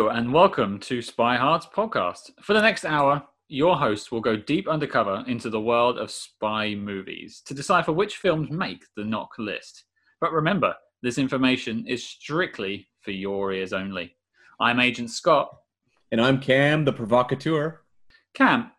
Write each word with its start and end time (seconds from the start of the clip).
Hello, 0.00 0.08
and 0.08 0.32
welcome 0.32 0.78
to 0.78 1.02
Spy 1.02 1.36
Hearts 1.36 1.66
podcast. 1.66 2.30
For 2.40 2.54
the 2.54 2.62
next 2.62 2.86
hour, 2.86 3.22
your 3.48 3.76
host 3.76 4.10
will 4.10 4.22
go 4.22 4.34
deep 4.34 4.66
undercover 4.66 5.22
into 5.26 5.50
the 5.50 5.60
world 5.60 5.98
of 5.98 6.10
spy 6.10 6.74
movies 6.74 7.42
to 7.44 7.52
decipher 7.52 7.92
which 7.92 8.16
films 8.16 8.50
make 8.50 8.82
the 8.96 9.04
knock 9.04 9.32
list. 9.38 9.84
But 10.18 10.32
remember, 10.32 10.74
this 11.02 11.18
information 11.18 11.86
is 11.86 12.02
strictly 12.02 12.88
for 13.02 13.10
your 13.10 13.52
ears 13.52 13.74
only. 13.74 14.16
I'm 14.58 14.80
Agent 14.80 15.10
Scott. 15.10 15.54
And 16.10 16.18
I'm 16.18 16.40
Cam, 16.40 16.86
the 16.86 16.94
provocateur. 16.94 17.82
Cam, 18.32 18.70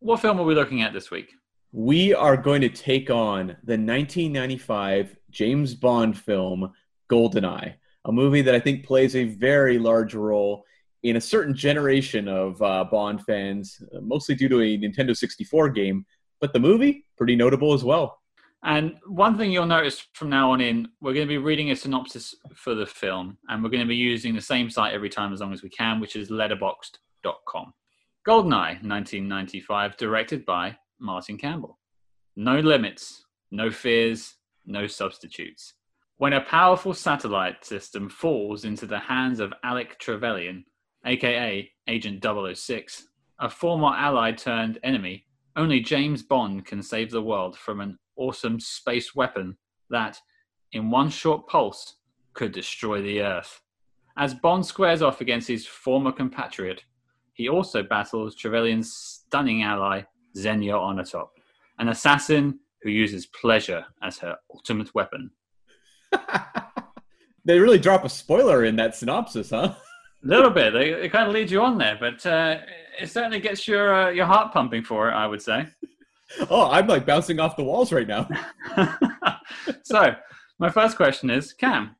what 0.00 0.20
film 0.20 0.38
are 0.38 0.44
we 0.44 0.54
looking 0.54 0.82
at 0.82 0.92
this 0.92 1.10
week? 1.10 1.32
We 1.72 2.12
are 2.12 2.36
going 2.36 2.60
to 2.60 2.68
take 2.68 3.08
on 3.08 3.56
the 3.64 3.78
1995 3.78 5.16
James 5.30 5.74
Bond 5.74 6.18
film 6.18 6.74
Goldeneye, 7.10 7.76
a 8.08 8.12
movie 8.12 8.42
that 8.42 8.54
I 8.54 8.60
think 8.60 8.86
plays 8.86 9.14
a 9.14 9.24
very 9.24 9.78
large 9.78 10.14
role 10.14 10.64
in 11.02 11.16
a 11.16 11.20
certain 11.20 11.54
generation 11.54 12.26
of 12.26 12.60
uh, 12.62 12.84
Bond 12.90 13.22
fans, 13.24 13.80
uh, 13.94 14.00
mostly 14.00 14.34
due 14.34 14.48
to 14.48 14.60
a 14.60 14.78
Nintendo 14.78 15.16
64 15.16 15.68
game, 15.68 16.04
but 16.40 16.52
the 16.52 16.58
movie, 16.58 17.04
pretty 17.16 17.36
notable 17.36 17.74
as 17.74 17.84
well. 17.84 18.18
And 18.64 18.96
one 19.06 19.38
thing 19.38 19.52
you'll 19.52 19.66
notice 19.66 20.04
from 20.14 20.30
now 20.30 20.50
on 20.50 20.60
in, 20.60 20.88
we're 21.00 21.12
going 21.12 21.26
to 21.26 21.32
be 21.32 21.38
reading 21.38 21.70
a 21.70 21.76
synopsis 21.76 22.34
for 22.54 22.74
the 22.74 22.86
film, 22.86 23.38
and 23.48 23.62
we're 23.62 23.70
going 23.70 23.82
to 23.82 23.86
be 23.86 23.94
using 23.94 24.34
the 24.34 24.40
same 24.40 24.68
site 24.68 24.94
every 24.94 25.10
time 25.10 25.32
as 25.32 25.40
long 25.40 25.52
as 25.52 25.62
we 25.62 25.68
can, 25.68 26.00
which 26.00 26.16
is 26.16 26.30
letterboxd.com. 26.30 27.72
Goldeneye, 28.26 28.82
1995, 28.82 29.96
directed 29.96 30.44
by 30.44 30.76
Martin 30.98 31.38
Campbell. 31.38 31.78
No 32.36 32.58
limits, 32.58 33.24
no 33.52 33.70
fears, 33.70 34.34
no 34.66 34.86
substitutes. 34.86 35.74
When 36.18 36.32
a 36.32 36.40
powerful 36.40 36.94
satellite 36.94 37.64
system 37.64 38.08
falls 38.08 38.64
into 38.64 38.86
the 38.86 38.98
hands 38.98 39.38
of 39.38 39.54
Alec 39.62 40.00
Trevelyan, 40.00 40.64
aka 41.06 41.70
Agent 41.86 42.24
006, 42.24 43.06
a 43.38 43.48
former 43.48 43.94
ally 43.94 44.32
turned 44.32 44.80
enemy, 44.82 45.26
only 45.54 45.78
James 45.78 46.24
Bond 46.24 46.66
can 46.66 46.82
save 46.82 47.12
the 47.12 47.22
world 47.22 47.56
from 47.56 47.80
an 47.80 47.96
awesome 48.16 48.58
space 48.58 49.14
weapon 49.14 49.56
that, 49.90 50.18
in 50.72 50.90
one 50.90 51.08
short 51.08 51.46
pulse, 51.46 51.98
could 52.32 52.50
destroy 52.50 53.00
the 53.00 53.22
Earth. 53.22 53.60
As 54.16 54.34
Bond 54.34 54.66
squares 54.66 55.02
off 55.02 55.20
against 55.20 55.46
his 55.46 55.68
former 55.68 56.10
compatriot, 56.10 56.82
he 57.32 57.48
also 57.48 57.84
battles 57.84 58.34
Trevelyan's 58.34 58.92
stunning 58.92 59.62
ally, 59.62 60.02
Xenia 60.36 60.74
Onatopp, 60.74 61.28
an 61.78 61.90
assassin 61.90 62.58
who 62.82 62.90
uses 62.90 63.26
pleasure 63.26 63.84
as 64.02 64.18
her 64.18 64.36
ultimate 64.52 64.92
weapon. 64.96 65.30
they 67.44 67.58
really 67.58 67.78
drop 67.78 68.04
a 68.04 68.08
spoiler 68.08 68.64
in 68.64 68.76
that 68.76 68.94
synopsis, 68.94 69.50
huh? 69.50 69.74
A 70.24 70.26
little 70.26 70.50
bit. 70.50 70.72
They, 70.72 70.90
it 70.90 71.12
kind 71.12 71.28
of 71.28 71.34
leads 71.34 71.52
you 71.52 71.62
on 71.62 71.78
there, 71.78 71.96
but 71.98 72.24
uh, 72.26 72.58
it 73.00 73.10
certainly 73.10 73.40
gets 73.40 73.68
your 73.68 73.94
uh, 73.94 74.10
your 74.10 74.26
heart 74.26 74.52
pumping 74.52 74.82
for 74.84 75.08
it. 75.08 75.12
I 75.12 75.26
would 75.26 75.42
say. 75.42 75.66
Oh, 76.50 76.70
I'm 76.70 76.86
like 76.86 77.06
bouncing 77.06 77.40
off 77.40 77.56
the 77.56 77.64
walls 77.64 77.90
right 77.90 78.06
now. 78.06 78.28
so, 79.82 80.14
my 80.58 80.68
first 80.68 80.98
question 80.98 81.30
is, 81.30 81.54
Cam, 81.54 81.96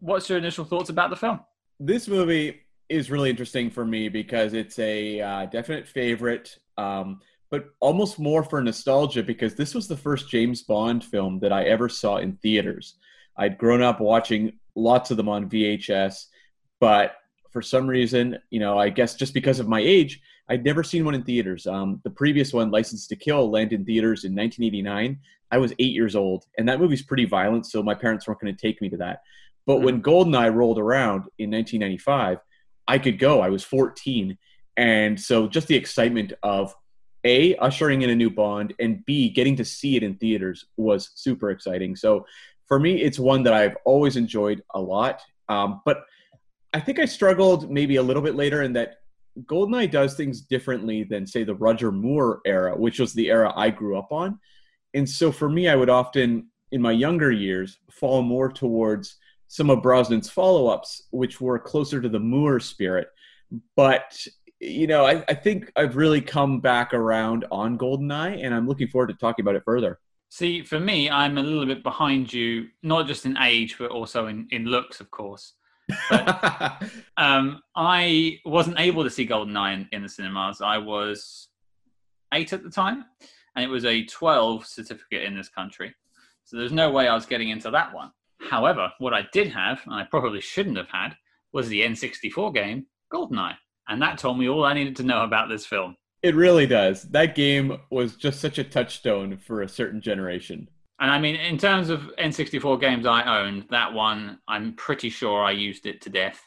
what's 0.00 0.30
your 0.30 0.38
initial 0.38 0.64
thoughts 0.64 0.88
about 0.88 1.10
the 1.10 1.16
film? 1.16 1.40
This 1.78 2.08
movie 2.08 2.62
is 2.88 3.10
really 3.10 3.28
interesting 3.28 3.70
for 3.70 3.84
me 3.84 4.08
because 4.08 4.54
it's 4.54 4.78
a 4.78 5.20
uh, 5.20 5.46
definite 5.46 5.86
favorite, 5.86 6.58
um, 6.78 7.20
but 7.50 7.66
almost 7.80 8.18
more 8.18 8.42
for 8.42 8.62
nostalgia 8.62 9.22
because 9.22 9.54
this 9.54 9.74
was 9.74 9.88
the 9.88 9.96
first 9.96 10.30
James 10.30 10.62
Bond 10.62 11.04
film 11.04 11.38
that 11.40 11.52
I 11.52 11.64
ever 11.64 11.88
saw 11.88 12.16
in 12.16 12.36
theaters. 12.36 12.96
I'd 13.36 13.58
grown 13.58 13.82
up 13.82 14.00
watching 14.00 14.58
lots 14.74 15.10
of 15.10 15.16
them 15.16 15.28
on 15.28 15.48
VHS, 15.48 16.26
but 16.80 17.16
for 17.50 17.62
some 17.62 17.86
reason, 17.86 18.38
you 18.50 18.60
know, 18.60 18.78
I 18.78 18.90
guess 18.90 19.14
just 19.14 19.34
because 19.34 19.60
of 19.60 19.68
my 19.68 19.80
age, 19.80 20.20
I'd 20.48 20.64
never 20.64 20.82
seen 20.82 21.04
one 21.04 21.14
in 21.14 21.24
theaters. 21.24 21.66
Um, 21.66 22.00
the 22.04 22.10
previous 22.10 22.52
one, 22.52 22.70
License 22.70 23.06
to 23.08 23.16
Kill, 23.16 23.50
landed 23.50 23.80
in 23.80 23.86
theaters 23.86 24.24
in 24.24 24.34
1989. 24.34 25.18
I 25.50 25.58
was 25.58 25.72
eight 25.78 25.92
years 25.92 26.14
old, 26.14 26.44
and 26.58 26.68
that 26.68 26.80
movie's 26.80 27.02
pretty 27.02 27.24
violent, 27.24 27.66
so 27.66 27.82
my 27.82 27.94
parents 27.94 28.26
weren't 28.26 28.40
going 28.40 28.54
to 28.54 28.60
take 28.60 28.80
me 28.80 28.88
to 28.90 28.96
that. 28.98 29.22
But 29.64 29.80
when 29.80 30.02
Goldeneye 30.02 30.54
rolled 30.54 30.78
around 30.78 31.24
in 31.38 31.50
1995, 31.50 32.38
I 32.86 32.98
could 32.98 33.18
go. 33.18 33.40
I 33.40 33.50
was 33.50 33.64
14. 33.64 34.38
And 34.76 35.20
so 35.20 35.48
just 35.48 35.66
the 35.66 35.76
excitement 35.76 36.32
of 36.42 36.74
A, 37.24 37.56
ushering 37.56 38.02
in 38.02 38.10
a 38.10 38.14
new 38.14 38.30
Bond, 38.30 38.74
and 38.78 39.04
B, 39.04 39.28
getting 39.28 39.56
to 39.56 39.64
see 39.64 39.96
it 39.96 40.02
in 40.02 40.16
theaters 40.16 40.66
was 40.76 41.10
super 41.14 41.50
exciting. 41.50 41.96
So 41.96 42.26
for 42.66 42.78
me, 42.78 43.00
it's 43.00 43.18
one 43.18 43.42
that 43.44 43.54
I've 43.54 43.76
always 43.84 44.16
enjoyed 44.16 44.62
a 44.74 44.80
lot. 44.80 45.20
Um, 45.48 45.80
but 45.84 46.04
I 46.72 46.80
think 46.80 46.98
I 46.98 47.04
struggled 47.04 47.70
maybe 47.70 47.96
a 47.96 48.02
little 48.02 48.22
bit 48.22 48.34
later 48.34 48.62
in 48.62 48.72
that 48.74 48.96
Goldeneye 49.44 49.90
does 49.90 50.14
things 50.14 50.40
differently 50.40 51.04
than, 51.04 51.26
say, 51.26 51.44
the 51.44 51.54
Roger 51.54 51.92
Moore 51.92 52.40
era, 52.44 52.76
which 52.76 52.98
was 52.98 53.12
the 53.12 53.30
era 53.30 53.52
I 53.54 53.70
grew 53.70 53.98
up 53.98 54.10
on. 54.10 54.38
And 54.94 55.08
so 55.08 55.30
for 55.30 55.48
me, 55.48 55.68
I 55.68 55.76
would 55.76 55.90
often, 55.90 56.48
in 56.72 56.80
my 56.80 56.92
younger 56.92 57.30
years, 57.30 57.78
fall 57.90 58.22
more 58.22 58.50
towards 58.50 59.16
some 59.48 59.70
of 59.70 59.80
Brosnan's 59.80 60.30
follow 60.30 60.68
ups, 60.68 61.02
which 61.10 61.40
were 61.40 61.58
closer 61.58 62.00
to 62.00 62.08
the 62.08 62.18
Moore 62.18 62.58
spirit. 62.58 63.08
But, 63.76 64.26
you 64.58 64.86
know, 64.86 65.04
I, 65.04 65.22
I, 65.28 65.34
think 65.34 65.70
I've 65.76 65.96
really 65.96 66.20
come 66.20 66.60
back 66.60 66.94
around 66.94 67.44
on 67.52 67.78
Goldeneye, 67.78 68.44
and 68.44 68.54
I'm 68.54 68.66
looking 68.66 68.88
forward 68.88 69.08
to 69.08 69.14
talking 69.14 69.44
about 69.44 69.54
it 69.54 69.62
further. 69.64 70.00
See, 70.36 70.62
for 70.64 70.78
me, 70.78 71.08
I'm 71.08 71.38
a 71.38 71.42
little 71.42 71.64
bit 71.64 71.82
behind 71.82 72.30
you, 72.30 72.66
not 72.82 73.06
just 73.06 73.24
in 73.24 73.38
age, 73.38 73.76
but 73.78 73.90
also 73.90 74.26
in, 74.26 74.46
in 74.50 74.66
looks, 74.66 75.00
of 75.00 75.10
course. 75.10 75.54
But, 76.10 76.82
um, 77.16 77.62
I 77.74 78.40
wasn't 78.44 78.78
able 78.78 79.02
to 79.04 79.08
see 79.08 79.26
Goldeneye 79.26 79.72
in, 79.72 79.88
in 79.92 80.02
the 80.02 80.10
cinemas. 80.10 80.60
I 80.60 80.76
was 80.76 81.48
eight 82.34 82.52
at 82.52 82.62
the 82.62 82.68
time, 82.68 83.06
and 83.54 83.64
it 83.64 83.68
was 83.68 83.86
a 83.86 84.04
12 84.04 84.66
certificate 84.66 85.22
in 85.22 85.34
this 85.34 85.48
country. 85.48 85.94
So 86.44 86.58
there's 86.58 86.70
no 86.70 86.90
way 86.90 87.08
I 87.08 87.14
was 87.14 87.24
getting 87.24 87.48
into 87.48 87.70
that 87.70 87.94
one. 87.94 88.10
However, 88.50 88.92
what 88.98 89.14
I 89.14 89.26
did 89.32 89.50
have, 89.54 89.80
and 89.86 89.94
I 89.94 90.04
probably 90.04 90.42
shouldn't 90.42 90.76
have 90.76 90.90
had, 90.90 91.16
was 91.54 91.68
the 91.68 91.80
N64 91.80 92.52
game 92.52 92.84
GoldenEye. 93.10 93.56
And 93.88 94.02
that 94.02 94.18
told 94.18 94.38
me 94.38 94.50
all 94.50 94.66
I 94.66 94.74
needed 94.74 94.96
to 94.96 95.02
know 95.02 95.24
about 95.24 95.48
this 95.48 95.64
film. 95.64 95.96
It 96.22 96.34
really 96.34 96.66
does. 96.66 97.02
That 97.02 97.34
game 97.34 97.78
was 97.90 98.16
just 98.16 98.40
such 98.40 98.58
a 98.58 98.64
touchstone 98.64 99.36
for 99.36 99.62
a 99.62 99.68
certain 99.68 100.00
generation. 100.00 100.68
And 100.98 101.10
I 101.10 101.18
mean, 101.18 101.36
in 101.36 101.58
terms 101.58 101.90
of 101.90 102.10
N64 102.18 102.80
games 102.80 103.06
I 103.06 103.42
owned, 103.42 103.66
that 103.70 103.92
one, 103.92 104.38
I'm 104.48 104.74
pretty 104.74 105.10
sure 105.10 105.44
I 105.44 105.50
used 105.50 105.86
it 105.86 106.00
to 106.02 106.10
death. 106.10 106.40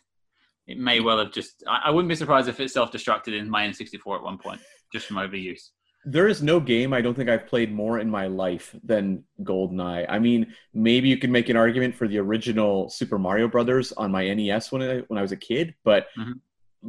It 0.68 0.78
may 0.80 1.00
well 1.00 1.20
have 1.20 1.32
just, 1.32 1.64
I, 1.68 1.90
wouldn't 1.92 2.10
be 2.10 2.16
surprised 2.16 2.48
if 2.48 2.60
it 2.60 2.72
self 2.72 2.92
destructed 2.92 3.38
in 3.38 3.50
my 3.50 3.68
N64 3.68 4.18
at 4.18 4.24
one 4.24 4.38
point, 4.38 4.62
just 4.92 5.08
from 5.08 5.18
overuse 5.18 5.70
there 6.06 6.28
is 6.28 6.42
no 6.42 6.60
game 6.60 6.94
I 6.94 7.02
don't 7.02 7.14
think 7.14 7.30
I've 7.30 7.48
played 7.48 7.74
more 7.74 8.00
in 8.00 8.10
my 8.10 8.28
life 8.28 8.76
than 8.84 9.24
GoldenEye. 9.44 10.06
I 10.08 10.20
mean, 10.20 10.54
maybe 10.74 11.10
you 11.10 11.18
can 11.18 11.32
make 11.32 11.50
an 11.50 11.58
argument 11.58 11.96
for 11.96 12.08
the 12.08 12.20
original 12.20 12.90
Super 12.90 13.20
Mario 13.20 13.48
Brothers 13.48 13.92
on 13.92 14.12
my 14.12 14.34
NES 14.34 14.72
when 14.72 14.82
I, 14.82 14.98
when 15.08 15.20
I 15.20 15.22
was 15.22 15.34
a 15.34 15.38
kid, 15.38 15.76
but 15.84 16.08
mm-hmm. 16.18 16.32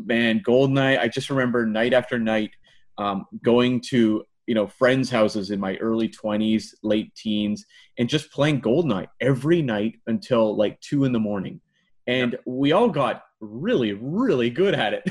man, 0.06 0.40
GoldenEye, 0.40 0.98
I 0.98 1.08
just 1.08 1.28
remember 1.28 1.66
night 1.66 1.92
after 1.92 2.18
night 2.18 2.50
um, 3.00 3.26
going 3.42 3.80
to 3.88 4.24
you 4.46 4.54
know 4.54 4.66
friends' 4.66 5.10
houses 5.10 5.50
in 5.50 5.58
my 5.58 5.76
early 5.76 6.08
20s, 6.08 6.74
late 6.82 7.14
teens, 7.14 7.64
and 7.98 8.08
just 8.08 8.30
playing 8.30 8.60
GoldenEye 8.60 9.08
every 9.20 9.62
night 9.62 9.94
until 10.06 10.56
like 10.56 10.80
two 10.80 11.04
in 11.04 11.12
the 11.12 11.18
morning, 11.18 11.60
and 12.06 12.36
we 12.46 12.72
all 12.72 12.88
got 12.88 13.22
really, 13.40 13.94
really 13.94 14.50
good 14.50 14.74
at 14.74 14.94
it. 14.94 15.10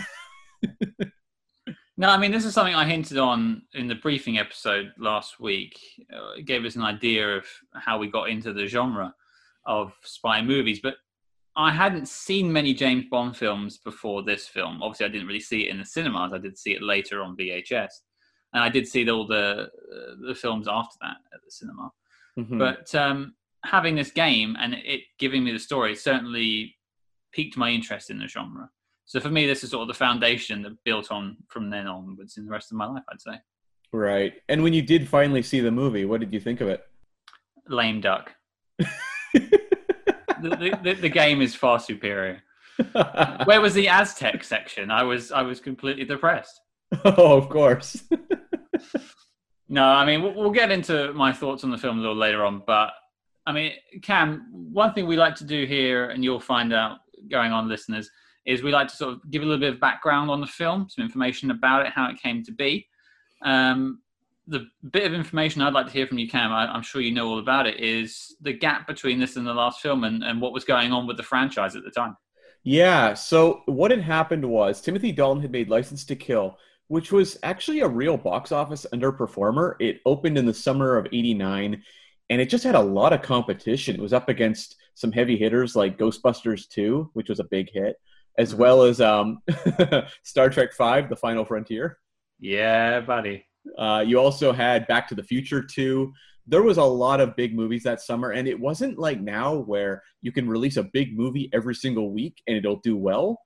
No, 1.99 2.07
I 2.07 2.17
mean, 2.17 2.31
this 2.31 2.45
is 2.45 2.53
something 2.53 2.75
I 2.75 2.85
hinted 2.85 3.17
on 3.17 3.63
in 3.73 3.89
the 3.89 3.95
briefing 3.95 4.37
episode 4.37 4.93
last 4.97 5.41
week. 5.41 5.77
Uh, 6.09 6.31
it 6.37 6.45
gave 6.45 6.63
us 6.63 6.77
an 6.77 6.81
idea 6.81 7.35
of 7.35 7.45
how 7.73 7.97
we 7.97 8.07
got 8.07 8.29
into 8.29 8.53
the 8.53 8.67
genre 8.67 9.13
of 9.65 9.91
spy 10.05 10.41
movies, 10.41 10.79
but 10.81 10.95
I 11.59 11.71
hadn't 11.73 12.07
seen 12.07 12.53
many 12.53 12.73
James 12.73 13.05
Bond 13.11 13.35
films 13.35 13.79
before 13.79 14.23
this 14.23 14.47
film. 14.47 14.81
Obviously, 14.81 15.07
I 15.07 15.09
didn't 15.09 15.27
really 15.27 15.41
see 15.41 15.67
it 15.67 15.71
in 15.71 15.79
the 15.79 15.85
cinemas. 15.85 16.31
I 16.33 16.37
did 16.37 16.57
see 16.57 16.71
it 16.71 16.81
later 16.81 17.21
on 17.21 17.35
VHS, 17.35 17.89
and 18.53 18.63
I 18.63 18.69
did 18.69 18.87
see 18.87 19.09
all 19.09 19.27
the 19.27 19.67
uh, 19.67 20.15
the 20.25 20.35
films 20.35 20.69
after 20.69 20.95
that 21.01 21.17
at 21.33 21.41
the 21.43 21.51
cinema. 21.51 21.91
Mm-hmm. 22.39 22.59
But 22.59 22.95
um, 22.95 23.35
having 23.65 23.95
this 23.95 24.09
game 24.09 24.55
and 24.57 24.73
it 24.73 25.01
giving 25.17 25.43
me 25.43 25.51
the 25.51 25.59
story 25.59 25.97
certainly 25.97 26.77
piqued 27.33 27.57
my 27.57 27.69
interest 27.69 28.09
in 28.09 28.19
the 28.19 28.27
genre. 28.27 28.69
So 29.05 29.19
for 29.19 29.29
me, 29.29 29.45
this 29.45 29.61
is 29.61 29.71
sort 29.71 29.81
of 29.81 29.89
the 29.89 29.93
foundation 29.95 30.61
that 30.61 30.81
built 30.85 31.11
on 31.11 31.35
from 31.49 31.69
then 31.69 31.87
onwards 31.87 32.37
in 32.37 32.45
the 32.45 32.51
rest 32.51 32.71
of 32.71 32.77
my 32.77 32.85
life, 32.85 33.03
I'd 33.11 33.19
say. 33.19 33.37
Right. 33.91 34.33
And 34.47 34.63
when 34.63 34.71
you 34.71 34.81
did 34.81 35.09
finally 35.09 35.41
see 35.41 35.59
the 35.59 35.71
movie, 35.71 36.05
what 36.05 36.21
did 36.21 36.31
you 36.31 36.39
think 36.39 36.61
of 36.61 36.69
it? 36.69 36.85
Lame 37.67 37.99
duck. 37.99 38.33
the, 40.41 40.77
the, 40.83 40.93
the, 40.93 41.09
game 41.09 41.41
is 41.41 41.55
far 41.55 41.79
superior. 41.79 42.41
Where 43.45 43.61
was 43.61 43.73
the 43.73 43.87
Aztec 43.87 44.43
section? 44.43 44.89
I 44.91 45.03
was 45.03 45.31
I 45.31 45.41
was 45.41 45.59
completely 45.59 46.05
depressed. 46.05 46.59
Oh, 47.05 47.37
of 47.37 47.49
course. 47.49 48.03
no, 49.69 49.83
I 49.83 50.05
mean 50.05 50.23
we'll, 50.23 50.33
we'll 50.33 50.51
get 50.51 50.71
into 50.71 51.13
my 51.13 51.31
thoughts 51.31 51.63
on 51.63 51.69
the 51.69 51.77
film 51.77 51.99
a 51.99 52.01
little 52.01 52.15
later 52.15 52.43
on, 52.43 52.63
but 52.65 52.91
I 53.45 53.51
mean, 53.51 53.73
Cam, 54.03 54.45
one 54.51 54.93
thing 54.93 55.07
we 55.07 55.17
like 55.17 55.35
to 55.37 55.43
do 55.43 55.65
here, 55.65 56.09
and 56.09 56.23
you'll 56.23 56.39
find 56.39 56.71
out 56.71 56.99
going 57.31 57.51
on, 57.51 57.67
listeners, 57.67 58.09
is 58.45 58.61
we 58.61 58.71
like 58.71 58.87
to 58.89 58.95
sort 58.95 59.13
of 59.13 59.31
give 59.31 59.41
a 59.41 59.45
little 59.45 59.59
bit 59.59 59.73
of 59.73 59.79
background 59.79 60.29
on 60.29 60.39
the 60.39 60.47
film, 60.47 60.87
some 60.87 61.03
information 61.03 61.49
about 61.49 61.85
it, 61.85 61.91
how 61.91 62.09
it 62.09 62.21
came 62.21 62.43
to 62.43 62.51
be. 62.51 62.87
Um, 63.43 64.01
the 64.49 64.67
bit 64.91 65.05
of 65.05 65.13
information 65.13 65.61
I'd 65.61 65.73
like 65.73 65.87
to 65.87 65.93
hear 65.93 66.07
from 66.07 66.17
you, 66.17 66.27
Cam, 66.27 66.51
I, 66.51 66.75
am 66.75 66.81
sure 66.81 67.01
you 67.01 67.13
know 67.13 67.29
all 67.29 67.39
about 67.39 67.67
it, 67.67 67.79
is 67.79 68.35
the 68.41 68.53
gap 68.53 68.87
between 68.87 69.19
this 69.19 69.35
and 69.35 69.45
the 69.45 69.53
last 69.53 69.79
film 69.79 70.03
and, 70.03 70.23
and 70.23 70.41
what 70.41 70.53
was 70.53 70.65
going 70.65 70.91
on 70.91 71.07
with 71.07 71.17
the 71.17 71.23
franchise 71.23 71.75
at 71.75 71.83
the 71.83 71.91
time. 71.91 72.17
Yeah, 72.63 73.13
so 73.13 73.61
what 73.65 73.91
had 73.91 74.01
happened 74.01 74.43
was 74.43 74.81
Timothy 74.81 75.11
Dalton 75.11 75.41
had 75.41 75.51
made 75.51 75.69
License 75.69 76.03
to 76.05 76.15
Kill, 76.15 76.57
which 76.87 77.11
was 77.11 77.37
actually 77.43 77.79
a 77.81 77.87
real 77.87 78.17
box 78.17 78.51
office 78.51 78.85
underperformer. 78.93 79.75
It 79.79 80.01
opened 80.05 80.37
in 80.37 80.45
the 80.45 80.53
summer 80.53 80.97
of 80.97 81.07
89 81.07 81.81
and 82.29 82.41
it 82.41 82.49
just 82.49 82.63
had 82.63 82.75
a 82.75 82.81
lot 82.81 83.13
of 83.13 83.21
competition. 83.21 83.95
It 83.95 84.01
was 84.01 84.13
up 84.13 84.29
against 84.29 84.75
some 84.93 85.11
heavy 85.11 85.37
hitters 85.37 85.75
like 85.75 85.97
Ghostbusters 85.97 86.67
2, 86.67 87.11
which 87.13 87.29
was 87.29 87.39
a 87.39 87.45
big 87.45 87.69
hit, 87.71 87.95
as 88.37 88.51
mm-hmm. 88.51 88.61
well 88.61 88.83
as 88.83 89.01
um, 89.01 89.39
Star 90.23 90.49
Trek 90.49 90.73
5, 90.73 91.09
The 91.09 91.15
Final 91.15 91.45
Frontier. 91.45 91.97
Yeah, 92.39 93.01
buddy. 93.01 93.45
Uh, 93.77 94.03
you 94.05 94.19
also 94.19 94.51
had 94.51 94.87
Back 94.87 95.07
to 95.09 95.15
the 95.15 95.23
Future 95.23 95.61
2. 95.61 96.11
There 96.47 96.63
was 96.63 96.77
a 96.77 96.83
lot 96.83 97.21
of 97.21 97.35
big 97.35 97.55
movies 97.55 97.83
that 97.83 98.01
summer, 98.01 98.31
and 98.31 98.47
it 98.47 98.59
wasn't 98.59 98.97
like 98.97 99.21
now 99.21 99.55
where 99.55 100.03
you 100.21 100.31
can 100.31 100.49
release 100.49 100.77
a 100.77 100.83
big 100.83 101.17
movie 101.17 101.49
every 101.53 101.75
single 101.75 102.11
week 102.11 102.41
and 102.47 102.57
it'll 102.57 102.79
do 102.79 102.97
well. 102.97 103.39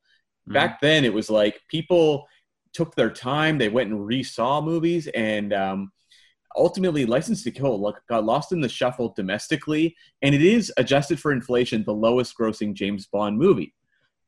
Mm-hmm. 0.47 0.53
Back 0.53 0.81
then, 0.81 1.05
it 1.05 1.13
was 1.13 1.29
like 1.29 1.61
people 1.69 2.25
took 2.73 2.95
their 2.95 3.09
time, 3.09 3.57
they 3.57 3.69
went 3.69 3.91
and 3.91 3.99
resaw 3.99 4.63
movies, 4.63 5.07
and 5.13 5.53
um, 5.53 5.91
ultimately 6.55 7.05
License 7.05 7.43
to 7.43 7.51
Kill 7.51 7.93
got 8.09 8.25
lost 8.25 8.51
in 8.51 8.61
the 8.61 8.69
shuffle 8.69 9.13
domestically, 9.15 9.95
and 10.21 10.33
it 10.33 10.41
is 10.41 10.71
adjusted 10.77 11.19
for 11.19 11.31
inflation 11.31 11.83
the 11.83 11.93
lowest 11.93 12.37
grossing 12.37 12.73
James 12.73 13.05
Bond 13.07 13.37
movie. 13.37 13.73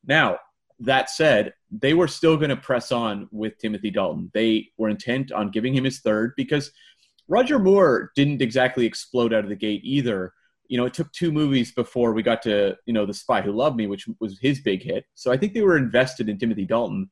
Now, 0.05 0.37
that 0.79 1.09
said, 1.09 1.53
they 1.71 1.93
were 1.93 2.07
still 2.07 2.37
going 2.37 2.49
to 2.49 2.55
press 2.55 2.91
on 2.91 3.27
with 3.31 3.57
Timothy 3.57 3.89
Dalton. 3.89 4.31
They 4.33 4.69
were 4.77 4.89
intent 4.89 5.31
on 5.31 5.51
giving 5.51 5.73
him 5.73 5.83
his 5.83 5.99
third 5.99 6.33
because 6.35 6.71
Roger 7.27 7.59
Moore 7.59 8.11
didn't 8.15 8.41
exactly 8.41 8.85
explode 8.85 9.33
out 9.33 9.43
of 9.43 9.49
the 9.49 9.55
gate 9.55 9.81
either. 9.83 10.33
You 10.67 10.77
know, 10.77 10.85
it 10.85 10.93
took 10.93 11.11
two 11.11 11.31
movies 11.31 11.71
before 11.71 12.13
we 12.13 12.23
got 12.23 12.41
to, 12.43 12.75
you 12.85 12.93
know, 12.93 13.05
The 13.05 13.13
Spy 13.13 13.41
Who 13.41 13.51
Loved 13.51 13.77
Me, 13.77 13.87
which 13.87 14.07
was 14.19 14.39
his 14.39 14.61
big 14.61 14.83
hit. 14.83 15.05
So 15.15 15.31
I 15.31 15.37
think 15.37 15.53
they 15.53 15.61
were 15.61 15.77
invested 15.77 16.29
in 16.29 16.37
Timothy 16.37 16.65
Dalton. 16.65 17.09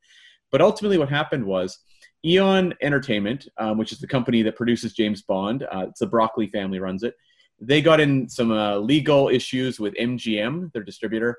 But 0.52 0.62
ultimately, 0.62 0.98
what 0.98 1.10
happened 1.10 1.46
was 1.46 1.80
Eon 2.26 2.74
Entertainment, 2.82 3.48
um, 3.58 3.78
which 3.78 3.92
is 3.92 4.00
the 4.00 4.08
company 4.08 4.42
that 4.44 4.56
produces 4.56 4.94
James 4.94 5.22
Bond, 5.22 5.64
uh, 5.64 5.88
it's 5.90 6.00
the 6.00 6.08
Broccoli 6.08 6.48
family 6.48 6.80
runs 6.80 7.04
it. 7.04 7.16
They 7.60 7.82
got 7.82 8.00
in 8.00 8.30
some 8.30 8.52
uh, 8.52 8.78
legal 8.78 9.30
issues 9.30 9.80
with 9.80 9.94
MGM, 9.96 10.72
their 10.74 10.84
distributor, 10.84 11.38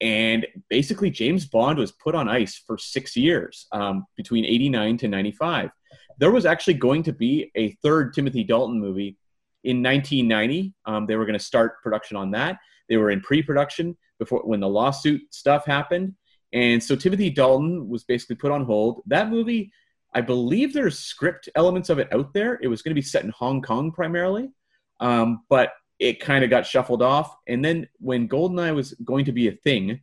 and 0.00 0.46
basically 0.68 1.10
James 1.10 1.46
Bond 1.46 1.78
was 1.78 1.92
put 1.92 2.14
on 2.14 2.28
ice 2.28 2.62
for 2.66 2.78
six 2.78 3.16
years 3.16 3.66
um, 3.72 4.06
between 4.16 4.44
89 4.44 4.96
to 4.98 5.08
95. 5.08 5.70
There 6.18 6.30
was 6.30 6.46
actually 6.46 6.74
going 6.74 7.02
to 7.04 7.12
be 7.12 7.50
a 7.54 7.72
third 7.82 8.14
Timothy 8.14 8.44
Dalton 8.44 8.80
movie 8.80 9.16
in 9.64 9.82
1990. 9.82 10.74
Um, 10.86 11.06
they 11.06 11.16
were 11.16 11.26
going 11.26 11.38
to 11.38 11.44
start 11.44 11.82
production 11.82 12.16
on 12.16 12.30
that. 12.32 12.58
They 12.88 12.96
were 12.96 13.10
in 13.10 13.20
pre-production 13.20 13.96
before 14.18 14.40
when 14.40 14.60
the 14.60 14.68
lawsuit 14.68 15.22
stuff 15.30 15.64
happened, 15.64 16.14
and 16.52 16.82
so 16.82 16.96
Timothy 16.96 17.30
Dalton 17.30 17.88
was 17.88 18.04
basically 18.04 18.36
put 18.36 18.50
on 18.50 18.64
hold. 18.64 19.02
That 19.06 19.30
movie 19.30 19.72
I 20.12 20.20
believe 20.20 20.72
there's 20.72 20.98
script 20.98 21.48
elements 21.54 21.88
of 21.88 21.98
it 21.98 22.12
out 22.12 22.32
there. 22.32 22.58
It 22.60 22.68
was 22.68 22.82
going 22.82 22.90
to 22.90 23.00
be 23.00 23.02
set 23.02 23.24
in 23.24 23.30
Hong 23.30 23.62
Kong 23.62 23.92
primarily, 23.92 24.50
um, 24.98 25.44
but 25.48 25.70
it 26.00 26.20
kind 26.20 26.42
of 26.42 26.50
got 26.50 26.66
shuffled 26.66 27.02
off. 27.02 27.34
And 27.46 27.64
then 27.64 27.88
when 27.98 28.28
Goldeneye 28.28 28.74
was 28.74 28.94
going 29.04 29.26
to 29.26 29.32
be 29.32 29.48
a 29.48 29.52
thing, 29.52 30.00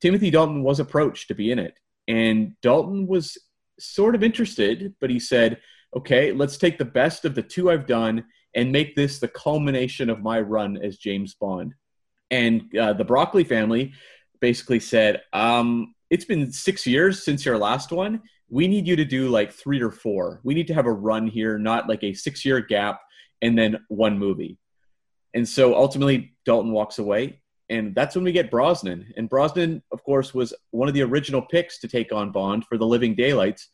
Timothy 0.00 0.30
Dalton 0.30 0.62
was 0.62 0.80
approached 0.80 1.28
to 1.28 1.34
be 1.34 1.50
in 1.50 1.58
it. 1.58 1.74
And 2.08 2.58
Dalton 2.62 3.06
was 3.06 3.36
sort 3.78 4.14
of 4.14 4.22
interested, 4.22 4.94
but 5.00 5.10
he 5.10 5.18
said, 5.18 5.60
okay, 5.94 6.32
let's 6.32 6.56
take 6.56 6.78
the 6.78 6.84
best 6.84 7.24
of 7.24 7.34
the 7.34 7.42
two 7.42 7.70
I've 7.70 7.86
done 7.86 8.24
and 8.54 8.72
make 8.72 8.94
this 8.94 9.18
the 9.18 9.28
culmination 9.28 10.08
of 10.08 10.22
my 10.22 10.40
run 10.40 10.78
as 10.78 10.96
James 10.96 11.34
Bond. 11.34 11.74
And 12.30 12.74
uh, 12.76 12.92
the 12.94 13.04
Broccoli 13.04 13.44
family 13.44 13.92
basically 14.40 14.80
said, 14.80 15.22
um, 15.32 15.94
it's 16.08 16.24
been 16.24 16.52
six 16.52 16.86
years 16.86 17.24
since 17.24 17.44
your 17.44 17.58
last 17.58 17.90
one 17.90 18.22
we 18.48 18.68
need 18.68 18.86
you 18.86 18.96
to 18.96 19.04
do 19.04 19.28
like 19.28 19.52
three 19.52 19.82
or 19.82 19.90
four. 19.90 20.40
We 20.44 20.54
need 20.54 20.68
to 20.68 20.74
have 20.74 20.86
a 20.86 20.92
run 20.92 21.26
here, 21.26 21.58
not 21.58 21.88
like 21.88 22.04
a 22.04 22.14
six 22.14 22.44
year 22.44 22.60
gap 22.60 23.00
and 23.42 23.58
then 23.58 23.78
one 23.88 24.18
movie. 24.18 24.58
And 25.36 25.46
so 25.48 25.76
ultimately, 25.76 26.34
Dalton 26.44 26.72
walks 26.72 26.98
away. 26.98 27.40
And 27.68 27.94
that's 27.94 28.14
when 28.14 28.24
we 28.24 28.32
get 28.32 28.50
Brosnan. 28.50 29.12
And 29.16 29.28
Brosnan, 29.28 29.82
of 29.92 30.02
course, 30.02 30.32
was 30.32 30.54
one 30.70 30.88
of 30.88 30.94
the 30.94 31.02
original 31.02 31.42
picks 31.42 31.78
to 31.80 31.88
take 31.88 32.12
on 32.12 32.32
Bond 32.32 32.64
for 32.64 32.78
the 32.78 32.86
Living 32.86 33.14
Daylights. 33.14 33.68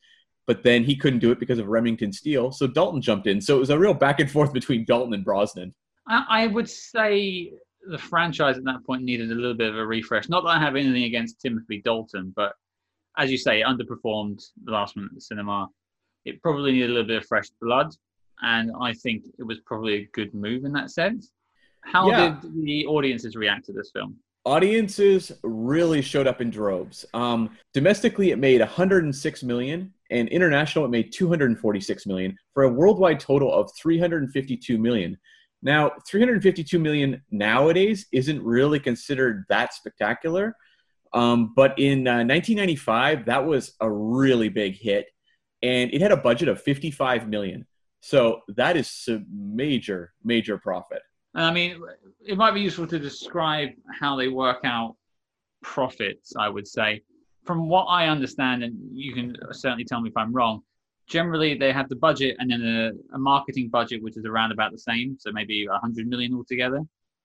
But 0.47 0.65
then 0.65 0.83
he 0.83 0.97
couldn't 0.97 1.21
do 1.21 1.31
it 1.31 1.39
because 1.39 1.61
of 1.61 1.69
Remington 1.69 2.13
Steele. 2.13 2.51
So 2.51 2.67
Dalton 2.67 3.01
jumped 3.01 3.29
in. 3.29 3.41
So 3.41 3.57
it 3.57 3.61
was 3.61 3.71
a 3.71 3.79
real 3.79 3.95
back 3.95 4.19
and 4.19 4.31
forth 4.31 4.53
between 4.53 4.85
Dalton 4.85 5.15
and 5.15 5.25
Brosnan. 5.25 5.73
I 6.09 6.49
would 6.49 6.69
say 6.69 7.53
the 7.89 7.99
franchise 7.99 8.59
at 8.59 8.65
that 8.65 8.85
point 8.85 9.03
needed 9.05 9.31
a 9.31 9.35
little 9.35 9.55
bit 9.55 9.69
of 9.69 9.77
a 9.77 9.87
refresh. 9.87 10.29
Not 10.29 10.43
that 10.43 10.57
I 10.57 10.59
have 10.59 10.75
anything 10.75 11.05
against 11.05 11.41
Timothy 11.41 11.81
Dalton, 11.85 12.33
but 12.35 12.55
as 13.19 13.31
you 13.31 13.39
say, 13.39 13.61
it 13.61 13.67
underperformed 13.67 14.43
the 14.65 14.73
last 14.73 14.97
one 14.97 15.05
at 15.05 15.15
the 15.15 15.21
cinema. 15.21 15.69
It 16.25 16.43
probably 16.43 16.73
needed 16.73 16.91
a 16.91 16.93
little 16.93 17.07
bit 17.07 17.19
of 17.19 17.27
fresh 17.27 17.51
blood, 17.61 17.95
and 18.41 18.73
I 18.81 18.95
think 18.95 19.25
it 19.39 19.45
was 19.45 19.61
probably 19.61 19.95
a 19.95 20.09
good 20.13 20.33
move 20.35 20.65
in 20.65 20.73
that 20.73 20.91
sense. 20.91 21.31
How 21.83 22.09
yeah. 22.09 22.39
did 22.41 22.65
the 22.65 22.87
audiences 22.87 23.37
react 23.37 23.67
to 23.67 23.73
this 23.73 23.91
film? 23.93 24.17
Audiences 24.45 25.31
really 25.43 26.03
showed 26.03 26.27
up 26.27 26.41
in 26.41 26.51
droves. 26.51 27.05
Um, 27.15 27.57
domestically, 27.75 28.31
it 28.31 28.39
made 28.39 28.61
106 28.61 29.43
million, 29.45 29.93
and 30.11 30.29
international, 30.29 30.85
it 30.85 30.89
made 30.89 31.13
246 31.13 32.07
million 32.07 32.37
for 32.53 32.65
a 32.65 32.69
worldwide 32.69 33.21
total 33.21 33.53
of 33.53 33.71
352 33.77 34.79
million. 34.79 35.17
Now, 35.63 35.93
352 36.09 36.79
million 36.79 37.23
nowadays 37.31 38.07
isn't 38.13 38.43
really 38.43 38.81
considered 38.81 39.45
that 39.49 39.75
spectacular. 39.75 40.57
Um, 41.15 41.53
but 41.55 41.79
in 41.79 42.09
uh, 42.09 42.25
1995, 42.25 43.27
that 43.27 43.47
was 43.47 43.75
a 43.81 43.91
really 43.91 44.49
big 44.49 44.77
hit, 44.77 45.07
and 45.63 45.93
it 45.93 46.01
had 46.01 46.11
a 46.11 46.17
budget 46.17 46.49
of 46.49 46.61
55 46.61 47.29
million. 47.29 47.67
So 48.01 48.41
that 48.49 48.77
is 48.77 49.05
a 49.09 49.21
major, 49.31 50.13
major 50.25 50.59
profit. 50.59 51.03
I 51.35 51.53
mean, 51.53 51.83
it 52.25 52.37
might 52.37 52.53
be 52.53 52.61
useful 52.61 52.87
to 52.87 52.99
describe 52.99 53.71
how 53.99 54.17
they 54.17 54.29
work 54.29 54.61
out 54.65 54.97
profits. 55.63 56.35
I 56.37 56.49
would 56.49 56.69
say, 56.69 57.03
from 57.45 57.69
what 57.69 57.85
I 57.85 58.09
understand, 58.09 58.63
and 58.63 58.77
you 58.93 59.15
can 59.15 59.37
certainly 59.53 59.85
tell 59.85 60.01
me 60.01 60.11
if 60.11 60.17
I'm 60.17 60.33
wrong. 60.33 60.63
Generally, 61.09 61.59
they 61.59 61.73
have 61.73 61.89
the 61.89 61.97
budget 61.97 62.37
and 62.39 62.51
then 62.51 62.63
a, 62.63 63.17
a 63.17 63.19
marketing 63.19 63.69
budget, 63.69 64.03
which 64.03 64.17
is 64.17 64.25
around 64.25 64.53
about 64.53 64.73
the 64.73 64.79
same, 64.79 65.17
so 65.19 65.33
maybe 65.33 65.67
100 65.69 66.07
million 66.07 66.35
altogether 66.35 66.83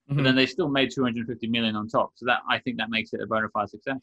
mm-hmm. 0.08 0.18
but 0.18 0.24
then 0.24 0.36
they 0.36 0.46
still 0.46 0.70
made 0.70 0.92
250 0.92 1.48
million 1.48 1.76
on 1.76 1.88
top. 1.88 2.12
So 2.16 2.26
that 2.26 2.42
I 2.50 2.60
think 2.60 2.78
that 2.78 2.90
makes 2.90 3.14
it 3.14 3.22
a 3.22 3.28
bona 3.28 3.50
fide 3.50 3.70
success. 3.70 4.00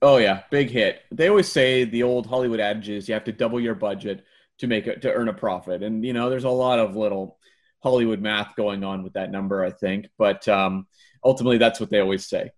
Oh 0.00 0.16
yeah, 0.16 0.42
big 0.50 0.70
hit. 0.70 1.02
They 1.12 1.28
always 1.28 1.48
say 1.48 1.84
the 1.84 2.02
old 2.02 2.26
Hollywood 2.26 2.60
adages 2.60 3.08
you 3.08 3.14
have 3.14 3.24
to 3.24 3.32
double 3.32 3.60
your 3.60 3.74
budget 3.74 4.24
to 4.58 4.66
make 4.66 4.86
it 4.86 5.02
to 5.02 5.12
earn 5.12 5.28
a 5.28 5.32
profit, 5.32 5.82
and 5.82 6.04
you 6.04 6.12
know 6.12 6.30
there's 6.30 6.44
a 6.44 6.50
lot 6.50 6.78
of 6.78 6.96
little 6.96 7.38
Hollywood 7.82 8.20
math 8.20 8.54
going 8.56 8.84
on 8.84 9.02
with 9.02 9.14
that 9.14 9.30
number, 9.30 9.64
I 9.64 9.70
think. 9.70 10.06
But 10.18 10.46
um, 10.48 10.86
ultimately, 11.24 11.58
that's 11.58 11.80
what 11.80 11.90
they 11.90 12.00
always 12.00 12.26
say. 12.28 12.50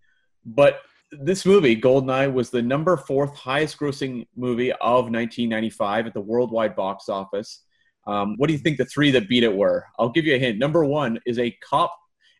But 0.45 0.81
this 1.11 1.47
movie, 1.47 1.81
Goldeneye, 1.81 2.33
was 2.33 2.50
the 2.50 2.62
number 2.62 2.97
fourth 2.97 3.35
highest 3.35 3.78
grossing 3.78 4.26
movie 4.37 4.73
of 4.73 5.11
1995 5.11 6.07
at 6.07 6.14
the 6.14 6.21
worldwide 6.21 6.76
box 6.76 7.09
office. 7.09 7.62
Um, 8.07 8.35
what 8.37 8.49
do 8.49 8.52
you 8.52 8.59
think 8.59 8.76
the 8.76 8.85
three 8.85 9.11
that 9.12 9.28
beat 9.28 9.45
it 9.45 9.54
were? 9.54 9.87
I'll 9.99 10.11
give 10.11 10.26
you 10.26 10.35
a 10.35 10.38
hint. 10.38 10.59
Number 10.59 10.85
one 10.85 11.19
is 11.25 11.38
a 11.38 11.50
cop 11.62 11.93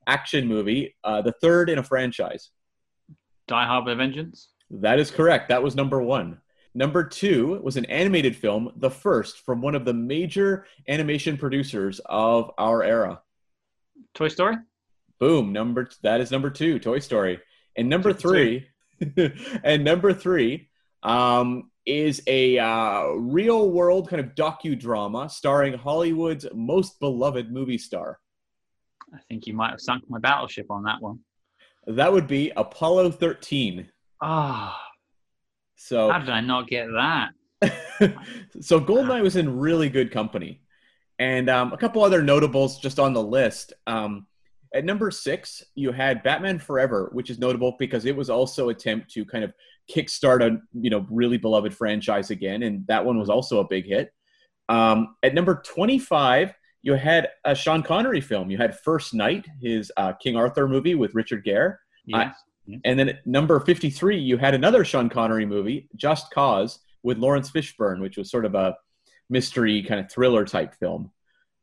action 0.07 0.47
movie, 0.47 0.95
uh, 1.05 1.23
the 1.23 1.33
third 1.41 1.71
in 1.71 1.79
a 1.79 1.83
franchise. 1.83 2.51
Die 3.47 3.67
Hard 3.67 3.87
with 3.87 3.99
Vengeance? 3.99 4.49
That 4.71 4.99
is 4.99 5.11
correct. 5.11 5.49
That 5.49 5.63
was 5.63 5.75
number 5.75 6.03
one. 6.03 6.39
Number 6.75 7.05
two 7.05 7.61
was 7.63 7.77
an 7.77 7.85
animated 7.85 8.35
film, 8.35 8.73
the 8.77 8.91
first 8.91 9.39
from 9.45 9.61
one 9.63 9.77
of 9.77 9.85
the 9.85 9.95
major 9.95 10.67
animation 10.89 11.37
producers 11.37 12.01
of 12.07 12.51
our 12.59 12.83
era. 12.83 13.21
Toy 14.15 14.29
Story? 14.29 14.57
Boom. 15.21 15.53
Number 15.53 15.89
that 16.03 16.21
is 16.21 16.33
number 16.33 16.51
two, 16.51 16.81
Toy 16.81 16.99
Story. 16.99 17.41
And 17.77 17.89
number 17.89 18.13
three, 18.13 18.67
and 19.65 19.85
number 19.85 20.13
three 20.13 20.69
um, 21.05 21.71
is 21.87 22.23
a 22.27 22.59
uh, 22.59 23.05
real 23.19 23.71
world 23.71 24.09
kind 24.09 24.21
of 24.21 24.35
docudrama 24.35 25.31
starring 25.31 25.75
Hollywood's 25.75 26.47
most 26.53 26.99
beloved 26.99 27.53
movie 27.53 27.79
star. 27.79 28.19
I 29.15 29.19
think 29.29 29.47
you 29.47 29.55
might 29.55 29.71
have 29.71 29.81
sunk 29.81 30.03
my 30.09 30.19
battleship 30.19 30.67
on 30.71 30.83
that 30.85 31.01
one. 31.01 31.21
That 31.87 32.13
would 32.13 32.27
be 32.27 32.51
Apollo 32.57 33.13
13. 33.13 33.89
Ah. 34.21 34.84
So 35.85 36.11
how 36.11 36.19
did 36.19 36.31
I 36.31 36.41
not 36.41 36.67
get 36.67 36.87
that? 36.93 37.35
so 38.63 38.81
Goldeneye 38.81 39.23
was 39.23 39.37
in 39.37 39.59
really 39.59 39.91
good 39.91 40.11
company. 40.11 40.63
And 41.19 41.51
um, 41.51 41.75
a 41.75 41.77
couple 41.77 42.03
other 42.03 42.23
notables 42.23 42.79
just 42.79 42.99
on 42.99 43.13
the 43.13 43.23
list. 43.23 43.75
Um, 43.87 44.27
at 44.75 44.87
number 44.87 45.11
six, 45.11 45.63
you 45.75 45.93
had 45.93 46.23
Batman 46.23 46.59
Forever, 46.59 47.11
which 47.13 47.29
is 47.29 47.39
notable 47.39 47.77
because 47.79 48.07
it 48.07 48.17
was 48.17 48.31
also 48.31 48.71
attempt 48.71 49.11
to 49.13 49.27
kind 49.27 49.45
of 49.45 49.53
kickstart 49.95 50.41
a 50.43 50.59
you 50.73 50.89
know 50.89 51.07
really 51.11 51.37
beloved 51.37 51.75
franchise 51.75 52.31
again, 52.31 52.63
and 52.63 52.87
that 52.87 53.05
one 53.05 53.19
was 53.19 53.29
also 53.29 53.61
a 53.61 53.69
big 53.69 53.85
hit. 53.85 54.11
Um, 54.71 55.17
at 55.23 55.35
number 55.35 55.63
25, 55.67 56.55
you 56.81 56.95
had 56.95 57.29
a 57.45 57.55
Sean 57.55 57.83
Connery 57.83 58.23
film. 58.23 58.51
You 58.51 58.57
had 58.57 58.81
First 58.81 59.13
Knight, 59.13 59.47
his 59.61 59.93
uh, 59.99 60.15
King 60.15 60.37
Arthur 60.37 60.67
movie 60.67 60.95
with 60.95 61.15
Richard 61.15 61.45
Gere. 61.45 61.75
Yes. 62.07 62.29
Uh, 62.31 62.33
and 62.85 62.99
then 62.99 63.09
at 63.09 63.27
number 63.27 63.61
53, 63.61 64.19
you 64.19 64.37
had 64.37 64.55
another 64.55 64.85
Sean 64.85 65.09
Connery 65.09 65.47
movie, 65.47 65.89
Just 65.97 66.31
Cause, 66.31 66.79
with 67.03 67.19
Laurence 67.19 67.51
Fishburne, 67.51 68.01
which 68.01 68.17
was 68.17 68.31
sort 68.31 68.45
of 68.45 68.55
a 68.55 68.77
mystery 69.29 69.83
kind 69.83 70.01
of 70.01 70.11
thriller 70.11 70.45
type 70.45 70.75
film. 70.75 71.11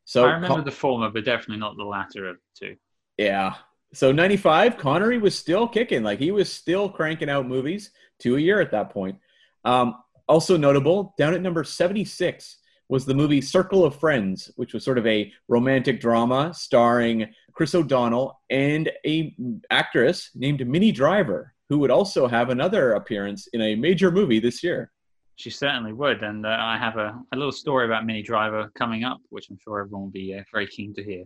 So 0.06 0.26
I 0.26 0.34
remember 0.34 0.64
the 0.64 0.72
former, 0.72 1.10
but 1.10 1.26
definitely 1.26 1.58
not 1.58 1.78
the 1.78 1.84
latter 1.84 2.28
of 2.28 2.38
the 2.38 2.68
two. 2.68 2.76
Yeah. 3.18 3.56
So 3.94 4.12
95, 4.12 4.78
Connery 4.78 5.18
was 5.18 5.38
still 5.38 5.68
kicking. 5.68 6.04
Like 6.04 6.20
he 6.20 6.32
was 6.32 6.52
still 6.52 6.90
cranking 6.90 7.30
out 7.30 7.48
movies, 7.48 7.92
two 8.20 8.36
a 8.38 8.40
year 8.40 8.62
at 8.62 8.72
that 8.72 8.92
point. 8.92 9.18
Um, 9.66 9.96
also 10.28 10.58
notable, 10.58 11.14
down 11.18 11.34
at 11.34 11.42
number 11.42 11.64
76 11.64 12.58
was 12.92 13.06
the 13.06 13.14
movie 13.14 13.40
Circle 13.40 13.86
of 13.86 13.96
Friends, 13.96 14.52
which 14.58 14.74
was 14.74 14.84
sort 14.84 14.98
of 14.98 15.08
a 15.08 15.32
romantic 15.48 16.02
drama 16.02 16.54
starring 16.54 17.34
Chris 17.54 17.74
O'Donnell 17.74 18.38
and 18.50 18.92
a 19.06 19.34
actress 19.70 20.30
named 20.36 20.68
Minnie 20.68 20.92
Driver, 20.92 21.54
who 21.70 21.80
would 21.80 21.90
also 21.90 22.28
have 22.28 22.50
another 22.50 22.92
appearance 22.92 23.48
in 23.54 23.62
a 23.62 23.76
major 23.76 24.12
movie 24.12 24.40
this 24.40 24.62
year. 24.62 24.92
She 25.38 25.50
certainly 25.50 25.94
would, 25.94 26.22
and 26.22 26.46
uh, 26.46 26.58
I 26.60 26.78
have 26.78 26.98
a, 26.98 27.18
a 27.32 27.38
little 27.38 27.54
story 27.54 27.86
about 27.86 28.06
Minnie 28.06 28.24
Driver 28.24 28.70
coming 28.78 29.06
up, 29.06 29.22
which 29.30 29.50
I'm 29.50 29.58
sure 29.64 29.80
everyone 29.80 30.02
will 30.04 30.10
be 30.10 30.36
uh, 30.38 30.44
very 30.52 30.68
keen 30.68 30.94
to 30.96 31.04
hear. 31.04 31.24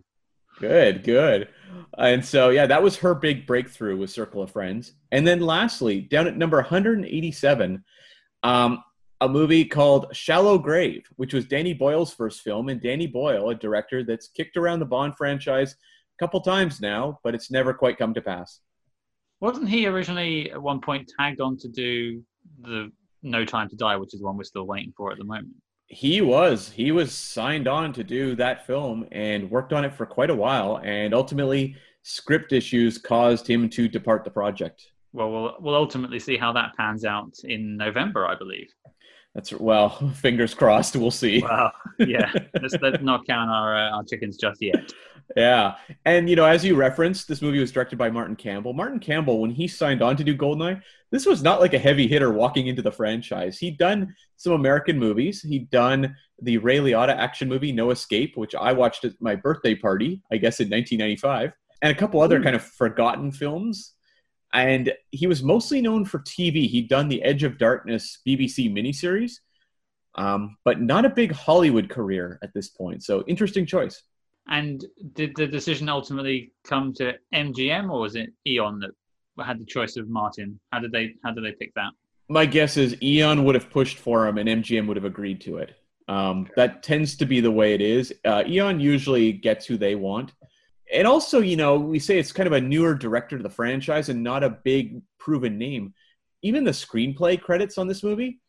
Good, 0.60 1.02
good. 1.02 1.48
And 1.98 2.24
so, 2.24 2.50
yeah, 2.50 2.66
that 2.66 2.82
was 2.82 2.96
her 2.98 3.12
big 3.12 3.44
breakthrough 3.44 3.96
with 3.96 4.10
Circle 4.10 4.40
of 4.40 4.52
Friends. 4.52 4.92
And 5.10 5.26
then 5.26 5.40
lastly, 5.40 6.00
down 6.00 6.28
at 6.28 6.36
number 6.36 6.58
187, 6.58 7.84
um, 8.44 8.84
a 9.20 9.28
movie 9.28 9.64
called 9.64 10.06
Shallow 10.12 10.58
Grave, 10.58 11.06
which 11.16 11.32
was 11.32 11.46
Danny 11.46 11.72
Boyle's 11.72 12.12
first 12.12 12.42
film. 12.42 12.68
And 12.68 12.80
Danny 12.80 13.06
Boyle, 13.06 13.50
a 13.50 13.54
director 13.54 14.04
that's 14.04 14.28
kicked 14.28 14.56
around 14.56 14.80
the 14.80 14.86
Bond 14.86 15.16
franchise 15.16 15.72
a 15.72 16.24
couple 16.24 16.40
times 16.40 16.80
now, 16.80 17.18
but 17.24 17.34
it's 17.34 17.50
never 17.50 17.72
quite 17.72 17.98
come 17.98 18.14
to 18.14 18.22
pass. 18.22 18.60
Wasn't 19.40 19.68
he 19.68 19.86
originally 19.86 20.50
at 20.50 20.62
one 20.62 20.80
point 20.80 21.10
tagged 21.18 21.40
on 21.40 21.56
to 21.58 21.68
do 21.68 22.22
the 22.62 22.90
No 23.22 23.44
Time 23.44 23.68
to 23.68 23.76
Die, 23.76 23.96
which 23.96 24.14
is 24.14 24.20
the 24.20 24.26
one 24.26 24.36
we're 24.36 24.44
still 24.44 24.66
waiting 24.66 24.92
for 24.96 25.12
at 25.12 25.18
the 25.18 25.24
moment? 25.24 25.54
He 25.88 26.20
was. 26.20 26.70
He 26.70 26.90
was 26.90 27.14
signed 27.14 27.68
on 27.68 27.92
to 27.92 28.02
do 28.02 28.34
that 28.36 28.66
film 28.66 29.06
and 29.12 29.50
worked 29.50 29.72
on 29.72 29.84
it 29.84 29.94
for 29.94 30.04
quite 30.04 30.30
a 30.30 30.34
while. 30.34 30.80
And 30.82 31.14
ultimately, 31.14 31.76
script 32.02 32.52
issues 32.52 32.98
caused 32.98 33.46
him 33.46 33.68
to 33.70 33.88
depart 33.88 34.24
the 34.24 34.30
project. 34.30 34.90
Well, 35.12 35.30
we'll, 35.30 35.56
we'll 35.60 35.74
ultimately 35.74 36.18
see 36.18 36.36
how 36.36 36.52
that 36.52 36.74
pans 36.76 37.04
out 37.04 37.32
in 37.44 37.76
November, 37.76 38.26
I 38.26 38.34
believe. 38.34 38.68
That's 39.36 39.52
well, 39.52 39.90
fingers 40.14 40.54
crossed. 40.54 40.96
We'll 40.96 41.10
see. 41.10 41.42
Wow. 41.42 41.70
Yeah. 41.98 42.32
let's, 42.60 42.74
let's 42.80 43.02
not 43.02 43.26
count 43.26 43.50
our 43.50 43.76
uh, 43.76 43.90
our 43.90 44.02
chickens 44.02 44.38
just 44.38 44.62
yet. 44.62 44.92
Yeah, 45.36 45.74
and 46.04 46.30
you 46.30 46.36
know, 46.36 46.44
as 46.44 46.64
you 46.64 46.76
referenced, 46.76 47.28
this 47.28 47.42
movie 47.42 47.58
was 47.58 47.72
directed 47.72 47.98
by 47.98 48.08
Martin 48.10 48.36
Campbell. 48.36 48.72
Martin 48.72 49.00
Campbell, 49.00 49.40
when 49.40 49.50
he 49.50 49.66
signed 49.66 50.00
on 50.00 50.16
to 50.16 50.24
do 50.24 50.36
Goldeneye, 50.36 50.80
this 51.10 51.26
was 51.26 51.42
not 51.42 51.60
like 51.60 51.74
a 51.74 51.78
heavy 51.78 52.06
hitter 52.06 52.32
walking 52.32 52.68
into 52.68 52.80
the 52.80 52.92
franchise. 52.92 53.58
He'd 53.58 53.76
done 53.76 54.14
some 54.36 54.52
American 54.52 54.98
movies. 54.98 55.42
He'd 55.42 55.68
done 55.68 56.16
the 56.40 56.58
Ray 56.58 56.78
Liotta 56.78 57.14
action 57.14 57.48
movie 57.48 57.72
No 57.72 57.90
Escape, 57.90 58.36
which 58.36 58.54
I 58.54 58.72
watched 58.72 59.04
at 59.04 59.12
my 59.20 59.34
birthday 59.34 59.74
party, 59.74 60.22
I 60.32 60.36
guess 60.36 60.60
in 60.60 60.70
1995, 60.70 61.52
and 61.82 61.92
a 61.92 61.98
couple 61.98 62.22
other 62.22 62.38
Ooh. 62.38 62.42
kind 62.44 62.56
of 62.56 62.62
forgotten 62.62 63.32
films. 63.32 63.94
And 64.52 64.92
he 65.10 65.26
was 65.26 65.42
mostly 65.42 65.80
known 65.80 66.04
for 66.04 66.20
TV. 66.20 66.68
He'd 66.68 66.88
done 66.88 67.08
the 67.08 67.22
Edge 67.22 67.42
of 67.42 67.58
Darkness 67.58 68.20
BBC 68.26 68.72
miniseries, 68.72 69.32
um, 70.14 70.56
but 70.64 70.80
not 70.80 71.04
a 71.04 71.10
big 71.10 71.32
Hollywood 71.32 71.90
career 71.90 72.38
at 72.42 72.54
this 72.54 72.68
point. 72.68 73.02
So 73.02 73.24
interesting 73.26 73.66
choice. 73.66 74.02
And 74.48 74.84
did 75.14 75.34
the 75.36 75.46
decision 75.46 75.88
ultimately 75.88 76.52
come 76.64 76.94
to 76.94 77.14
MGM, 77.34 77.90
or 77.90 78.00
was 78.00 78.14
it 78.14 78.30
Eon 78.46 78.78
that 78.80 78.90
had 79.44 79.58
the 79.58 79.64
choice 79.64 79.96
of 79.96 80.08
Martin? 80.08 80.60
How 80.72 80.78
did 80.78 80.92
they 80.92 81.14
How 81.24 81.32
did 81.32 81.44
they 81.44 81.52
pick 81.52 81.74
that? 81.74 81.90
My 82.28 82.46
guess 82.46 82.76
is 82.76 83.00
Eon 83.02 83.44
would 83.44 83.54
have 83.54 83.70
pushed 83.70 83.98
for 83.98 84.26
him, 84.26 84.38
and 84.38 84.48
MGM 84.48 84.86
would 84.86 84.96
have 84.96 85.04
agreed 85.04 85.40
to 85.42 85.58
it. 85.58 85.76
Um, 86.08 86.48
that 86.54 86.82
tends 86.82 87.16
to 87.16 87.26
be 87.26 87.40
the 87.40 87.50
way 87.50 87.74
it 87.74 87.80
is. 87.80 88.12
Uh, 88.24 88.44
Eon 88.46 88.78
usually 88.78 89.32
gets 89.32 89.66
who 89.66 89.76
they 89.76 89.96
want, 89.96 90.32
and 90.92 91.06
also, 91.06 91.40
you 91.40 91.56
know, 91.56 91.76
we 91.78 91.98
say 91.98 92.18
it's 92.18 92.32
kind 92.32 92.46
of 92.46 92.52
a 92.52 92.60
newer 92.60 92.94
director 92.94 93.36
to 93.36 93.42
the 93.42 93.50
franchise 93.50 94.08
and 94.08 94.22
not 94.22 94.44
a 94.44 94.50
big 94.50 95.02
proven 95.18 95.58
name. 95.58 95.94
Even 96.42 96.64
the 96.64 96.70
screenplay 96.70 97.40
credits 97.40 97.78
on 97.78 97.88
this 97.88 98.02
movie, 98.02 98.40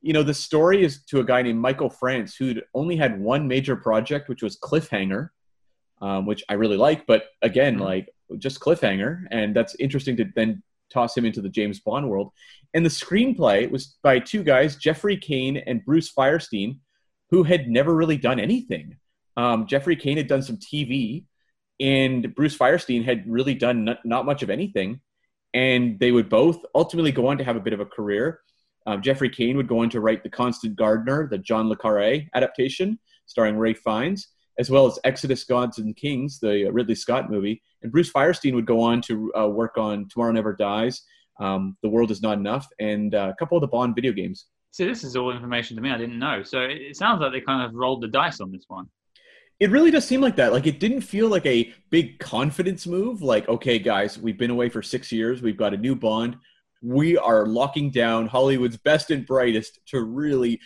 you 0.00 0.12
know, 0.12 0.22
the 0.22 0.34
story 0.34 0.84
is 0.84 1.02
to 1.04 1.20
a 1.20 1.24
guy 1.24 1.42
named 1.42 1.58
Michael 1.58 1.90
France 1.90 2.36
who'd 2.36 2.62
only 2.74 2.96
had 2.96 3.20
one 3.20 3.48
major 3.48 3.76
project, 3.76 4.28
which 4.28 4.42
was 4.42 4.58
Cliffhanger, 4.58 5.30
um, 6.00 6.26
which 6.26 6.44
I 6.48 6.54
really 6.54 6.76
like. 6.76 7.06
But 7.06 7.24
again, 7.42 7.74
mm-hmm. 7.74 7.84
like 7.84 8.08
just 8.38 8.60
cliffhanger, 8.60 9.24
and 9.30 9.54
that's 9.54 9.74
interesting 9.76 10.16
to 10.16 10.26
then 10.34 10.62
toss 10.90 11.16
him 11.16 11.24
into 11.24 11.40
the 11.40 11.48
James 11.48 11.80
Bond 11.80 12.08
world. 12.08 12.32
And 12.74 12.84
the 12.84 12.90
screenplay 12.90 13.70
was 13.70 13.96
by 14.02 14.18
two 14.18 14.42
guys, 14.42 14.76
Jeffrey 14.76 15.16
Caine 15.16 15.56
and 15.56 15.84
Bruce 15.84 16.12
Feirstein, 16.12 16.78
who 17.30 17.42
had 17.42 17.68
never 17.68 17.94
really 17.94 18.16
done 18.16 18.38
anything. 18.38 18.96
Um, 19.36 19.66
Jeffrey 19.66 19.96
Caine 19.96 20.16
had 20.16 20.28
done 20.28 20.42
some 20.42 20.58
TV, 20.58 21.24
and 21.80 22.34
Bruce 22.34 22.56
Feirstein 22.56 23.04
had 23.04 23.24
really 23.26 23.54
done 23.54 23.84
not, 23.84 23.98
not, 24.04 24.26
much 24.26 24.42
of 24.42 24.50
anything. 24.50 25.00
And 25.52 25.98
they 26.00 26.12
would 26.12 26.28
both 26.28 26.58
ultimately 26.74 27.12
go 27.12 27.28
on 27.28 27.38
to 27.38 27.44
have 27.44 27.56
a 27.56 27.60
bit 27.60 27.72
of 27.72 27.80
a 27.80 27.86
career. 27.86 28.40
Um, 28.86 29.02
Jeffrey 29.02 29.30
Caine 29.30 29.56
would 29.56 29.68
go 29.68 29.80
on 29.80 29.90
to 29.90 30.00
write 30.00 30.22
The 30.22 30.30
Constant 30.30 30.76
Gardener, 30.76 31.28
the 31.30 31.38
John 31.38 31.68
Le 31.68 31.76
Carre 31.76 32.22
adaptation, 32.34 32.98
starring 33.26 33.56
Ralph 33.56 33.78
Fiennes 33.78 34.28
as 34.58 34.70
well 34.70 34.86
as 34.86 34.98
Exodus 35.04 35.44
Gods 35.44 35.78
and 35.78 35.96
Kings, 35.96 36.38
the 36.38 36.70
Ridley 36.70 36.94
Scott 36.94 37.30
movie. 37.30 37.62
And 37.82 37.90
Bruce 37.90 38.12
Feirstein 38.12 38.54
would 38.54 38.66
go 38.66 38.80
on 38.80 39.00
to 39.02 39.32
uh, 39.34 39.48
work 39.48 39.76
on 39.76 40.08
Tomorrow 40.08 40.32
Never 40.32 40.54
Dies, 40.54 41.02
um, 41.40 41.76
The 41.82 41.88
World 41.88 42.10
Is 42.10 42.22
Not 42.22 42.38
Enough, 42.38 42.66
and 42.78 43.14
uh, 43.14 43.32
a 43.32 43.36
couple 43.36 43.56
of 43.56 43.62
the 43.62 43.68
Bond 43.68 43.94
video 43.94 44.12
games. 44.12 44.46
So 44.70 44.84
this 44.84 45.04
is 45.04 45.16
all 45.16 45.30
information 45.30 45.76
to 45.76 45.82
me 45.82 45.90
I 45.90 45.98
didn't 45.98 46.18
know. 46.18 46.42
So 46.42 46.60
it 46.60 46.96
sounds 46.96 47.20
like 47.20 47.32
they 47.32 47.40
kind 47.40 47.62
of 47.62 47.74
rolled 47.74 48.02
the 48.02 48.08
dice 48.08 48.40
on 48.40 48.50
this 48.50 48.64
one. 48.68 48.86
It 49.60 49.70
really 49.70 49.90
does 49.90 50.06
seem 50.06 50.20
like 50.20 50.36
that. 50.36 50.52
Like 50.52 50.66
it 50.66 50.80
didn't 50.80 51.02
feel 51.02 51.28
like 51.28 51.46
a 51.46 51.72
big 51.90 52.18
confidence 52.18 52.86
move. 52.86 53.22
Like, 53.22 53.48
okay, 53.48 53.78
guys, 53.78 54.18
we've 54.18 54.38
been 54.38 54.50
away 54.50 54.68
for 54.68 54.82
six 54.82 55.12
years. 55.12 55.42
We've 55.42 55.56
got 55.56 55.74
a 55.74 55.76
new 55.76 55.94
Bond. 55.94 56.36
We 56.82 57.16
are 57.16 57.46
locking 57.46 57.90
down 57.90 58.26
Hollywood's 58.26 58.76
best 58.76 59.10
and 59.10 59.24
brightest 59.24 59.78
to 59.86 60.02
really, 60.02 60.60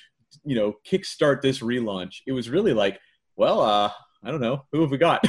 you 0.44 0.56
know, 0.56 0.74
kickstart 0.90 1.42
this 1.42 1.60
relaunch. 1.60 2.22
It 2.26 2.32
was 2.32 2.50
really 2.50 2.72
like, 2.72 2.98
well, 3.36 3.60
uh, 3.60 3.90
I 4.24 4.30
don't 4.30 4.40
know. 4.40 4.64
Who 4.72 4.80
have 4.80 4.90
we 4.90 4.98
got? 4.98 5.24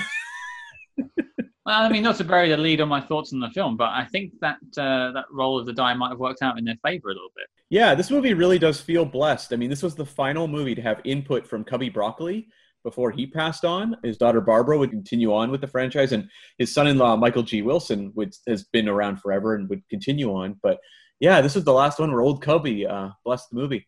well, 1.08 1.36
I 1.66 1.90
mean, 1.90 2.02
not 2.02 2.16
to 2.16 2.24
bury 2.24 2.50
the 2.50 2.58
lead 2.58 2.82
on 2.82 2.88
my 2.88 3.02
thoughts 3.02 3.34
on 3.34 3.40
the 3.40 3.50
film, 3.50 3.78
but 3.78 3.90
I 3.90 4.06
think 4.06 4.34
that 4.42 4.58
uh, 4.78 5.12
that 5.12 5.26
roll 5.32 5.60
of 5.60 5.68
the 5.68 5.74
die 5.74 5.94
might 5.94 6.10
have 6.10 6.20
worked 6.20 6.42
out 6.42 6.58
in 6.58 6.66
their 6.66 6.78
favor 6.84 7.10
a 7.10 7.14
little 7.14 7.32
bit. 7.36 7.46
Yeah, 7.70 7.94
this 7.94 8.10
movie 8.10 8.34
really 8.34 8.58
does 8.58 8.82
feel 8.82 9.06
blessed. 9.06 9.54
I 9.54 9.58
mean, 9.58 9.70
this 9.70 9.84
was 9.84 9.94
the 9.94 10.06
final 10.06 10.48
movie 10.48 10.74
to 10.74 10.82
have 10.82 11.02
input 11.04 11.46
from 11.46 11.64
Cubby 11.64 11.90
Broccoli 11.90 12.48
before 12.84 13.12
he 13.12 13.28
passed 13.28 13.66
on. 13.66 13.96
His 14.04 14.18
daughter 14.18 14.42
Barbara 14.42 14.78
would 14.78 14.92
continue 14.92 15.34
on 15.34 15.52
with 15.52 15.62
the 15.62 15.68
franchise, 15.68 16.12
and 16.12 16.30
his 16.58 16.74
son-in-law 16.74 17.18
Michael 17.18 17.44
G. 17.44 17.62
Wilson 17.62 18.12
would, 18.16 18.34
has 18.48 18.64
been 18.64 18.88
around 18.88 19.18
forever 19.18 19.56
and 19.56 19.70
would 19.70 19.88
continue 19.90 20.34
on. 20.34 20.60
But 20.62 20.80
yeah, 21.20 21.42
this 21.42 21.56
was 21.56 21.64
the 21.64 21.74
last 21.74 22.00
one 22.00 22.12
where 22.12 22.22
old 22.22 22.42
Cubby 22.42 22.86
uh, 22.88 23.10
blessed 23.24 23.50
the 23.52 23.58
movie 23.58 23.86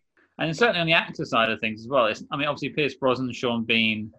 and 0.47 0.57
certainly 0.57 0.81
on 0.81 0.87
the 0.87 0.93
actor 0.93 1.25
side 1.25 1.49
of 1.49 1.59
things 1.59 1.81
as 1.81 1.87
well. 1.87 2.07
It's, 2.07 2.23
I 2.31 2.37
mean, 2.37 2.47
obviously 2.47 2.69
Pierce 2.69 2.95
Brosnan, 2.95 3.33
Sean 3.33 3.63
Bean, 3.63 4.11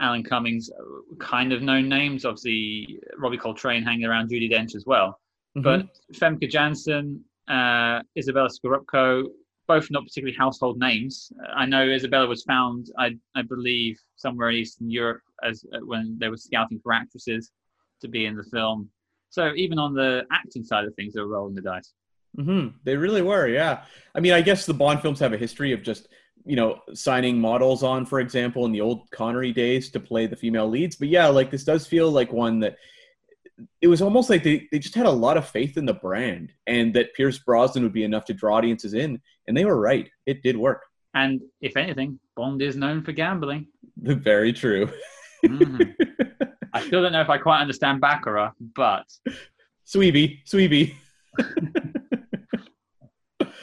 Alan 0.00 0.24
Cummings, 0.24 0.70
kind 1.18 1.52
of 1.52 1.62
known 1.62 1.88
names. 1.88 2.24
Obviously 2.24 2.98
Robbie 3.18 3.36
Coltrane 3.36 3.82
hanging 3.82 4.06
around 4.06 4.30
Judi 4.30 4.50
Dench 4.50 4.74
as 4.74 4.84
well. 4.86 5.20
Mm-hmm. 5.56 5.62
But 5.62 5.88
Famke 6.14 6.50
Janssen, 6.50 7.24
uh, 7.48 8.02
Izabella 8.18 8.50
Scorupco, 8.50 9.24
both 9.70 9.88
not 9.88 10.02
particularly 10.02 10.36
household 10.36 10.80
names. 10.80 11.32
I 11.54 11.64
know 11.64 11.86
Izabella 11.86 12.28
was 12.28 12.42
found, 12.42 12.90
I, 12.98 13.16
I 13.36 13.42
believe, 13.42 14.00
somewhere 14.16 14.50
in 14.50 14.56
Eastern 14.56 14.90
Europe 14.90 15.22
as 15.44 15.64
uh, 15.72 15.78
when 15.84 16.16
they 16.18 16.28
were 16.28 16.36
scouting 16.36 16.80
for 16.82 16.92
actresses 16.92 17.52
to 18.00 18.08
be 18.08 18.26
in 18.26 18.34
the 18.34 18.42
film. 18.42 18.88
So 19.28 19.52
even 19.54 19.78
on 19.78 19.94
the 19.94 20.24
acting 20.32 20.64
side 20.64 20.86
of 20.86 20.94
things, 20.96 21.14
they 21.14 21.20
were 21.20 21.28
rolling 21.28 21.54
the 21.54 21.60
dice. 21.60 21.92
Mm-hmm. 22.36 22.78
They 22.82 22.96
really 22.96 23.22
were, 23.22 23.46
yeah. 23.46 23.84
I 24.12 24.18
mean, 24.18 24.32
I 24.32 24.40
guess 24.40 24.66
the 24.66 24.74
Bond 24.74 25.02
films 25.02 25.20
have 25.20 25.32
a 25.32 25.38
history 25.46 25.72
of 25.72 25.84
just 25.84 26.08
you 26.44 26.56
know 26.56 26.80
signing 26.94 27.38
models 27.38 27.84
on, 27.84 28.04
for 28.06 28.18
example, 28.18 28.64
in 28.66 28.72
the 28.72 28.80
old 28.80 29.08
Connery 29.12 29.52
days 29.52 29.88
to 29.90 30.00
play 30.00 30.26
the 30.26 30.34
female 30.34 30.68
leads. 30.68 30.96
But 30.96 31.08
yeah, 31.08 31.28
like 31.28 31.52
this 31.52 31.64
does 31.64 31.86
feel 31.86 32.10
like 32.10 32.32
one 32.32 32.58
that 32.60 32.76
it 33.80 33.88
was 33.88 34.02
almost 34.02 34.30
like 34.30 34.42
they, 34.42 34.68
they 34.70 34.78
just 34.78 34.94
had 34.94 35.06
a 35.06 35.10
lot 35.10 35.36
of 35.36 35.48
faith 35.48 35.76
in 35.76 35.86
the 35.86 35.94
brand 35.94 36.52
and 36.66 36.94
that 36.94 37.14
Pierce 37.14 37.38
Brosnan 37.38 37.84
would 37.84 37.92
be 37.92 38.04
enough 38.04 38.24
to 38.26 38.34
draw 38.34 38.56
audiences 38.56 38.94
in, 38.94 39.20
and 39.46 39.56
they 39.56 39.64
were 39.64 39.78
right. 39.80 40.08
It 40.26 40.42
did 40.42 40.56
work. 40.56 40.82
And 41.14 41.40
if 41.60 41.76
anything, 41.76 42.20
Bond 42.36 42.62
is 42.62 42.76
known 42.76 43.02
for 43.02 43.12
gambling. 43.12 43.66
Very 43.96 44.52
true. 44.52 44.90
mm-hmm. 45.44 45.82
I 46.72 46.86
still 46.86 47.02
don't 47.02 47.12
know 47.12 47.20
if 47.20 47.30
I 47.30 47.38
quite 47.38 47.60
understand 47.60 48.00
Baccarat, 48.00 48.52
but 48.76 49.04
Sweeby, 49.86 50.38
Sweeby. 50.46 50.94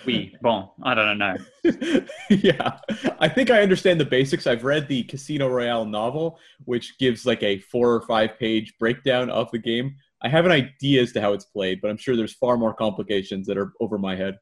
Oui, 0.08 0.34
bon, 0.42 0.70
I 0.84 0.96
don't 0.96 1.18
know. 1.18 1.36
yeah, 2.30 2.80
I 3.20 3.28
think 3.28 3.52
I 3.52 3.62
understand 3.62 4.00
the 4.00 4.06
basics. 4.06 4.48
I've 4.48 4.64
read 4.64 4.88
the 4.88 5.04
Casino 5.04 5.50
Royale 5.50 5.84
novel, 5.84 6.40
which 6.64 6.98
gives 6.98 7.26
like 7.26 7.44
a 7.44 7.60
four 7.60 7.94
or 7.94 8.02
five 8.02 8.40
page 8.40 8.74
breakdown 8.80 9.30
of 9.30 9.52
the 9.52 9.58
game. 9.58 9.98
I 10.24 10.30
have 10.30 10.46
an 10.46 10.52
idea 10.52 11.02
as 11.02 11.12
to 11.12 11.22
how 11.22 11.34
it's 11.34 11.46
played, 11.46 11.82
but 11.82 11.92
I'm 11.92 11.98
sure 11.98 12.16
there's 12.16 12.34
far 12.34 12.58
more 12.58 12.74
complications 12.74 13.46
that 13.48 13.58
are 13.58 13.74
over 13.82 13.98
my 13.98 14.16
head. 14.16 14.38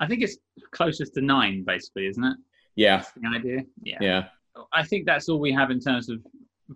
I 0.00 0.06
think 0.06 0.22
it's 0.22 0.38
closest 0.72 1.12
to 1.14 1.20
nine, 1.20 1.62
basically, 1.64 2.06
isn't 2.06 2.24
it? 2.24 2.36
Yeah. 2.74 2.96
That's 2.96 3.12
the 3.12 3.28
idea. 3.28 3.60
Yeah. 3.82 3.98
Yeah. 4.00 4.24
I 4.72 4.82
think 4.82 5.04
that's 5.04 5.28
all 5.28 5.38
we 5.38 5.52
have 5.52 5.70
in 5.70 5.78
terms 5.78 6.08
of 6.08 6.20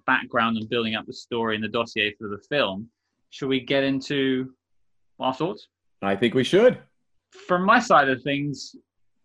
background 0.06 0.58
and 0.58 0.68
building 0.68 0.94
up 0.94 1.06
the 1.06 1.12
story 1.14 1.54
and 1.54 1.64
the 1.64 1.68
dossier 1.68 2.14
for 2.18 2.28
the 2.28 2.38
film. 2.50 2.88
Should 3.30 3.48
we 3.48 3.60
get 3.60 3.82
into 3.82 4.52
our 5.18 5.34
thoughts? 5.34 5.68
I 6.02 6.14
think 6.16 6.34
we 6.34 6.44
should. 6.44 6.78
From 7.46 7.64
my 7.64 7.78
side 7.78 8.08
of 8.08 8.22
things, 8.22 8.74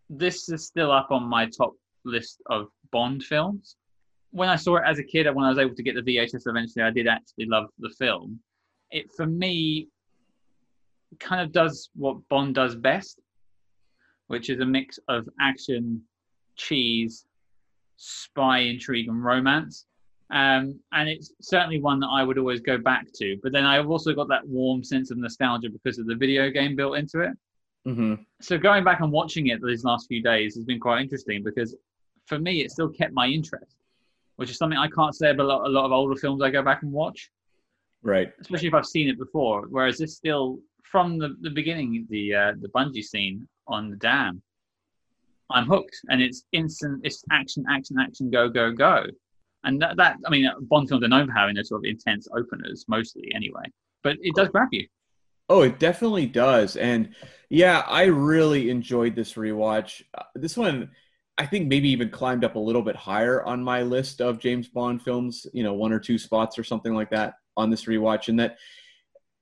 this 0.09 0.49
is 0.49 0.65
still 0.65 0.91
up 0.91 1.11
on 1.11 1.23
my 1.23 1.45
top 1.45 1.73
list 2.05 2.41
of 2.47 2.67
Bond 2.91 3.23
films. 3.23 3.75
When 4.31 4.49
I 4.49 4.55
saw 4.55 4.77
it 4.77 4.83
as 4.85 4.99
a 4.99 5.03
kid, 5.03 5.27
and 5.27 5.35
when 5.35 5.45
I 5.45 5.49
was 5.49 5.57
able 5.57 5.75
to 5.75 5.83
get 5.83 5.95
the 5.95 6.01
VHS 6.01 6.43
eventually, 6.45 6.83
I 6.83 6.91
did 6.91 7.07
actually 7.07 7.45
love 7.45 7.67
the 7.79 7.89
film. 7.89 8.39
It, 8.91 9.11
for 9.15 9.25
me, 9.25 9.87
kind 11.19 11.41
of 11.41 11.51
does 11.51 11.89
what 11.95 12.17
Bond 12.29 12.55
does 12.55 12.75
best, 12.75 13.19
which 14.27 14.49
is 14.49 14.59
a 14.59 14.65
mix 14.65 14.99
of 15.07 15.27
action, 15.39 16.01
cheese, 16.55 17.25
spy 17.97 18.59
intrigue, 18.59 19.07
and 19.07 19.23
romance. 19.23 19.85
Um, 20.31 20.79
and 20.93 21.09
it's 21.09 21.33
certainly 21.41 21.81
one 21.81 21.99
that 21.99 22.07
I 22.07 22.23
would 22.23 22.37
always 22.37 22.61
go 22.61 22.77
back 22.77 23.07
to. 23.15 23.37
But 23.43 23.51
then 23.51 23.65
I've 23.65 23.89
also 23.89 24.13
got 24.13 24.29
that 24.29 24.47
warm 24.47 24.83
sense 24.83 25.11
of 25.11 25.17
nostalgia 25.17 25.69
because 25.69 25.99
of 25.99 26.07
the 26.07 26.15
video 26.15 26.49
game 26.49 26.75
built 26.75 26.97
into 26.97 27.19
it. 27.19 27.31
Hmm 27.85 28.15
So 28.41 28.57
going 28.57 28.83
back 28.83 29.01
and 29.01 29.11
watching 29.11 29.47
it 29.47 29.59
these 29.63 29.83
last 29.83 30.07
few 30.07 30.21
days 30.21 30.55
has 30.55 30.65
been 30.65 30.79
quite 30.79 31.01
interesting 31.01 31.43
because 31.43 31.75
for 32.25 32.37
me 32.39 32.61
it 32.61 32.71
still 32.71 32.89
kept 32.89 33.13
my 33.13 33.27
interest, 33.27 33.75
which 34.35 34.49
is 34.49 34.57
something 34.57 34.77
I 34.77 34.87
can't 34.87 35.15
say 35.15 35.31
about 35.31 35.45
a 35.45 35.47
lot, 35.47 35.65
a 35.65 35.69
lot 35.69 35.85
of 35.85 35.91
older 35.91 36.15
films 36.15 36.41
I 36.41 36.49
go 36.49 36.61
back 36.61 36.83
and 36.83 36.91
watch, 36.91 37.31
Right. 38.03 38.31
especially 38.39 38.67
if 38.67 38.73
I've 38.73 38.85
seen 38.85 39.09
it 39.09 39.17
before. 39.17 39.67
Whereas 39.69 39.97
this 39.97 40.15
still 40.15 40.59
from 40.83 41.17
the, 41.17 41.35
the 41.41 41.49
beginning, 41.49 42.05
the 42.09 42.35
uh, 42.35 42.53
the 42.59 42.69
bungee 42.69 43.03
scene 43.03 43.47
on 43.67 43.89
the 43.89 43.95
dam, 43.95 44.41
I'm 45.49 45.65
hooked, 45.65 45.97
and 46.09 46.21
it's 46.21 46.45
instant. 46.51 47.01
It's 47.03 47.23
action, 47.31 47.65
action, 47.69 47.97
action, 47.99 48.29
go, 48.29 48.49
go, 48.49 48.71
go. 48.71 49.05
And 49.63 49.81
that, 49.81 49.95
that 49.97 50.17
I 50.25 50.29
mean, 50.29 50.49
Bond 50.61 50.89
films 50.89 51.03
are 51.03 51.07
known 51.07 51.27
for 51.27 51.33
having 51.33 51.55
those 51.55 51.69
sort 51.69 51.81
of 51.81 51.85
intense 51.85 52.27
openers, 52.35 52.85
mostly 52.87 53.31
anyway. 53.35 53.63
But 54.03 54.17
it 54.21 54.33
does 54.35 54.49
grab 54.49 54.69
you. 54.71 54.87
Oh, 55.51 55.63
it 55.63 55.79
definitely 55.79 56.27
does. 56.27 56.77
And 56.77 57.13
yeah, 57.49 57.79
I 57.85 58.05
really 58.05 58.69
enjoyed 58.69 59.17
this 59.17 59.33
rewatch. 59.33 60.01
Uh, 60.17 60.23
this 60.33 60.55
one, 60.55 60.91
I 61.37 61.45
think 61.45 61.67
maybe 61.67 61.89
even 61.89 62.09
climbed 62.09 62.45
up 62.45 62.55
a 62.55 62.59
little 62.59 62.81
bit 62.81 62.95
higher 62.95 63.43
on 63.43 63.61
my 63.61 63.81
list 63.81 64.21
of 64.21 64.39
James 64.39 64.69
Bond 64.69 65.01
films, 65.03 65.45
you 65.51 65.63
know, 65.63 65.73
one 65.73 65.91
or 65.91 65.99
two 65.99 66.17
spots 66.17 66.57
or 66.57 66.63
something 66.63 66.93
like 66.93 67.09
that 67.09 67.33
on 67.57 67.69
this 67.69 67.83
rewatch. 67.83 68.29
And 68.29 68.39
that 68.39 68.59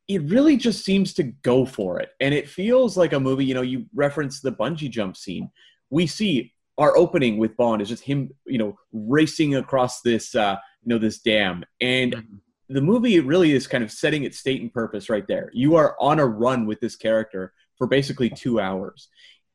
it 0.07 0.23
really 0.23 0.57
just 0.57 0.83
seems 0.83 1.13
to 1.13 1.23
go 1.23 1.63
for 1.63 1.99
it. 1.99 2.09
And 2.19 2.33
it 2.33 2.49
feels 2.49 2.97
like 2.97 3.13
a 3.13 3.19
movie, 3.19 3.45
you 3.45 3.53
know, 3.53 3.61
you 3.61 3.85
reference 3.93 4.39
the 4.39 4.51
bungee 4.51 4.89
jump 4.89 5.15
scene. 5.15 5.51
We 5.91 6.07
see 6.07 6.55
our 6.79 6.97
opening 6.97 7.37
with 7.37 7.55
Bond 7.55 7.83
is 7.83 7.89
just 7.89 8.03
him, 8.03 8.31
you 8.47 8.57
know, 8.57 8.79
racing 8.91 9.53
across 9.53 10.01
this, 10.01 10.33
uh, 10.33 10.57
you 10.81 10.89
know, 10.89 10.97
this 10.97 11.19
dam. 11.19 11.63
And 11.79 12.41
the 12.69 12.81
movie 12.81 13.19
really 13.19 13.51
is 13.51 13.67
kind 13.67 13.83
of 13.83 13.91
setting 13.91 14.23
its 14.23 14.37
state 14.37 14.61
and 14.61 14.73
purpose 14.73 15.09
right 15.09 15.27
there. 15.27 15.49
You 15.53 15.75
are 15.75 15.95
on 15.99 16.19
a 16.19 16.25
run 16.25 16.67
with 16.67 16.79
this 16.79 16.95
character 16.95 17.53
for 17.77 17.87
basically 17.87 18.29
two 18.29 18.59
hours. 18.59 19.07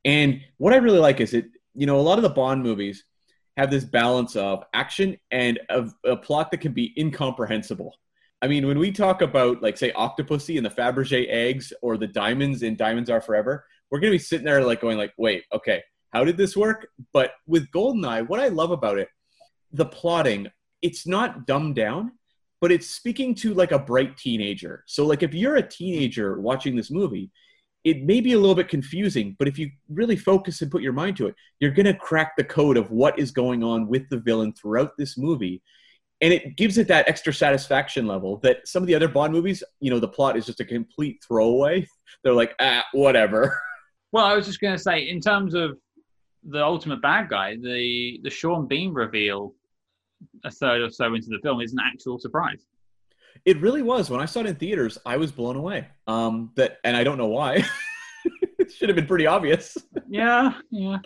And 0.05 0.41
what 0.59 0.73
I 0.73 0.77
really 0.77 0.99
like 0.99 1.21
is 1.21 1.33
it, 1.33 1.47
you 1.75 1.87
know, 1.87 1.99
a 1.99 2.03
lot 2.03 2.19
of 2.19 2.23
the 2.23 2.29
Bond 2.29 2.63
movies 2.63 3.05
have 3.57 3.71
this 3.71 3.85
balance 3.85 4.35
of 4.35 4.65
action 4.75 5.17
and 5.31 5.61
a, 5.69 5.89
a 6.05 6.17
plot 6.17 6.51
that 6.51 6.61
can 6.61 6.73
be 6.73 6.93
incomprehensible. 6.99 7.95
I 8.43 8.49
mean, 8.49 8.67
when 8.67 8.79
we 8.79 8.91
talk 8.91 9.23
about, 9.23 9.63
like, 9.63 9.77
say, 9.77 9.93
Octopussy 9.93 10.57
and 10.57 10.67
the 10.67 10.71
Fabergé 10.71 11.27
eggs 11.29 11.73
or 11.81 11.97
the 11.97 12.09
diamonds 12.09 12.63
in 12.63 12.77
Diamonds 12.77 13.09
Are 13.09 13.21
Forever, 13.21 13.65
we're 13.91 14.01
going 14.01 14.11
to 14.11 14.19
be 14.19 14.23
sitting 14.23 14.45
there, 14.45 14.63
like, 14.65 14.81
going, 14.81 14.99
like, 14.99 15.15
wait, 15.17 15.45
okay, 15.53 15.83
how 16.13 16.25
did 16.25 16.37
this 16.37 16.57
work? 16.57 16.89
But 17.13 17.33
with 17.47 17.71
Goldeneye, 17.71 18.29
what 18.29 18.41
I 18.41 18.49
love 18.49 18.71
about 18.71 18.99
it, 18.99 19.09
the 19.73 19.87
plotting, 19.87 20.49
it's 20.83 21.07
not 21.07 21.47
dumbed 21.47 21.77
down 21.77 22.13
but 22.65 22.73
it's 22.73 22.89
speaking 22.89 23.35
to 23.35 23.53
like 23.53 23.73
a 23.73 23.79
bright 23.79 24.17
teenager. 24.17 24.85
So 24.87 25.05
like 25.05 25.23
if 25.23 25.35
you're 25.35 25.57
a 25.57 25.69
teenager 25.69 26.41
watching 26.41 26.75
this 26.75 26.91
movie, 26.91 27.31
it 27.85 28.05
may 28.05 28.23
be 28.23 28.33
a 28.33 28.39
little 28.39 28.55
bit 28.55 28.71
confusing, 28.71 29.37
but 29.39 29.49
if 29.49 29.59
you 29.59 29.71
really 29.91 30.17
focus 30.17 30.63
and 30.63 30.71
put 30.71 30.81
your 30.81 30.95
mind 30.95 31.19
to 31.19 31.27
it, 31.27 31.35
you're 31.61 31.73
going 31.73 31.85
to 31.85 31.93
crack 31.93 32.39
the 32.39 32.45
code 32.45 32.79
of 32.79 32.91
what 32.91 33.19
is 33.19 33.33
going 33.33 33.63
on 33.63 33.87
with 33.87 34.09
the 34.09 34.17
villain 34.17 34.55
throughout 34.55 34.93
this 34.97 35.19
movie. 35.19 35.61
And 36.23 36.33
it 36.33 36.57
gives 36.57 36.79
it 36.79 36.89
that 36.89 37.07
extra 37.07 37.35
satisfaction 37.35 38.07
level 38.07 38.39
that 38.39 38.67
some 38.67 38.83
of 38.83 38.87
the 38.87 38.95
other 38.95 39.09
Bond 39.09 39.35
movies, 39.35 39.63
you 39.81 39.91
know, 39.91 40.01
the 40.01 40.09
plot 40.09 40.39
is 40.39 40.47
just 40.47 40.61
a 40.61 40.65
complete 40.65 41.23
throwaway. 41.23 41.87
They're 42.25 42.33
like, 42.33 42.55
ah, 42.61 42.83
whatever. 42.93 43.61
Well, 44.11 44.25
I 44.25 44.37
was 44.37 44.47
just 44.47 44.61
going 44.61 44.75
to 44.77 44.83
say, 44.83 45.09
in 45.09 45.21
terms 45.21 45.55
of 45.55 45.77
the 46.45 46.63
ultimate 46.65 47.03
bad 47.03 47.29
guy, 47.29 47.57
the 47.57 48.21
the 48.23 48.31
Sean 48.31 48.69
Bean 48.69 48.95
reveal 48.95 49.55
a 50.45 50.51
third 50.51 50.83
or 50.83 50.91
so 50.91 51.15
into 51.15 51.29
the 51.29 51.39
film 51.43 51.61
is 51.61 51.73
an 51.73 51.79
actual 51.85 52.19
surprise. 52.19 52.67
It 53.45 53.61
really 53.61 53.83
was. 53.83 54.11
When 54.11 54.21
I 54.21 54.27
saw 54.27 54.41
it 54.41 54.47
in 54.47 54.55
theaters, 54.57 54.99
I 55.05 55.17
was 55.17 55.33
blown 55.33 55.57
away. 55.57 55.89
Um, 56.07 56.53
that, 56.57 56.79
and 56.85 56.97
I 56.97 57.05
don't 57.05 57.19
know 57.19 57.27
why. 57.27 57.65
it 58.59 58.73
should 58.73 58.89
have 58.89 58.97
been 58.97 59.07
pretty 59.07 59.27
obvious. 59.27 59.77
Yeah, 60.09 60.55
yeah. 60.71 60.99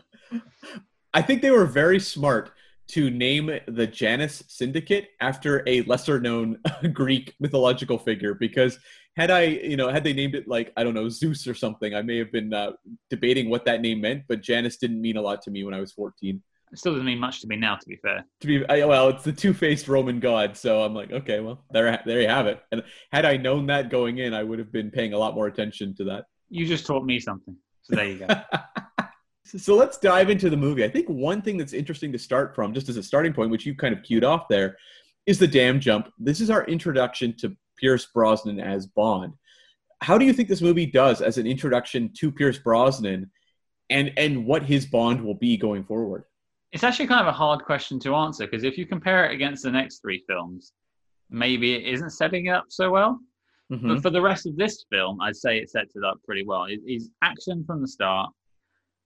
I 1.14 1.22
think 1.22 1.42
they 1.42 1.50
were 1.50 1.66
very 1.66 1.98
smart 1.98 2.52
to 2.88 3.10
name 3.10 3.50
the 3.66 3.86
Janus 3.86 4.42
Syndicate 4.48 5.10
after 5.20 5.62
a 5.66 5.82
lesser 5.82 6.20
known 6.20 6.58
Greek 6.92 7.34
mythological 7.38 7.98
figure 7.98 8.34
because 8.34 8.78
had 9.16 9.30
I, 9.30 9.42
you 9.42 9.76
know, 9.76 9.88
had 9.88 10.04
they 10.04 10.12
named 10.12 10.34
it 10.34 10.46
like, 10.46 10.72
I 10.76 10.84
don't 10.84 10.94
know, 10.94 11.08
Zeus 11.08 11.46
or 11.46 11.54
something, 11.54 11.94
I 11.94 12.02
may 12.02 12.18
have 12.18 12.30
been 12.30 12.54
uh, 12.54 12.72
debating 13.10 13.50
what 13.50 13.64
that 13.64 13.80
name 13.80 14.00
meant, 14.00 14.22
but 14.28 14.42
Janus 14.42 14.76
didn't 14.76 15.00
mean 15.00 15.16
a 15.16 15.20
lot 15.20 15.42
to 15.42 15.50
me 15.50 15.64
when 15.64 15.74
I 15.74 15.80
was 15.80 15.92
14. 15.92 16.40
It 16.72 16.78
still 16.78 16.92
doesn't 16.92 17.06
mean 17.06 17.18
much 17.18 17.40
to 17.40 17.46
me 17.46 17.56
now, 17.56 17.76
to 17.76 17.86
be 17.86 17.96
fair. 17.96 18.24
To 18.40 18.46
be 18.46 18.68
I, 18.68 18.84
well, 18.84 19.08
it's 19.08 19.24
the 19.24 19.32
two-faced 19.32 19.88
Roman 19.88 20.20
god, 20.20 20.56
so 20.56 20.82
I'm 20.82 20.94
like, 20.94 21.10
okay, 21.12 21.40
well, 21.40 21.64
there, 21.70 22.00
there 22.04 22.20
you 22.20 22.28
have 22.28 22.46
it. 22.46 22.60
And 22.72 22.82
had 23.12 23.24
I 23.24 23.36
known 23.36 23.66
that 23.66 23.90
going 23.90 24.18
in, 24.18 24.34
I 24.34 24.42
would 24.42 24.58
have 24.58 24.72
been 24.72 24.90
paying 24.90 25.12
a 25.12 25.18
lot 25.18 25.34
more 25.34 25.46
attention 25.46 25.94
to 25.96 26.04
that. 26.04 26.24
You 26.50 26.66
just 26.66 26.86
taught 26.86 27.04
me 27.04 27.20
something. 27.20 27.56
So 27.82 27.96
there 27.96 28.06
you 28.06 28.18
go. 28.18 28.26
so 29.44 29.74
let's 29.74 29.98
dive 29.98 30.30
into 30.30 30.50
the 30.50 30.56
movie. 30.56 30.84
I 30.84 30.88
think 30.88 31.08
one 31.08 31.42
thing 31.42 31.56
that's 31.56 31.72
interesting 31.72 32.12
to 32.12 32.18
start 32.18 32.54
from, 32.54 32.74
just 32.74 32.88
as 32.88 32.96
a 32.96 33.02
starting 33.02 33.32
point, 33.32 33.50
which 33.50 33.64
you 33.64 33.74
kind 33.74 33.96
of 33.96 34.02
queued 34.02 34.24
off 34.24 34.48
there, 34.48 34.76
is 35.26 35.38
the 35.38 35.46
dam 35.46 35.80
jump. 35.80 36.10
This 36.18 36.40
is 36.40 36.50
our 36.50 36.64
introduction 36.66 37.34
to 37.38 37.56
Pierce 37.78 38.06
Brosnan 38.06 38.60
as 38.60 38.86
Bond. 38.86 39.34
How 40.00 40.18
do 40.18 40.24
you 40.24 40.32
think 40.32 40.48
this 40.48 40.62
movie 40.62 40.86
does 40.86 41.20
as 41.20 41.38
an 41.38 41.46
introduction 41.46 42.12
to 42.18 42.30
Pierce 42.30 42.58
Brosnan, 42.58 43.30
and 43.90 44.12
and 44.16 44.46
what 44.46 44.62
his 44.62 44.86
Bond 44.86 45.22
will 45.22 45.34
be 45.34 45.56
going 45.56 45.84
forward? 45.84 46.24
It's 46.72 46.84
actually 46.84 47.06
kind 47.06 47.22
of 47.22 47.28
a 47.28 47.36
hard 47.36 47.64
question 47.64 47.98
to 48.00 48.14
answer 48.14 48.46
because 48.46 48.64
if 48.64 48.76
you 48.76 48.86
compare 48.86 49.24
it 49.26 49.34
against 49.34 49.62
the 49.62 49.70
next 49.70 50.00
three 50.00 50.22
films, 50.26 50.72
maybe 51.30 51.74
it 51.74 51.84
isn't 51.94 52.10
setting 52.10 52.46
it 52.46 52.50
up 52.50 52.66
so 52.68 52.90
well. 52.90 53.20
Mhm. 53.70 53.88
But 53.88 54.02
for 54.02 54.10
the 54.10 54.20
rest 54.20 54.46
of 54.46 54.56
this 54.56 54.84
film, 54.90 55.20
I'd 55.20 55.36
say 55.36 55.58
it 55.58 55.70
sets 55.70 55.96
it 55.96 56.04
up 56.04 56.22
pretty 56.24 56.44
well. 56.44 56.66
He's 56.66 57.10
action 57.22 57.64
from 57.64 57.80
the 57.80 57.88
start. 57.88 58.30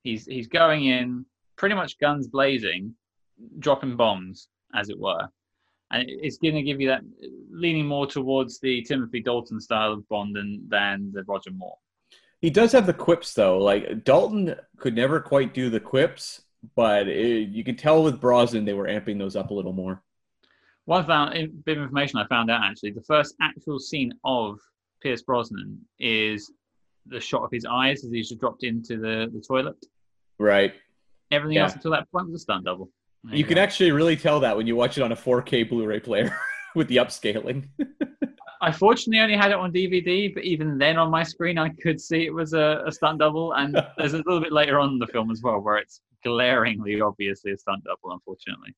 He's 0.02 0.24
he's 0.26 0.48
going 0.48 0.84
in 0.86 1.26
pretty 1.56 1.74
much 1.74 1.98
guns 1.98 2.26
blazing, 2.28 2.94
dropping 3.58 3.96
bombs, 3.96 4.48
as 4.74 4.88
it 4.88 4.98
were, 4.98 5.28
and 5.92 6.04
it's 6.08 6.38
going 6.38 6.54
to 6.54 6.62
give 6.62 6.80
you 6.80 6.88
that 6.88 7.02
leaning 7.50 7.86
more 7.86 8.06
towards 8.06 8.58
the 8.58 8.82
Timothy 8.82 9.20
Dalton 9.20 9.60
style 9.60 9.92
of 9.92 10.08
Bond 10.08 10.34
than 10.34 10.68
than 10.68 11.12
the 11.12 11.22
Roger 11.24 11.50
Moore. 11.52 11.78
He 12.40 12.50
does 12.50 12.72
have 12.72 12.86
the 12.86 12.94
quips 12.94 13.34
though. 13.34 13.58
Like 13.58 14.02
Dalton 14.04 14.56
could 14.78 14.94
never 14.96 15.20
quite 15.20 15.54
do 15.54 15.70
the 15.70 15.80
quips, 15.80 16.42
but 16.76 17.08
it, 17.08 17.48
you 17.48 17.64
could 17.64 17.78
tell 17.78 18.02
with 18.02 18.20
Brosnan 18.20 18.64
they 18.64 18.74
were 18.74 18.86
amping 18.86 19.18
those 19.18 19.36
up 19.36 19.50
a 19.50 19.54
little 19.54 19.72
more. 19.72 20.02
Found 20.88 21.34
a 21.34 21.46
bit 21.46 21.76
of 21.78 21.84
information 21.84 22.18
I 22.18 22.26
found 22.26 22.50
out 22.50 22.62
actually. 22.64 22.90
The 22.90 23.02
first 23.02 23.34
actual 23.40 23.78
scene 23.78 24.12
of 24.24 24.58
Pierce 25.02 25.22
Brosnan 25.22 25.78
is 25.98 26.52
the 27.06 27.20
shot 27.20 27.42
of 27.44 27.50
his 27.50 27.64
eyes 27.64 28.04
as 28.04 28.10
he's 28.10 28.28
just 28.28 28.40
dropped 28.40 28.62
into 28.64 28.96
the, 28.98 29.30
the 29.32 29.40
toilet. 29.46 29.76
Right. 30.38 30.74
Everything 31.30 31.56
Yeah. 31.56 31.64
else 31.64 31.74
until 31.74 31.92
that 31.92 32.10
point 32.10 32.26
was 32.30 32.40
a 32.40 32.42
stunt 32.42 32.64
double. 32.64 32.90
There 33.24 33.36
You 33.36 33.44
can 33.44 33.58
actually 33.58 33.92
really 33.92 34.16
tell 34.16 34.40
that 34.40 34.56
when 34.56 34.66
you 34.66 34.76
watch 34.76 34.98
it 34.98 35.02
on 35.02 35.12
a 35.12 35.16
4K 35.16 35.68
Blu-ray 35.68 36.00
player 36.00 36.36
with 36.74 36.88
the 36.88 36.96
upscaling. 36.96 37.68
I 38.60 38.70
fortunately 38.70 39.20
only 39.20 39.36
had 39.36 39.50
it 39.50 39.56
on 39.56 39.72
DVD, 39.72 40.32
but 40.32 40.44
even 40.44 40.78
then 40.78 40.96
on 40.96 41.10
my 41.10 41.22
screen 41.24 41.58
I 41.58 41.70
could 41.70 42.00
see 42.00 42.24
it 42.26 42.34
was 42.34 42.52
a, 42.54 42.82
a 42.86 42.92
stunt 42.92 43.18
double. 43.18 43.52
And 43.54 43.74
there's 43.98 44.14
a 44.14 44.18
little 44.18 44.40
bit 44.40 44.52
later 44.52 44.78
on 44.78 44.90
in 44.90 44.98
the 44.98 45.06
film 45.06 45.30
as 45.30 45.42
well 45.42 45.60
where 45.60 45.76
it's 45.78 46.00
glaringly 46.22 47.00
obviously 47.00 47.52
a 47.52 47.58
stunt 47.58 47.84
double, 47.84 48.12
unfortunately. 48.14 48.74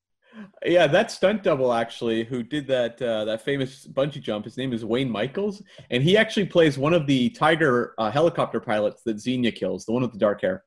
yeah, 0.65 0.85
that 0.87 1.11
stunt 1.11 1.43
double 1.43 1.71
actually, 1.73 2.23
who 2.23 2.43
did 2.43 2.67
that 2.67 3.01
uh, 3.01 3.25
that 3.25 3.41
famous 3.41 3.87
bungee 3.87 4.21
jump. 4.21 4.45
His 4.45 4.57
name 4.57 4.73
is 4.73 4.83
Wayne 4.83 5.09
Michaels, 5.09 5.63
and 5.89 6.03
he 6.03 6.17
actually 6.17 6.45
plays 6.47 6.77
one 6.77 6.93
of 6.93 7.07
the 7.07 7.29
Tiger 7.29 7.93
uh, 7.97 8.11
helicopter 8.11 8.59
pilots 8.59 9.01
that 9.05 9.19
Xenia 9.19 9.51
kills, 9.51 9.85
the 9.85 9.93
one 9.93 10.01
with 10.01 10.11
the 10.11 10.19
dark 10.19 10.41
hair. 10.41 10.63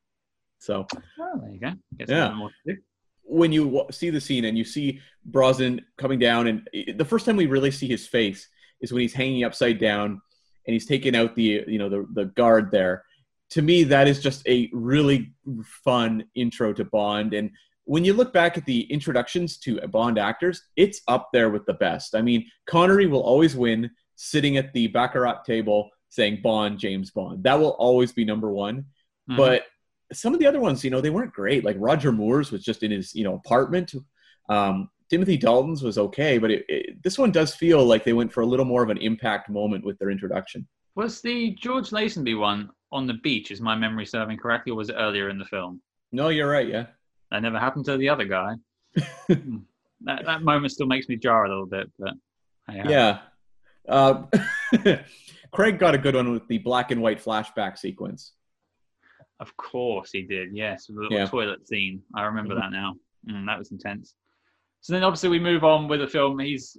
So 0.59 0.87
Oh, 1.21 1.41
there 1.41 1.51
you 1.53 1.61
go. 1.61 1.73
Gets 1.99 2.11
Yeah. 2.11 2.27
a 2.27 2.29
bit 2.31 2.37
more 2.37 2.51
to 2.67 2.75
do. 2.75 2.81
when 3.25 3.53
you 3.53 3.65
w- 3.67 3.87
see 3.91 4.11
the 4.11 4.21
scene 4.21 4.47
and 4.47 4.57
you 4.57 4.65
see 4.65 5.01
Brosnan 5.27 5.85
coming 5.99 6.19
down, 6.19 6.47
and 6.47 6.69
the 6.97 7.05
first 7.05 7.27
time 7.27 7.37
we 7.37 7.47
really 7.47 7.71
see 7.71 7.87
his 7.89 8.07
face 8.07 8.49
is 8.81 8.91
when 8.93 9.03
he's 9.03 9.13
hanging 9.13 9.45
upside 9.45 9.79
down 9.79 10.21
and 10.67 10.73
he's 10.73 10.87
taking 10.87 11.15
out 11.15 11.35
the 11.35 11.65
you 11.69 11.79
know 11.79 11.89
the 11.91 12.07
the 12.15 12.25
guard 12.25 12.71
there. 12.71 13.05
To 13.51 13.63
me, 13.63 13.85
that 13.85 14.07
is 14.09 14.23
just 14.23 14.47
a 14.47 14.69
really 14.73 15.33
fun 15.85 16.25
intro 16.35 16.73
to 16.75 16.85
Bond. 16.85 17.33
And 17.35 17.51
when 17.85 18.05
you 18.05 18.13
look 18.13 18.33
back 18.33 18.59
at 18.59 18.67
the 18.67 18.83
introductions 18.93 19.57
to 19.59 19.81
Bond 19.89 20.19
actors, 20.19 20.63
it's 20.77 21.01
up 21.09 21.31
there 21.33 21.49
with 21.51 21.65
the 21.67 21.73
best. 21.75 22.15
I 22.15 22.21
mean, 22.23 22.47
Connery 22.67 23.07
will 23.07 23.23
always 23.23 23.57
win 23.57 23.91
sitting 24.17 24.57
at 24.59 24.73
the 24.75 24.89
Baccarat 24.89 25.45
table 25.47 25.91
saying 26.11 26.41
Bond, 26.43 26.79
James 26.79 27.11
Bond. 27.11 27.43
That 27.45 27.59
will 27.59 27.71
always 27.79 28.13
be 28.13 28.25
number 28.25 28.51
one 28.51 28.87
Mhm. 29.31 29.37
but 29.37 29.63
some 30.11 30.33
of 30.33 30.41
the 30.41 30.47
other 30.47 30.59
ones, 30.61 30.83
you 30.83 30.91
know, 30.91 31.03
they 31.03 31.11
weren't 31.11 31.35
great. 31.35 31.65
Like 31.65 31.77
Roger 31.79 32.13
Moore's 32.13 32.51
was 32.51 32.65
just 32.65 32.83
in 32.83 32.91
his, 32.91 33.15
you 33.15 33.25
know, 33.25 33.35
apartment. 33.35 33.95
Um, 34.49 34.89
Timothy 35.11 35.37
Dalton's 35.37 35.83
was 35.83 35.99
okay, 35.99 36.39
but 36.39 36.51
it, 36.51 36.65
it, 36.69 37.03
this 37.03 37.19
one 37.19 37.31
does 37.31 37.55
feel 37.55 37.85
like 37.85 38.05
they 38.05 38.15
went 38.15 38.33
for 38.33 38.41
a 38.41 38.47
little 38.47 38.65
more 38.65 38.83
of 38.83 38.89
an 38.89 38.97
impact 38.99 39.51
moment 39.51 39.85
with 39.85 39.99
their 39.99 40.11
introduction. 40.11 40.67
was 40.95 41.21
the 41.21 41.51
George 41.61 41.91
Lazenby 41.91 42.39
one 42.39 42.71
on 42.93 43.07
the 43.07 43.15
beach? 43.15 43.51
Is 43.51 43.61
my 43.61 43.75
memory 43.77 44.07
serving 44.07 44.39
correctly, 44.39 44.73
or 44.73 44.77
was 44.77 44.89
it 44.89 44.97
earlier 44.99 45.29
in 45.29 45.39
the 45.39 45.45
film? 45.45 45.81
No, 46.13 46.29
you're 46.29 46.51
right. 46.51 46.67
Yeah, 46.69 46.87
That 47.31 47.43
never 47.43 47.59
happened 47.59 47.85
to 47.87 47.97
the 47.97 48.09
other 48.09 48.25
guy. 48.25 48.55
Hmm. 49.31 49.59
that 50.03 50.25
that 50.25 50.43
moment 50.43 50.73
still 50.73 50.87
makes 50.87 51.09
me 51.09 51.17
jar 51.17 51.45
a 51.45 51.49
little 51.49 51.67
bit, 51.67 51.91
but 51.99 52.15
uh, 52.69 52.89
yeah. 52.89 53.19
Uh, 53.89 54.25
Craig 55.53 55.79
got 55.79 55.95
a 55.95 55.99
good 55.99 56.15
one 56.15 56.31
with 56.31 56.47
the 56.49 56.59
black 56.59 56.91
and 56.91 57.01
white 57.03 57.23
flashback 57.23 57.79
sequence. 57.79 58.33
Of 59.41 59.57
course 59.57 60.11
he 60.13 60.23
did. 60.23 60.55
Yes, 60.55 60.87
the 60.87 60.95
little 60.95 61.13
Yeah. 61.13 61.27
toilet 61.27 61.67
scene. 61.69 62.03
I 62.15 62.23
remember 62.23 62.55
Mhm. 62.55 62.61
that 62.61 62.73
now. 62.73 62.95
Mm, 63.29 63.47
that 63.47 63.59
was 63.59 63.71
intense. 63.73 64.15
So 64.81 64.93
then, 64.93 65.03
obviously, 65.05 65.29
we 65.29 65.39
move 65.41 65.65
on 65.65 65.89
with 65.89 66.01
the 66.01 66.07
film. 66.09 66.39
He's 66.39 66.77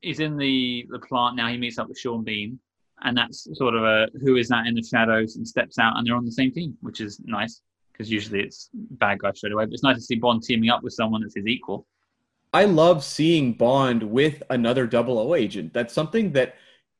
he's 0.00 0.20
in 0.20 0.36
the 0.36 0.86
the 0.90 0.98
plant 1.00 1.36
now. 1.36 1.48
He 1.48 1.56
meets 1.58 1.78
up 1.78 1.88
with 1.88 1.98
Sean 1.98 2.24
Bean, 2.24 2.58
and 3.04 3.16
that's 3.16 3.48
sort 3.54 3.74
of 3.74 3.84
a 3.84 4.08
who 4.22 4.36
is 4.36 4.48
that 4.48 4.66
in 4.66 4.74
the 4.74 4.82
shadows 4.82 5.36
and 5.36 5.46
steps 5.46 5.78
out, 5.78 5.96
and 5.96 6.06
they're 6.06 6.16
on 6.16 6.24
the 6.24 6.32
same 6.32 6.52
team, 6.52 6.76
which 6.80 7.00
is 7.00 7.20
nice 7.24 7.60
because 7.92 8.10
usually 8.10 8.40
it's 8.40 8.70
bad 8.72 9.18
guy 9.18 9.32
straight 9.32 9.52
away. 9.52 9.64
But 9.64 9.74
it's 9.74 9.82
nice 9.82 9.96
to 9.96 10.02
see 10.02 10.16
Bond 10.16 10.42
teaming 10.42 10.70
up 10.70 10.82
with 10.82 10.94
someone 10.94 11.22
that's 11.22 11.34
his 11.34 11.46
equal. 11.46 11.86
I 12.52 12.64
love 12.64 13.02
seeing 13.02 13.54
Bond 13.54 14.02
with 14.02 14.42
another 14.50 14.90
00 14.90 15.34
agent. 15.34 15.72
That's 15.72 15.94
something 15.94 16.32
that 16.32 16.54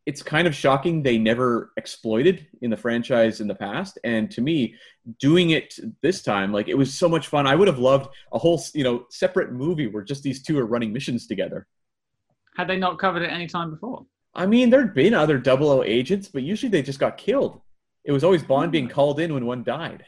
it's 0.05 0.23
kind 0.23 0.49
of 0.49 0.55
shocking 0.55 1.03
they 1.03 1.19
never 1.19 1.73
exploited 1.77 2.47
in 2.61 2.71
the 2.71 2.77
franchise 2.77 3.41
in 3.41 3.47
the 3.47 3.55
past. 3.55 3.99
And 4.03 4.31
to 4.33 4.41
me, 4.41 4.75
doing 5.21 5.51
it 5.51 5.79
this 6.01 6.23
time, 6.23 6.53
like 6.53 6.69
it 6.69 6.77
was 6.77 6.93
so 6.93 7.09
much 7.09 7.29
fun. 7.29 7.47
I 7.47 7.55
would 7.55 7.69
have 7.69 7.79
loved 7.79 8.13
a 8.33 8.39
whole, 8.39 8.61
you 8.75 8.83
know, 8.83 9.07
separate 9.11 9.53
movie 9.53 9.87
where 9.87 10.03
just 10.03 10.23
these 10.23 10.43
two 10.43 10.59
are 10.59 10.67
running 10.67 10.93
missions 10.93 11.27
together. 11.27 11.67
Had 12.57 12.69
they 12.69 12.79
not 12.79 12.99
covered 12.99 13.23
it 13.23 13.31
any 13.31 13.47
time 13.47 13.71
before? 13.71 14.05
I 14.35 14.47
mean, 14.47 14.71
there'd 14.71 14.95
been 14.95 15.15
other 15.15 15.43
00 15.43 15.83
agents, 15.85 16.29
but 16.29 16.43
usually 16.43 16.71
they 16.71 16.83
just 16.83 16.99
got 16.99 17.19
killed. 17.19 17.61
It 18.05 18.13
was 18.13 18.25
always 18.25 18.43
Bond 18.43 18.73
being 18.73 18.89
called 18.89 19.21
in 19.21 19.35
when 19.35 19.47
one 19.47 19.63
died. 19.63 20.07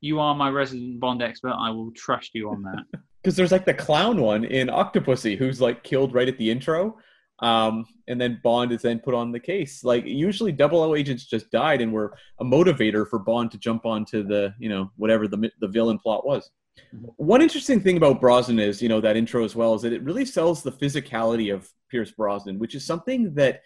You 0.00 0.20
are 0.20 0.34
my 0.34 0.50
resident 0.50 1.00
Bond 1.00 1.22
expert. 1.22 1.54
I 1.58 1.70
will 1.70 1.90
trust 1.92 2.34
you 2.34 2.50
on 2.50 2.62
that. 2.62 3.00
because 3.22 3.36
there's 3.36 3.52
like 3.52 3.64
the 3.64 3.72
clown 3.72 4.20
one 4.20 4.44
in 4.44 4.68
Octopussy 4.68 5.36
who's 5.36 5.60
like 5.60 5.82
killed 5.82 6.12
right 6.12 6.28
at 6.28 6.36
the 6.36 6.50
intro, 6.50 6.98
um, 7.38 7.86
and 8.06 8.20
then 8.20 8.38
Bond 8.44 8.70
is 8.70 8.82
then 8.82 8.98
put 8.98 9.14
on 9.14 9.32
the 9.32 9.40
case. 9.40 9.82
Like 9.82 10.04
usually, 10.04 10.52
Double 10.52 10.82
O 10.82 10.94
agents 10.94 11.24
just 11.24 11.50
died 11.50 11.80
and 11.80 11.90
were 11.90 12.16
a 12.38 12.44
motivator 12.44 13.08
for 13.08 13.18
Bond 13.18 13.50
to 13.52 13.58
jump 13.58 13.86
onto 13.86 14.22
the 14.22 14.54
you 14.58 14.68
know 14.68 14.90
whatever 14.96 15.26
the 15.26 15.50
the 15.60 15.68
villain 15.68 15.98
plot 15.98 16.26
was. 16.26 16.50
One 16.92 17.42
interesting 17.42 17.80
thing 17.80 17.96
about 17.96 18.20
Brosnan 18.20 18.58
is 18.58 18.82
you 18.82 18.88
know 18.88 19.00
that 19.00 19.16
intro 19.16 19.44
as 19.44 19.56
well 19.56 19.74
is 19.74 19.82
that 19.82 19.92
it 19.92 20.02
really 20.02 20.24
sells 20.24 20.62
the 20.62 20.72
physicality 20.72 21.52
of 21.54 21.68
Pierce 21.90 22.10
Brosnan, 22.10 22.58
which 22.58 22.74
is 22.74 22.84
something 22.84 23.34
that. 23.34 23.62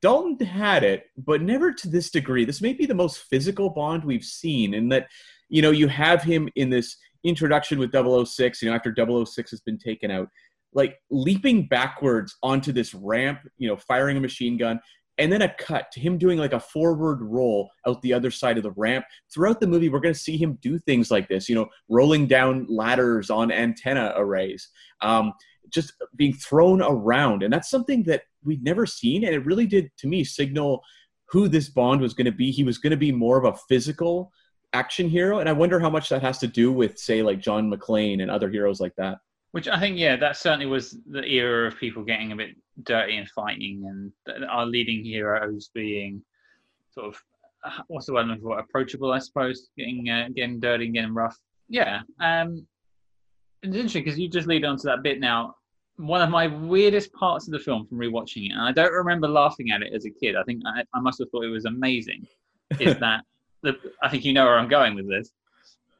Dalton 0.00 0.38
had 0.46 0.84
it, 0.84 1.06
but 1.16 1.42
never 1.42 1.72
to 1.72 1.88
this 1.88 2.08
degree. 2.08 2.44
This 2.44 2.62
may 2.62 2.72
be 2.72 2.86
the 2.86 2.94
most 2.94 3.24
physical 3.28 3.68
Bond 3.68 4.04
we've 4.04 4.22
seen, 4.22 4.72
in 4.72 4.88
that, 4.90 5.08
you 5.48 5.60
know, 5.60 5.72
you 5.72 5.88
have 5.88 6.22
him 6.22 6.48
in 6.54 6.70
this 6.70 6.96
introduction 7.24 7.80
with 7.80 7.90
006, 7.92 8.62
you 8.62 8.70
know, 8.70 8.76
after 8.76 8.94
006 8.94 9.50
has 9.50 9.60
been 9.60 9.76
taken 9.76 10.12
out, 10.12 10.28
like 10.72 11.00
leaping 11.10 11.66
backwards 11.66 12.36
onto 12.44 12.70
this 12.70 12.94
ramp, 12.94 13.40
you 13.56 13.66
know, 13.66 13.76
firing 13.76 14.16
a 14.16 14.20
machine 14.20 14.56
gun, 14.56 14.78
and 15.18 15.32
then 15.32 15.42
a 15.42 15.54
cut 15.54 15.90
to 15.92 16.00
him 16.00 16.16
doing 16.16 16.38
like 16.38 16.52
a 16.52 16.60
forward 16.60 17.20
roll 17.22 17.70
out 17.86 18.00
the 18.02 18.12
other 18.12 18.30
side 18.30 18.56
of 18.56 18.62
the 18.62 18.72
ramp. 18.72 19.04
Throughout 19.32 19.60
the 19.60 19.66
movie, 19.66 19.88
we're 19.88 20.00
going 20.00 20.14
to 20.14 20.20
see 20.20 20.36
him 20.36 20.58
do 20.62 20.78
things 20.78 21.10
like 21.10 21.28
this, 21.28 21.48
you 21.48 21.54
know, 21.54 21.68
rolling 21.88 22.26
down 22.26 22.66
ladders 22.68 23.30
on 23.30 23.50
antenna 23.50 24.12
arrays, 24.16 24.68
um, 25.00 25.32
just 25.70 25.92
being 26.16 26.32
thrown 26.32 26.82
around. 26.82 27.42
And 27.42 27.52
that's 27.52 27.70
something 27.70 28.02
that 28.04 28.22
we'd 28.44 28.62
never 28.62 28.86
seen. 28.86 29.24
And 29.24 29.34
it 29.34 29.44
really 29.44 29.66
did, 29.66 29.90
to 29.98 30.06
me, 30.06 30.24
signal 30.24 30.82
who 31.30 31.48
this 31.48 31.68
Bond 31.68 32.00
was 32.00 32.14
going 32.14 32.24
to 32.24 32.32
be. 32.32 32.50
He 32.50 32.64
was 32.64 32.78
going 32.78 32.92
to 32.92 32.96
be 32.96 33.12
more 33.12 33.38
of 33.38 33.44
a 33.44 33.58
physical 33.68 34.32
action 34.72 35.08
hero. 35.08 35.40
And 35.40 35.48
I 35.48 35.52
wonder 35.52 35.80
how 35.80 35.90
much 35.90 36.08
that 36.08 36.22
has 36.22 36.38
to 36.38 36.46
do 36.46 36.72
with, 36.72 36.98
say, 36.98 37.22
like 37.22 37.40
John 37.40 37.70
McClane 37.70 38.22
and 38.22 38.30
other 38.30 38.48
heroes 38.48 38.80
like 38.80 38.94
that. 38.96 39.18
Which 39.52 39.66
I 39.66 39.80
think, 39.80 39.98
yeah, 39.98 40.16
that 40.16 40.36
certainly 40.36 40.66
was 40.66 40.98
the 41.10 41.24
era 41.24 41.68
of 41.68 41.78
people 41.78 42.04
getting 42.04 42.32
a 42.32 42.36
bit 42.36 42.50
dirty 42.82 43.16
and 43.16 43.28
fighting, 43.30 44.12
and 44.26 44.44
our 44.44 44.66
leading 44.66 45.02
heroes 45.04 45.70
being 45.74 46.22
sort 46.90 47.06
of 47.06 47.22
uh, 47.64 47.82
what's 47.88 48.06
the 48.06 48.12
word 48.12 48.20
I'm 48.20 48.28
looking 48.28 48.44
for? 48.44 48.58
Approachable, 48.58 49.12
I 49.12 49.18
suppose. 49.18 49.68
Getting 49.76 50.08
uh, 50.08 50.28
getting 50.34 50.60
dirty 50.60 50.86
and 50.86 50.94
getting 50.94 51.14
rough. 51.14 51.36
Yeah, 51.68 52.00
um, 52.20 52.66
it's 53.62 53.74
interesting 53.74 54.04
because 54.04 54.18
you 54.18 54.28
just 54.28 54.46
lead 54.46 54.64
on 54.64 54.76
to 54.78 54.86
that 54.86 55.02
bit 55.02 55.20
now. 55.20 55.54
One 55.96 56.22
of 56.22 56.30
my 56.30 56.46
weirdest 56.46 57.12
parts 57.12 57.48
of 57.48 57.52
the 57.52 57.58
film 57.58 57.86
from 57.86 57.98
rewatching 57.98 58.48
it, 58.48 58.52
and 58.52 58.60
I 58.60 58.72
don't 58.72 58.92
remember 58.92 59.26
laughing 59.26 59.72
at 59.72 59.82
it 59.82 59.92
as 59.92 60.04
a 60.04 60.10
kid. 60.10 60.36
I 60.36 60.44
think 60.44 60.62
I, 60.64 60.84
I 60.94 61.00
must 61.00 61.18
have 61.18 61.28
thought 61.30 61.44
it 61.44 61.48
was 61.48 61.64
amazing. 61.64 62.26
Is 62.78 62.98
that 63.00 63.24
the? 63.62 63.76
I 64.02 64.08
think 64.08 64.24
you 64.24 64.32
know 64.32 64.44
where 64.44 64.58
I'm 64.58 64.68
going 64.68 64.94
with 64.94 65.08
this. 65.08 65.30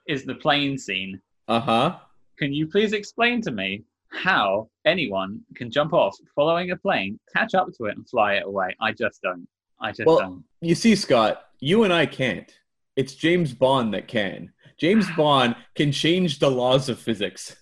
Is 0.06 0.24
the 0.24 0.37
plane 0.37 0.78
scene 0.78 1.20
Uh 1.48 1.61
huh. 1.61 1.96
Can 2.38 2.53
you 2.53 2.66
please 2.66 2.92
explain 2.92 3.40
to 3.42 3.51
me 3.51 3.83
how 4.11 4.68
anyone 4.85 5.40
can 5.55 5.70
jump 5.70 5.92
off 5.92 6.16
following 6.35 6.70
a 6.70 6.77
plane, 6.77 7.18
catch 7.35 7.55
up 7.55 7.68
to 7.77 7.85
it, 7.87 7.96
and 7.96 8.09
fly 8.09 8.35
it 8.35 8.44
away? 8.46 8.74
I 8.81 8.92
just 8.92 9.20
don't. 9.22 9.46
I 9.81 9.90
just 9.90 10.07
Well- 10.07 10.20
don't. 10.20 10.44
You 10.61 10.74
see, 10.74 10.94
Scott, 10.94 11.44
you 11.61 11.85
and 11.85 11.92
I 11.92 12.07
can't. 12.07 12.51
It's 12.96 13.14
James 13.14 13.53
Bond 13.53 13.94
that 13.94 14.09
can. 14.09 14.53
James 14.79 15.07
Bond 15.16 15.57
can 15.74 15.92
change 15.92 16.38
the 16.38 16.51
laws 16.51 16.88
of 16.88 16.98
physics. 16.98 17.57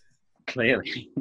Clearly. 0.47 1.11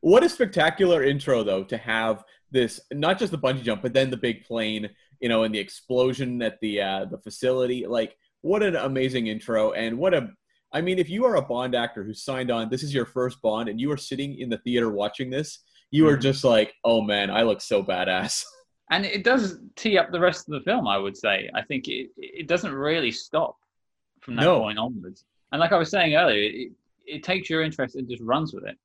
What 0.00 0.22
a 0.22 0.28
spectacular 0.28 1.02
intro, 1.02 1.42
though, 1.44 1.64
to 1.64 1.78
have 1.78 2.24
this 2.50 2.78
not 2.92 3.18
just 3.18 3.32
the 3.32 3.38
bungee 3.38 3.62
jump, 3.62 3.80
but 3.80 3.94
then 3.94 4.10
the 4.10 4.18
big 4.18 4.44
plane, 4.44 4.90
you 5.18 5.30
know, 5.30 5.44
and 5.44 5.54
the 5.54 5.58
explosion 5.58 6.42
at 6.42 6.60
the 6.60 6.82
uh, 6.82 7.04
the 7.06 7.16
facility. 7.16 7.86
Like, 7.86 8.14
what 8.42 8.62
an 8.62 8.76
amazing 8.76 9.28
intro, 9.28 9.72
and 9.72 9.96
what 9.96 10.12
a 10.12 10.28
I 10.74 10.80
mean, 10.80 10.98
if 10.98 11.08
you 11.08 11.24
are 11.24 11.36
a 11.36 11.42
Bond 11.42 11.74
actor 11.76 12.02
who 12.02 12.12
signed 12.12 12.50
on, 12.50 12.68
this 12.68 12.82
is 12.82 12.92
your 12.92 13.06
first 13.06 13.40
Bond, 13.40 13.68
and 13.68 13.80
you 13.80 13.90
are 13.92 13.96
sitting 13.96 14.38
in 14.40 14.50
the 14.50 14.58
theater 14.58 14.90
watching 14.90 15.30
this, 15.30 15.60
you 15.92 16.08
are 16.08 16.16
Mhm. 16.16 16.22
just 16.22 16.42
like, 16.42 16.74
oh 16.82 17.00
man, 17.00 17.30
I 17.30 17.42
look 17.42 17.60
so 17.60 17.82
badass. 17.82 18.44
and 18.90 19.06
it 19.06 19.22
does 19.22 19.60
tee 19.76 19.96
up 19.96 20.10
the 20.10 20.18
rest 20.20 20.48
of 20.48 20.54
the 20.54 20.60
film, 20.62 20.88
I 20.88 20.98
would 20.98 21.16
say. 21.16 21.48
I 21.54 21.62
think 21.62 21.86
it, 21.86 22.10
it 22.16 22.48
doesn't 22.48 22.72
really 22.72 23.12
stop 23.12 23.56
from 24.20 24.34
that 24.34 24.42
No. 24.42 24.60
point 24.60 24.78
onwards. 24.78 25.24
And 25.52 25.60
like 25.60 25.70
I 25.70 25.78
was 25.78 25.90
saying 25.90 26.16
earlier, 26.16 26.42
it, 26.42 26.72
it 27.06 27.22
takes 27.22 27.48
your 27.48 27.62
interest 27.62 27.94
and 27.94 28.08
just 28.08 28.22
runs 28.22 28.52
with 28.52 28.64
it. 28.66 28.76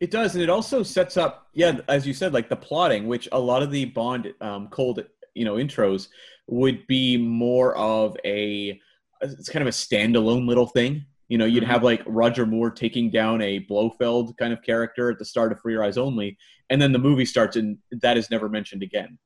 It 0.00 0.10
does, 0.10 0.34
and 0.34 0.42
it 0.42 0.50
also 0.50 0.82
sets 0.82 1.16
up, 1.16 1.46
yeah, 1.54 1.78
as 1.86 2.04
you 2.08 2.12
said, 2.12 2.34
like 2.34 2.48
the 2.48 2.56
plotting, 2.56 3.06
which 3.06 3.28
a 3.30 3.38
lot 3.38 3.62
of 3.62 3.70
the 3.70 3.84
Bond 3.84 4.34
um, 4.40 4.66
cold, 4.68 5.04
you 5.34 5.44
know, 5.44 5.54
intros 5.54 6.08
would 6.48 6.84
be 6.88 7.16
more 7.16 7.76
of 7.76 8.16
a, 8.24 8.80
it's 9.32 9.48
kind 9.48 9.62
of 9.62 9.68
a 9.68 9.70
standalone 9.70 10.46
little 10.46 10.66
thing. 10.66 11.04
You 11.28 11.38
know, 11.38 11.46
you'd 11.46 11.64
Mhm. 11.64 11.68
have 11.68 11.82
like 11.82 12.02
Roger 12.06 12.44
Moore 12.46 12.70
taking 12.70 13.10
down 13.10 13.40
a 13.40 13.60
Blofeld 13.60 14.36
kind 14.36 14.52
of 14.52 14.62
character 14.62 15.10
at 15.10 15.18
the 15.18 15.24
start 15.24 15.52
of 15.52 15.60
For 15.60 15.70
Your 15.70 15.82
Eyes 15.82 15.96
Only, 15.96 16.36
and 16.70 16.80
then 16.80 16.92
the 16.92 16.98
movie 16.98 17.24
starts, 17.24 17.56
and 17.56 17.78
that 17.90 18.16
is 18.18 18.30
never 18.30 18.48
mentioned 18.48 18.82
again. 18.82 19.18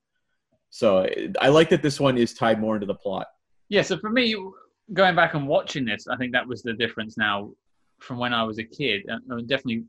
So 0.70 1.08
I 1.40 1.48
like 1.48 1.70
that 1.70 1.82
this 1.82 1.98
one 1.98 2.16
is 2.18 2.34
tied 2.34 2.61
more 2.61 2.76
into 2.76 2.87
the 2.87 2.94
plot. 2.94 3.26
Yeah, 3.68 3.82
so 3.82 3.98
for 3.98 4.11
me, 4.11 4.37
going 4.92 5.16
back 5.16 5.34
and 5.34 5.48
watching 5.48 5.84
this, 5.84 6.06
I 6.06 6.16
think 6.16 6.32
that 6.32 6.46
was 6.46 6.62
the 6.62 6.72
difference 6.74 7.16
now 7.18 7.52
from 7.98 8.18
when 8.18 8.32
I 8.32 8.44
was 8.44 8.58
a 8.58 8.64
kid. 8.64 9.04
And 9.08 9.22
I 9.32 9.40
definitely, 9.40 9.84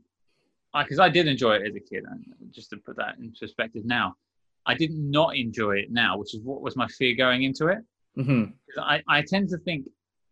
because 0.76 0.98
I, 0.98 1.08
did 1.08 1.26
enjoy 1.28 1.56
it 1.56 1.66
as 1.68 1.76
a 1.76 1.80
kid, 1.80 2.04
and 2.10 2.24
just 2.50 2.70
to 2.70 2.76
put 2.78 2.96
that 2.96 3.18
in 3.18 3.32
perspective 3.38 3.84
now, 3.84 4.16
I 4.66 4.74
did 4.74 4.90
not 4.92 5.36
enjoy 5.36 5.76
it 5.78 5.90
now, 5.90 6.18
which 6.18 6.34
is 6.34 6.40
what 6.42 6.60
was 6.60 6.76
my 6.76 6.86
fear 6.88 7.14
going 7.14 7.44
into 7.44 7.68
it. 7.68 7.78
hmm 8.16 8.44
'Cause 8.74 8.84
I, 8.84 9.02
I 9.08 9.22
tend 9.22 9.48
to 9.50 9.58
think 9.58 9.86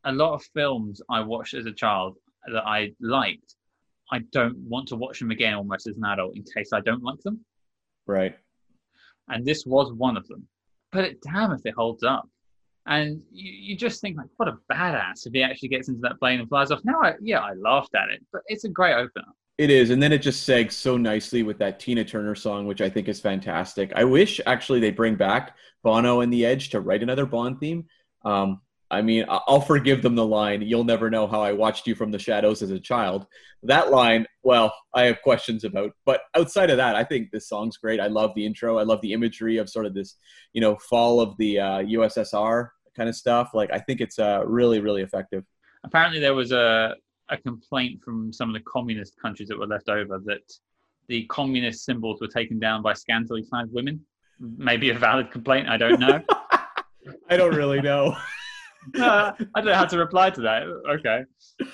a 0.05 0.13
lot 0.13 0.35
of 0.35 0.43
films 0.55 1.01
I 1.11 1.21
watched 1.21 1.55
as 1.55 1.67
a 1.67 1.73
child 1.73 2.17
that 2.53 2.65
I 2.67 2.93
liked, 3.01 3.55
I 4.11 4.21
don't 4.33 4.57
want 4.59 4.89
to 4.89 4.97
watch 4.97 5.19
them 5.19 5.31
again 5.31 5.55
almost 5.55 5.87
as 5.87 5.97
an 5.97 6.05
adult 6.05 6.37
in 6.37 6.45
case 6.45 6.71
I 6.73 6.81
don't 6.81 7.03
like 7.03 7.21
them. 7.21 7.45
Right. 8.07 8.37
And 9.29 9.45
this 9.45 9.65
was 9.67 9.93
one 9.93 10.17
of 10.17 10.27
them. 10.29 10.47
But 10.93 11.05
it, 11.05 11.21
damn 11.21 11.53
if 11.53 11.61
it 11.65 11.75
holds 11.77 12.03
up. 12.03 12.29
And 12.87 13.21
you, 13.31 13.53
you 13.53 13.77
just 13.77 14.01
think 14.01 14.17
like, 14.17 14.29
what 14.39 14.49
a 14.49 14.57
badass 14.73 15.27
if 15.27 15.35
he 15.35 15.43
actually 15.43 15.69
gets 15.69 15.89
into 15.89 16.01
that 16.01 16.19
plane 16.19 16.41
and 16.41 16.49
flies 16.49 16.71
off. 16.71 16.81
Now, 16.85 17.03
I, 17.03 17.15
yeah, 17.21 17.41
I 17.41 17.53
laughed 17.53 17.95
at 17.95 18.09
it, 18.09 18.25
but 18.33 18.41
it's 18.47 18.65
a 18.65 18.71
great 18.71 18.95
opener. 18.95 19.27
It 19.59 19.71
is, 19.71 19.91
and 19.91 20.01
then 20.01 20.13
it 20.13 20.19
just 20.19 20.49
segs 20.49 20.73
so 20.73 20.97
nicely 20.97 21.43
with 21.43 21.59
that 21.59 21.81
Tina 21.81 22.05
Turner 22.05 22.37
song, 22.37 22.67
which 22.67 22.81
I 22.81 22.89
think 22.89 23.09
is 23.09 23.21
fantastic. 23.21 23.93
I 23.97 24.05
wish 24.05 24.41
actually 24.47 24.79
they 24.79 24.93
bring 24.93 25.17
back 25.17 25.57
Bono 25.83 26.21
and 26.21 26.33
the 26.33 26.47
Edge 26.47 26.71
to 26.71 26.81
write 26.81 27.03
another 27.03 27.27
Bond 27.27 27.59
theme. 27.59 27.85
Um, 28.25 28.61
I 28.91 29.03
mean, 29.03 29.27
I'll 29.29 29.61
forgive 29.61 30.03
them 30.03 30.15
the 30.15 30.27
line, 30.27 30.63
you'll 30.63 30.85
never 30.85 31.11
know 31.11 31.27
how 31.27 31.43
I 31.43 31.53
watched 31.53 31.87
you 31.87 31.95
from 31.95 32.11
the 32.11 32.19
shadows 32.19 32.63
as 32.63 32.71
a 32.71 32.81
child. 32.81 33.27
That 33.63 33.91
line, 33.91 34.27
well, 34.43 34.75
I 34.95 35.05
have 35.05 35.21
questions 35.21 35.65
about. 35.65 35.93
But 36.07 36.23
outside 36.35 36.71
of 36.71 36.79
that, 36.79 36.97
I 36.97 37.05
think 37.05 37.31
this 37.31 37.49
song's 37.49 37.77
great. 37.77 38.01
I 38.01 38.07
love 38.07 38.35
the 38.35 38.47
intro. 38.47 38.79
I 38.79 38.85
love 38.85 39.03
the 39.03 39.13
imagery 39.13 39.59
of 39.59 39.69
sort 39.69 39.85
of 39.85 39.93
this, 39.93 40.15
you 40.55 40.63
know, 40.63 40.77
fall 40.77 41.21
of 41.21 41.37
the 41.37 41.61
uh, 41.61 41.79
USSR 41.81 42.69
kind 42.97 43.09
of 43.11 43.15
stuff. 43.15 43.51
Like, 43.53 43.71
I 43.73 43.79
think 43.79 44.01
it's 44.01 44.19
uh, 44.19 44.43
really, 44.47 44.81
really 44.81 45.03
effective. 45.03 45.45
Apparently, 45.85 46.19
there 46.19 46.35
was 46.35 46.53
a, 46.53 46.95
a 47.29 47.37
complaint 47.37 48.03
from 48.03 48.33
some 48.33 48.49
of 48.49 48.55
the 48.55 48.61
communist 48.61 49.21
countries 49.21 49.49
that 49.49 49.59
were 49.59 49.67
left 49.67 49.91
over 49.91 50.19
that 50.25 50.51
the 51.09 51.25
communist 51.27 51.85
symbols 51.85 52.21
were 52.23 52.29
taken 52.29 52.59
down 52.59 52.81
by 52.81 52.95
scantily 52.95 53.45
clad 53.49 53.69
women. 53.71 54.01
Maybe 54.41 54.91
a 54.91 54.95
valid 54.95 55.31
complaint, 55.31 55.69
I 55.69 55.77
don't 55.77 56.01
know. 56.01 56.23
I 57.29 57.37
don't 57.37 57.55
really 57.55 57.83
know. 57.83 58.17
uh, 58.99 59.33
I 59.55 59.61
don't 59.61 59.67
know 59.67 59.75
how 59.75 59.85
to 59.85 59.99
reply 59.99 60.31
to 60.31 60.41
that. 60.43 60.63
Okay, 60.91 61.25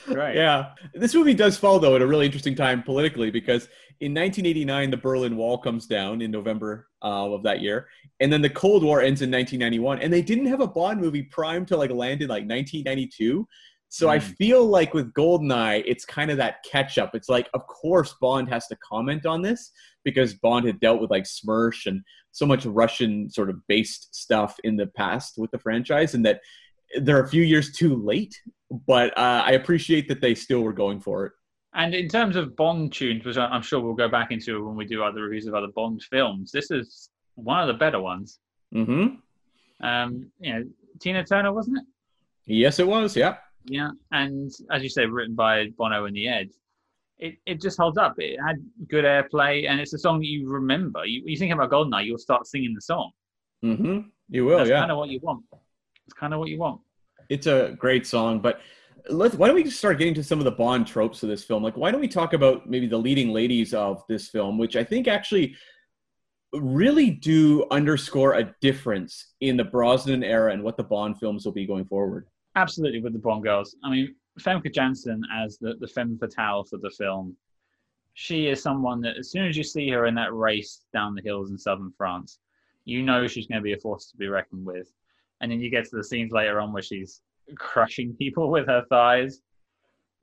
Right. 0.09 0.37
Yeah, 0.37 0.71
this 0.95 1.15
movie 1.15 1.35
does 1.35 1.57
fall 1.57 1.79
though 1.79 1.97
at 1.97 2.03
a 2.03 2.07
really 2.07 2.27
interesting 2.27 2.55
time 2.55 2.83
politically 2.83 3.31
because 3.31 3.69
in 4.01 4.13
1989 4.13 4.91
the 4.91 4.97
Berlin 4.97 5.37
Wall 5.37 5.59
comes 5.59 5.87
down 5.87 6.23
in 6.23 6.31
November 6.31 6.89
uh, 7.03 7.33
of 7.33 7.43
that 7.45 7.61
year, 7.61 7.89
and 8.21 8.33
then 8.33 8.43
the 8.43 8.51
Cold 8.51 8.83
War 8.83 9.01
ends 9.01 9.23
in 9.23 9.31
1991, 9.31 10.01
and 10.01 10.13
they 10.13 10.23
didn't 10.23 10.47
have 10.47 10.61
a 10.61 10.67
Bond 10.67 11.01
movie 11.01 11.23
primed 11.23 11.69
to 11.69 11.77
like 11.77 11.91
land 11.91 12.23
in 12.23 12.29
like 12.29 12.45
1992. 12.49 13.47
So 13.89 14.09
mm. 14.09 14.11
I 14.11 14.19
hmm. 14.19 14.33
feel 14.33 14.67
like 14.67 14.93
with 14.93 15.13
Goldeneye, 15.13 15.85
it's 15.87 16.05
kind 16.05 16.33
of 16.33 16.37
that 16.39 16.65
catch 16.69 16.99
up. 16.99 17.15
It's 17.15 17.29
like, 17.29 17.49
of 17.55 17.65
course, 17.69 18.13
Bond 18.21 18.49
has 18.49 18.67
to 18.67 18.77
comment 18.77 19.25
on 19.25 19.41
this 19.41 19.71
because 20.05 20.35
Bond 20.35 20.67
had 20.67 20.81
dealt 20.81 21.01
with 21.01 21.13
like 21.13 21.25
Smersh 21.25 21.87
and 21.87 22.03
so 22.33 22.45
much 22.45 22.67
Russian 22.67 23.31
sort 23.31 23.51
of 23.51 23.65
based 23.69 24.13
stuff 24.13 24.57
in 24.65 24.77
the 24.77 24.89
past 24.89 25.35
with 25.39 25.53
the 25.53 25.61
franchise, 25.61 26.15
and 26.15 26.27
that 26.27 26.41
they're 27.03 27.23
a 27.23 27.29
few 27.29 27.43
years 27.43 27.73
too 27.73 27.97
late, 27.97 28.41
but 28.87 29.17
uh, 29.19 29.43
I 29.45 29.53
appreciate 29.53 30.09
that 30.09 30.21
they 30.21 30.35
still 30.35 30.61
were 30.61 30.73
going 30.73 31.01
for 31.01 31.27
it. 31.27 31.33
And 31.75 31.95
in 31.95 32.09
terms 32.09 32.37
of 32.37 32.55
Bond 32.55 32.93
tunes, 32.93 33.25
which 33.25 33.37
I'm 33.37 33.63
sure 33.63 33.81
we'll 33.81 33.95
go 33.95 34.09
back 34.09 34.31
into 34.31 34.65
when 34.65 34.77
we 34.77 34.85
do 34.85 35.03
other 35.03 35.23
reviews 35.23 35.47
of 35.47 35.55
other 35.55 35.69
Bond 35.75 36.03
films, 36.03 36.53
this 36.53 36.71
is 36.71 37.11
one 37.35 37.61
of 37.61 37.67
the 37.67 37.75
better 37.75 38.01
ones. 38.01 38.39
Mm-hmm. 38.73 39.17
Um, 39.85 40.31
you 40.39 40.53
know, 40.53 40.65
Tina 41.01 41.25
Turner, 41.25 41.53
wasn't 41.53 41.79
it? 41.79 41.85
Yes, 42.47 42.79
it 42.79 42.87
was. 42.87 43.17
Yeah. 43.17 43.37
Yeah, 43.67 43.91
and 44.13 44.53
as 44.71 44.83
you 44.83 44.89
say, 44.89 45.07
written 45.07 45.35
by 45.35 45.69
Bono 45.79 46.05
and 46.05 46.15
the 46.15 46.29
Edge. 46.29 46.51
It, 47.17 47.37
it 47.47 47.61
just 47.61 47.79
holds 47.79 47.97
up. 47.97 48.17
It 48.19 48.39
had 48.45 48.57
good 48.89 49.05
airplay, 49.05 49.69
and 49.69 49.81
it's 49.81 49.95
a 49.95 49.99
song 49.99 50.19
that 50.19 50.27
you 50.27 50.49
remember. 50.49 51.07
You, 51.07 51.23
you 51.25 51.37
think 51.37 51.53
about 51.53 51.71
Goldeneye, 51.71 52.05
you'll 52.05 52.19
start 52.19 52.47
singing 52.47 52.75
the 52.75 52.83
song. 52.83 53.13
Mm-hmm. 53.65 54.01
You 54.29 54.45
will, 54.45 54.59
That's 54.59 54.71
yeah. 54.71 54.81
kind 54.81 54.91
of 54.91 54.99
what 54.99 55.09
you 55.09 55.21
want. 55.23 55.45
It's 56.07 56.15
kind 56.15 56.33
of 56.33 56.41
what 56.41 56.49
you 56.49 56.59
want. 56.59 56.81
It's 57.29 57.47
a 57.47 57.75
great 57.79 58.07
song, 58.07 58.41
but 58.41 58.61
let's 59.09 59.35
why 59.35 59.47
don't 59.47 59.57
we 59.57 59.65
just 59.65 59.79
start 59.79 59.99
getting 59.99 60.15
to 60.15 60.25
some 60.25 60.39
of 60.39 60.45
the 60.45 60.51
Bond 60.51 60.87
tropes 60.87 61.23
of 61.23 61.29
this 61.29 61.45
film? 61.45 61.63
Like, 61.63 61.77
why 61.77 61.91
don't 61.91 62.01
we 62.01 62.09
talk 62.09 62.33
about 62.33 62.69
maybe 62.69 62.87
the 62.87 62.99
leading 62.99 63.31
ladies 63.31 63.75
of 63.75 64.03
this 64.09 64.29
film, 64.29 64.59
which 64.59 64.77
I 64.77 64.85
think 64.85 65.09
actually 65.09 65.55
really 66.53 67.11
do 67.11 67.67
underscore 67.71 68.35
a 68.35 68.55
difference 68.61 69.35
in 69.41 69.57
the 69.57 69.65
Brosnan 69.65 70.23
era 70.23 70.53
and 70.53 70.63
what 70.63 70.77
the 70.77 70.85
Bond 70.85 71.19
films 71.19 71.45
will 71.45 71.53
be 71.53 71.67
going 71.67 71.85
forward. 71.85 72.27
Absolutely, 72.57 73.01
with 73.01 73.13
the 73.13 73.19
Bond 73.19 73.43
girls. 73.43 73.75
I 73.83 73.91
mean, 73.91 74.15
Famke 74.41 74.73
Janssen 74.73 75.23
as 75.35 75.59
the, 75.59 75.75
the 75.81 75.89
femme 75.89 76.19
fatale 76.19 76.65
for 76.65 76.79
the 76.79 76.91
film, 76.91 77.37
she 78.15 78.47
is 78.47 78.63
someone 78.63 79.01
that 79.01 79.17
as 79.17 79.31
soon 79.31 79.47
as 79.47 79.57
you 79.57 79.65
see 79.65 79.91
her 79.91 80.07
in 80.07 80.15
that 80.15 80.33
race 80.33 80.83
down 80.93 81.15
the 81.15 81.23
hills 81.23 81.51
in 81.51 81.59
southern 81.59 81.93
France, 81.97 82.39
you 82.85 83.03
know 83.03 83.27
she's 83.27 83.47
going 83.49 83.61
to 83.61 83.65
be 83.65 83.73
a 83.73 83.79
force 83.79 84.07
to 84.11 84.17
be 84.17 84.29
reckoned 84.29 84.65
with 84.65 84.93
and 85.41 85.51
then 85.51 85.61
you 85.61 85.71
get 85.71 85.85
to 85.85 85.97
the 85.97 86.05
scenes 86.05 86.33
later 86.33 86.61
on 86.61 86.73
where 86.73 86.83
she's 86.83 87.21
crushing 87.57 88.15
people 88.15 88.51
with 88.57 88.67
her 88.67 88.85
thighs. 88.89 89.41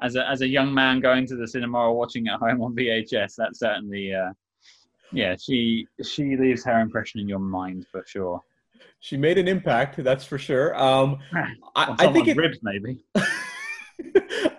As 0.02 0.16
a 0.16 0.28
as 0.28 0.42
a 0.42 0.48
young 0.48 0.74
man 0.74 1.00
going 1.00 1.28
to 1.28 1.36
the 1.36 1.48
cinema 1.48 1.78
or 1.78 1.96
watching 1.96 2.28
at 2.28 2.40
home 2.40 2.62
on 2.64 2.76
VHS, 2.76 3.36
that 3.36 3.56
certainly, 3.56 4.14
uh, 4.14 4.32
yeah, 5.12 5.36
she 5.40 5.86
she 6.04 6.36
leaves 6.36 6.66
her 6.66 6.80
impression 6.80 7.20
in 7.20 7.30
your 7.30 7.40
mind 7.40 7.86
for 7.92 8.04
sure. 8.08 8.42
She 9.00 9.18
made 9.18 9.38
an 9.38 9.48
impact, 9.48 10.04
that's 10.04 10.26
for 10.26 10.38
sure. 10.40 10.76
Um, 10.76 11.20
I, 11.76 11.96
I 12.00 12.12
think 12.12 12.28
it, 12.28 12.38
ribs 12.38 12.60
maybe. 12.64 13.04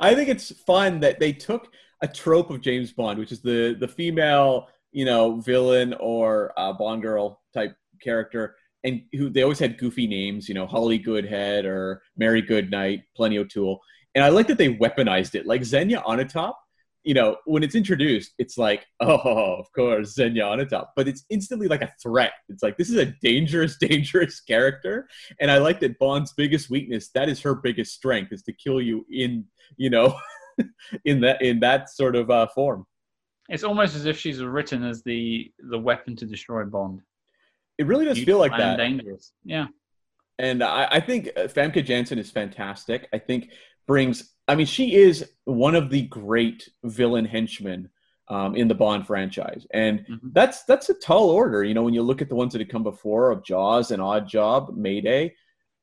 I 0.01 0.15
think 0.15 0.29
it's 0.29 0.53
fun 0.61 1.01
that 1.01 1.19
they 1.19 1.33
took 1.33 1.73
a 2.03 2.09
trope 2.09 2.51
of 2.51 2.61
James 2.61 2.93
Bond, 2.93 3.19
which 3.19 3.33
is 3.33 3.41
the 3.41 3.77
the 3.79 3.89
female, 3.89 4.69
you 4.91 5.05
know, 5.05 5.41
villain 5.41 5.95
or 5.99 6.53
uh, 6.57 6.73
Bond 6.73 7.03
girl 7.03 7.41
type 7.55 7.77
character, 8.01 8.57
and 8.85 9.03
who 9.13 9.31
they 9.31 9.43
always 9.43 9.59
had 9.59 9.79
goofy 9.79 10.07
names, 10.07 10.49
you 10.49 10.55
know, 10.55 10.67
Holly 10.67 10.99
Goodhead 10.99 11.65
or 11.65 12.03
Mary 12.17 12.43
Goodnight, 12.43 13.03
Plenty 13.17 13.39
O'Toole. 13.39 13.81
And 14.15 14.25
I 14.25 14.29
like 14.29 14.49
that 14.49 14.59
they 14.59 14.75
weaponized 14.75 15.35
it. 15.35 15.47
Like 15.47 15.65
Xenia 15.65 16.01
Onatopp, 16.01 16.55
you 17.05 17.15
know, 17.15 17.37
when 17.47 17.63
it's 17.63 17.75
introduced, 17.75 18.33
it's 18.39 18.59
like, 18.59 18.87
oh, 19.01 19.57
of 19.59 19.73
course, 19.73 20.15
Xenia 20.15 20.45
Onatopp. 20.45 20.89
But 20.97 21.09
it's 21.09 21.25
instantly 21.31 21.69
like 21.69 21.83
a 21.83 21.93
threat. 22.03 22.33
It's 22.49 22.63
like, 22.63 22.77
this 22.77 22.91
is 22.91 22.97
a 22.97 23.07
dangerous, 23.23 23.77
dangerous 23.81 24.41
character. 24.41 25.09
And 25.41 25.51
I 25.51 25.59
like 25.59 25.81
that 25.81 25.99
Bond's 25.99 26.33
biggest 26.33 26.71
weakness, 26.71 27.11
that 27.15 27.29
is 27.29 27.41
her 27.43 27.55
biggest 27.55 27.95
strength, 27.95 28.33
is 28.33 28.43
to 28.45 28.53
kill 28.53 28.81
you 28.81 29.07
in, 29.11 29.45
you 29.77 29.91
know, 29.91 30.19
in 31.05 31.21
that 31.23 31.41
in 31.43 31.61
that 31.61 31.91
sort 31.91 32.17
of 32.17 32.31
uh, 32.31 32.47
form. 32.49 32.87
It's 33.49 33.65
almost 33.65 33.97
as 33.97 34.07
if 34.07 34.19
she's 34.19 34.43
written 34.43 34.85
as 34.85 35.03
the 35.03 35.51
the 35.59 35.79
weapon 35.79 36.17
to 36.17 36.27
destroy 36.27 36.65
Bond. 36.65 37.03
It 37.83 37.89
really 37.89 38.05
does 38.05 38.19
feel 38.23 38.39
like 38.39 38.57
that. 38.57 38.77
Dangerous. 38.77 39.33
Yeah. 39.45 39.67
And 40.39 40.63
I, 40.63 40.87
I 40.93 41.01
think 41.01 41.31
uh, 41.37 41.43
Famke 41.43 41.85
Janssen 41.85 42.19
is 42.19 42.31
fantastic. 42.31 43.09
I 43.13 43.19
think 43.19 43.51
brings. 43.87 44.31
I 44.49 44.55
mean, 44.55 44.67
she 44.67 44.95
is 44.95 45.29
one 45.45 45.75
of 45.75 45.91
the 45.91 46.03
great 46.03 46.69
villain 46.85 47.25
henchmen 47.25 47.91
um, 48.29 48.55
in 48.55 48.69
the 48.69 48.75
Bond 48.75 49.07
franchise, 49.07 49.67
and 49.73 50.01
mm-hmm. 50.01 50.29
that's 50.33 50.63
that's 50.65 50.91
a 50.91 50.95
tall 50.95 51.31
order. 51.31 51.65
You 51.65 51.75
know, 51.75 51.83
when 51.83 51.95
you 51.95 52.03
look 52.03 52.23
at 52.23 52.29
the 52.29 52.35
ones 52.35 52.53
that 52.53 52.61
had 52.61 52.71
come 52.71 52.83
before 52.83 53.31
of 53.31 53.45
Jaws 53.45 53.91
and 53.91 54.01
Odd 54.01 54.29
Job, 54.29 54.75
Mayday, 54.77 55.35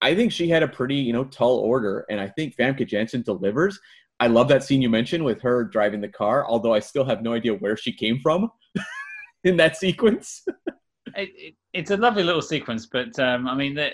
I 0.01 0.15
think 0.15 0.31
she 0.31 0.49
had 0.49 0.63
a 0.63 0.67
pretty 0.67 0.95
you 0.95 1.13
know 1.13 1.25
tall 1.25 1.57
order, 1.57 2.05
and 2.09 2.19
I 2.19 2.27
think 2.27 2.55
Famke 2.55 2.87
Janssen 2.87 3.21
delivers. 3.21 3.79
I 4.21 4.27
love 4.27 4.47
that 4.49 4.63
scene 4.63 4.81
you 4.81 4.89
mentioned 4.89 5.23
with 5.23 5.41
her 5.41 5.63
driving 5.63 6.01
the 6.01 6.09
car, 6.09 6.45
although 6.45 6.73
I 6.73 6.79
still 6.79 7.05
have 7.05 7.21
no 7.21 7.33
idea 7.33 7.53
where 7.53 7.77
she 7.77 7.93
came 7.93 8.19
from 8.19 8.51
in 9.43 9.57
that 9.57 9.77
sequence. 9.77 10.45
it, 11.15 11.29
it, 11.35 11.55
it's 11.73 11.91
a 11.91 11.97
lovely 11.97 12.23
little 12.23 12.41
sequence, 12.41 12.85
but 12.85 13.17
um, 13.19 13.47
I 13.47 13.55
mean, 13.55 13.75
they, 13.75 13.93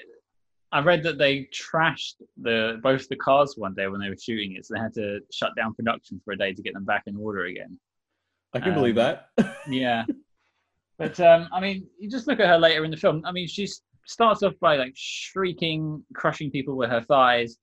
I 0.71 0.81
read 0.81 1.03
that 1.03 1.17
they 1.17 1.47
trashed 1.53 2.15
the 2.37 2.79
both 2.81 3.07
the 3.07 3.15
cars 3.15 3.55
one 3.57 3.73
day 3.73 3.87
when 3.87 4.01
they 4.01 4.09
were 4.09 4.17
shooting 4.17 4.55
it, 4.55 4.65
so 4.65 4.73
they 4.73 4.79
had 4.79 4.93
to 4.95 5.19
shut 5.31 5.55
down 5.55 5.73
production 5.73 6.21
for 6.23 6.33
a 6.33 6.37
day 6.37 6.53
to 6.53 6.61
get 6.61 6.73
them 6.73 6.85
back 6.85 7.03
in 7.07 7.15
order 7.15 7.45
again. 7.45 7.79
I 8.53 8.59
can 8.59 8.69
um, 8.69 8.75
believe 8.75 8.95
that. 8.95 9.29
yeah, 9.67 10.05
but 10.97 11.19
um, 11.19 11.47
I 11.53 11.59
mean, 11.59 11.87
you 11.99 12.09
just 12.09 12.27
look 12.27 12.39
at 12.39 12.47
her 12.47 12.57
later 12.57 12.83
in 12.85 12.91
the 12.91 12.97
film. 12.97 13.21
I 13.25 13.31
mean, 13.31 13.47
she 13.47 13.67
starts 14.05 14.43
off 14.43 14.53
by 14.59 14.77
like 14.77 14.93
shrieking, 14.95 16.03
crushing 16.13 16.51
people 16.51 16.75
with 16.75 16.89
her 16.89 17.01
thighs, 17.01 17.57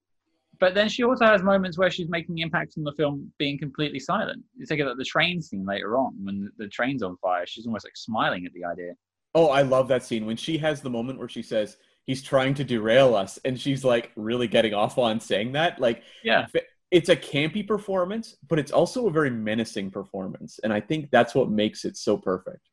but 0.62 0.74
then 0.74 0.88
she 0.88 1.02
also 1.02 1.24
has 1.24 1.42
moments 1.42 1.76
where 1.76 1.90
she's 1.90 2.08
making 2.08 2.38
impacts 2.38 2.76
in 2.76 2.84
the 2.84 2.92
film, 2.92 3.32
being 3.38 3.58
completely 3.58 3.98
silent. 3.98 4.42
You 4.56 4.64
take 4.64 4.80
it 4.80 4.86
at 4.86 4.96
the 4.96 5.04
train 5.04 5.42
scene 5.42 5.64
later 5.64 5.96
on 5.96 6.14
when 6.22 6.50
the 6.56 6.68
train's 6.68 7.02
on 7.02 7.16
fire. 7.16 7.46
She's 7.46 7.66
almost 7.66 7.84
like 7.84 7.96
smiling 7.96 8.46
at 8.46 8.52
the 8.52 8.64
idea. 8.64 8.92
Oh, 9.34 9.48
I 9.48 9.62
love 9.62 9.88
that 9.88 10.04
scene 10.04 10.26
when 10.26 10.36
she 10.36 10.58
has 10.58 10.80
the 10.80 10.90
moment 10.90 11.18
where 11.18 11.28
she 11.28 11.42
says 11.42 11.76
he's 12.04 12.22
trying 12.22 12.54
to 12.54 12.64
derail 12.64 13.14
us, 13.14 13.38
and 13.44 13.58
she's 13.58 13.84
like 13.84 14.12
really 14.16 14.48
getting 14.48 14.74
off 14.74 14.98
on 14.98 15.20
saying 15.20 15.52
that. 15.52 15.80
Like, 15.80 16.02
yeah, 16.22 16.46
it's 16.90 17.08
a 17.08 17.16
campy 17.16 17.66
performance, 17.66 18.36
but 18.48 18.58
it's 18.58 18.72
also 18.72 19.06
a 19.06 19.10
very 19.10 19.30
menacing 19.30 19.90
performance, 19.90 20.60
and 20.62 20.72
I 20.72 20.80
think 20.80 21.10
that's 21.10 21.34
what 21.34 21.50
makes 21.50 21.84
it 21.84 21.96
so 21.96 22.16
perfect. 22.16 22.68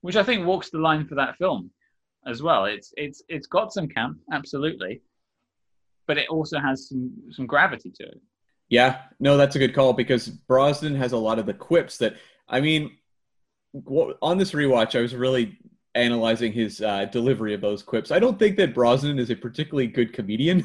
Which 0.00 0.16
I 0.16 0.24
think 0.24 0.44
walks 0.44 0.70
the 0.70 0.78
line 0.78 1.06
for 1.06 1.14
that 1.14 1.36
film 1.36 1.70
as 2.26 2.42
well. 2.42 2.64
It's 2.64 2.92
it's 2.96 3.22
it's 3.28 3.46
got 3.46 3.72
some 3.72 3.88
camp, 3.88 4.18
absolutely, 4.32 5.02
but 6.06 6.18
it 6.18 6.28
also 6.28 6.58
has 6.58 6.88
some 6.88 7.12
some 7.30 7.46
gravity 7.46 7.92
to 7.96 8.04
it. 8.04 8.20
Yeah, 8.68 9.02
no, 9.20 9.36
that's 9.36 9.54
a 9.54 9.58
good 9.58 9.74
call 9.74 9.92
because 9.92 10.28
Brosnan 10.28 10.96
has 10.96 11.12
a 11.12 11.16
lot 11.16 11.38
of 11.38 11.46
the 11.46 11.54
quips 11.54 11.98
that 11.98 12.16
I 12.48 12.60
mean. 12.60 12.96
On 14.20 14.36
this 14.36 14.52
rewatch, 14.52 14.98
I 14.98 15.00
was 15.00 15.14
really 15.14 15.58
analyzing 15.94 16.52
his 16.52 16.80
uh, 16.80 17.04
delivery 17.06 17.54
of 17.54 17.60
those 17.60 17.82
quips. 17.82 18.10
I 18.10 18.18
don't 18.18 18.38
think 18.38 18.56
that 18.56 18.74
Brosnan 18.74 19.18
is 19.18 19.30
a 19.30 19.36
particularly 19.36 19.86
good 19.86 20.12
comedian. 20.12 20.64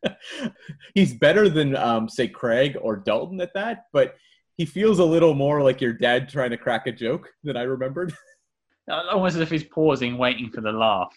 He's 0.94 1.12
better 1.14 1.48
than, 1.48 1.76
um, 1.76 2.08
say, 2.08 2.28
Craig 2.28 2.76
or 2.80 2.96
Dalton 2.96 3.40
at 3.40 3.54
that, 3.54 3.86
but 3.92 4.16
he 4.56 4.64
feels 4.64 4.98
a 4.98 5.04
little 5.04 5.34
more 5.34 5.62
like 5.62 5.80
your 5.80 5.92
dad 5.92 6.28
trying 6.28 6.50
to 6.50 6.56
crack 6.56 6.86
a 6.86 6.92
joke 6.92 7.28
than 7.42 7.56
I 7.56 7.62
remembered. 7.62 8.14
Almost 8.90 9.36
as 9.36 9.42
if 9.42 9.50
he's 9.50 9.64
pausing, 9.64 10.18
waiting 10.18 10.50
for 10.50 10.60
the 10.60 10.72
laugh. 10.72 11.16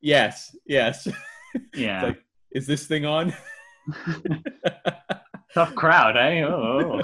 Yes, 0.00 0.54
yes. 0.66 1.08
Yeah. 1.72 2.02
like, 2.02 2.24
is 2.50 2.66
this 2.66 2.88
thing 2.88 3.06
on? 3.06 3.32
Tough 5.54 5.72
crowd, 5.76 6.16
eh? 6.16 6.42
Oh. 6.42 7.00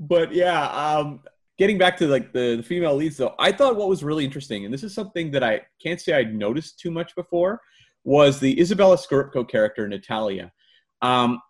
but 0.00 0.32
yeah, 0.32 0.66
um, 0.68 1.20
getting 1.58 1.78
back 1.78 1.96
to 1.98 2.06
like 2.06 2.32
the, 2.32 2.56
the 2.56 2.62
female 2.62 2.94
leads 2.96 3.16
though, 3.16 3.34
I 3.38 3.52
thought 3.52 3.76
what 3.76 3.88
was 3.88 4.02
really 4.04 4.24
interesting, 4.24 4.64
and 4.64 4.72
this 4.72 4.82
is 4.84 4.94
something 4.94 5.30
that 5.32 5.42
I 5.42 5.62
can't 5.82 6.00
say 6.00 6.12
I'd 6.14 6.34
noticed 6.34 6.78
too 6.78 6.90
much 6.90 7.14
before, 7.14 7.60
was 8.04 8.38
the 8.38 8.54
Izabella 8.56 8.98
Scorupco 8.98 9.48
character, 9.48 9.86
Natalia. 9.88 10.52
Um, 11.02 11.40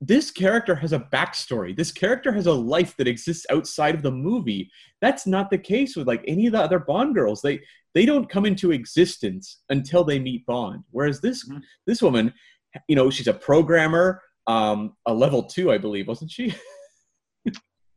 this 0.00 0.30
character 0.30 0.74
has 0.74 0.94
a 0.94 1.00
backstory. 1.12 1.76
This 1.76 1.92
character 1.92 2.32
has 2.32 2.46
a 2.46 2.52
life 2.52 2.96
that 2.96 3.06
exists 3.06 3.44
outside 3.50 3.94
of 3.94 4.02
the 4.02 4.10
movie. 4.10 4.70
That's 5.02 5.26
not 5.26 5.50
the 5.50 5.58
case 5.58 5.94
with 5.94 6.06
like 6.08 6.24
any 6.26 6.46
of 6.46 6.52
the 6.52 6.60
other 6.62 6.78
Bond 6.78 7.14
girls. 7.14 7.42
They 7.42 7.60
they 7.94 8.06
don't 8.06 8.30
come 8.30 8.46
into 8.46 8.70
existence 8.70 9.62
until 9.68 10.04
they 10.04 10.18
meet 10.18 10.46
Bond. 10.46 10.84
Whereas 10.90 11.20
this 11.20 11.46
Mhm. 11.46 11.60
this 11.86 12.00
woman, 12.00 12.32
you 12.88 12.96
know, 12.96 13.10
she's 13.10 13.26
a 13.26 13.34
programmer, 13.34 14.22
um, 14.46 14.96
a 15.04 15.12
level 15.12 15.42
two, 15.42 15.70
I 15.70 15.76
believe, 15.76 16.08
wasn't 16.08 16.30
she? 16.30 16.54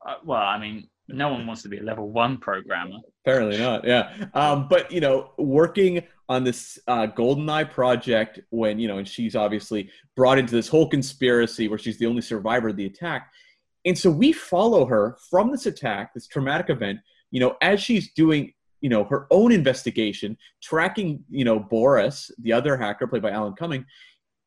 Uh, 0.05 0.15
well, 0.25 0.41
I 0.41 0.59
mean, 0.59 0.89
no 1.07 1.29
one 1.29 1.45
wants 1.45 1.63
to 1.63 1.69
be 1.69 1.79
a 1.79 1.83
level 1.83 2.09
one 2.09 2.37
programmer. 2.37 2.97
Apparently 3.25 3.57
not. 3.57 3.85
Yeah. 3.85 4.13
Um, 4.33 4.67
but 4.67 4.91
you 4.91 5.01
know, 5.01 5.31
working 5.37 6.03
on 6.29 6.43
this 6.43 6.79
uh, 6.87 7.07
GoldenEye 7.07 7.71
project 7.71 8.39
when 8.49 8.79
you 8.79 8.87
know, 8.87 8.97
and 8.97 9.07
she's 9.07 9.35
obviously 9.35 9.89
brought 10.15 10.37
into 10.37 10.55
this 10.55 10.67
whole 10.67 10.87
conspiracy 10.87 11.67
where 11.67 11.77
she's 11.77 11.97
the 11.97 12.05
only 12.05 12.21
survivor 12.21 12.69
of 12.69 12.77
the 12.77 12.85
attack, 12.85 13.31
and 13.85 13.97
so 13.97 14.09
we 14.09 14.31
follow 14.31 14.85
her 14.85 15.17
from 15.29 15.51
this 15.51 15.65
attack, 15.65 16.13
this 16.13 16.27
traumatic 16.27 16.69
event. 16.69 16.99
You 17.31 17.39
know, 17.39 17.57
as 17.61 17.81
she's 17.81 18.13
doing 18.13 18.53
you 18.79 18.89
know 18.89 19.03
her 19.05 19.27
own 19.31 19.51
investigation, 19.51 20.37
tracking 20.61 21.23
you 21.29 21.43
know 21.43 21.59
Boris, 21.59 22.31
the 22.39 22.53
other 22.53 22.77
hacker 22.77 23.07
played 23.07 23.21
by 23.21 23.31
Alan 23.31 23.53
Cumming, 23.53 23.85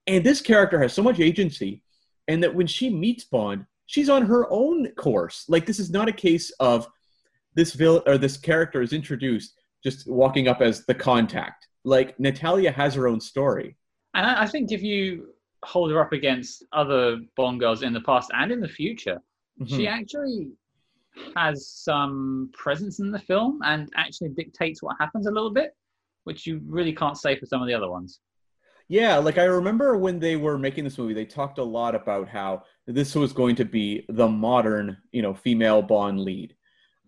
and 0.06 0.24
this 0.24 0.40
character 0.40 0.80
has 0.80 0.94
so 0.94 1.02
much 1.02 1.20
agency, 1.20 1.82
and 2.28 2.42
that 2.42 2.54
when 2.54 2.66
she 2.66 2.88
meets 2.88 3.24
Bond, 3.24 3.66
she's 3.86 4.08
on 4.08 4.22
her 4.26 4.50
own 4.50 4.88
course. 4.92 5.44
Like 5.48 5.66
this 5.66 5.78
is 5.78 5.90
not 5.90 6.08
a 6.08 6.12
case 6.12 6.50
of 6.60 6.88
this 7.54 7.72
villain 7.72 8.02
or 8.06 8.18
this 8.18 8.36
character 8.36 8.82
is 8.82 8.92
introduced 8.92 9.54
just 9.82 10.08
walking 10.10 10.48
up 10.48 10.60
as 10.60 10.84
the 10.86 10.94
contact. 10.94 11.68
Like 11.84 12.18
Natalia 12.18 12.72
has 12.72 12.94
her 12.94 13.06
own 13.08 13.20
story. 13.20 13.76
And 14.14 14.26
I, 14.26 14.42
I 14.42 14.46
think 14.46 14.72
if 14.72 14.82
you 14.82 15.28
hold 15.64 15.90
her 15.90 16.00
up 16.00 16.12
against 16.12 16.64
other 16.72 17.18
Bond 17.36 17.60
girls 17.60 17.82
in 17.82 17.92
the 17.92 18.00
past 18.00 18.30
and 18.34 18.50
in 18.52 18.60
the 18.60 18.68
future, 18.68 19.20
she 19.66 19.84
Mhm. 19.86 19.88
actually 19.88 20.48
has 21.34 21.66
some 21.68 22.50
presence 22.52 22.98
in 23.00 23.10
the 23.10 23.18
film 23.18 23.60
and 23.64 23.88
actually 23.96 24.28
dictates 24.30 24.82
what 24.82 24.96
happens 25.00 25.26
a 25.26 25.30
little 25.30 25.50
bit, 25.50 25.74
which 26.24 26.46
you 26.46 26.60
really 26.66 26.92
can't 26.92 27.16
say 27.16 27.36
for 27.38 27.46
some 27.46 27.62
of 27.62 27.68
the 27.68 27.74
other 27.74 27.90
ones. 27.90 28.20
Yeah, 28.88 29.16
like 29.16 29.38
I 29.38 29.44
remember 29.44 29.96
when 29.96 30.18
they 30.18 30.36
were 30.36 30.58
making 30.58 30.84
this 30.84 30.98
movie, 30.98 31.14
they 31.14 31.24
talked 31.24 31.58
a 31.58 31.64
lot 31.64 31.94
about 31.94 32.28
how 32.28 32.62
this 32.86 33.14
was 33.14 33.32
going 33.32 33.56
to 33.56 33.64
be 33.64 34.04
the 34.08 34.28
modern, 34.28 34.96
you 35.12 35.22
know, 35.22 35.34
female 35.34 35.82
Bond 35.82 36.20
lead. 36.20 36.54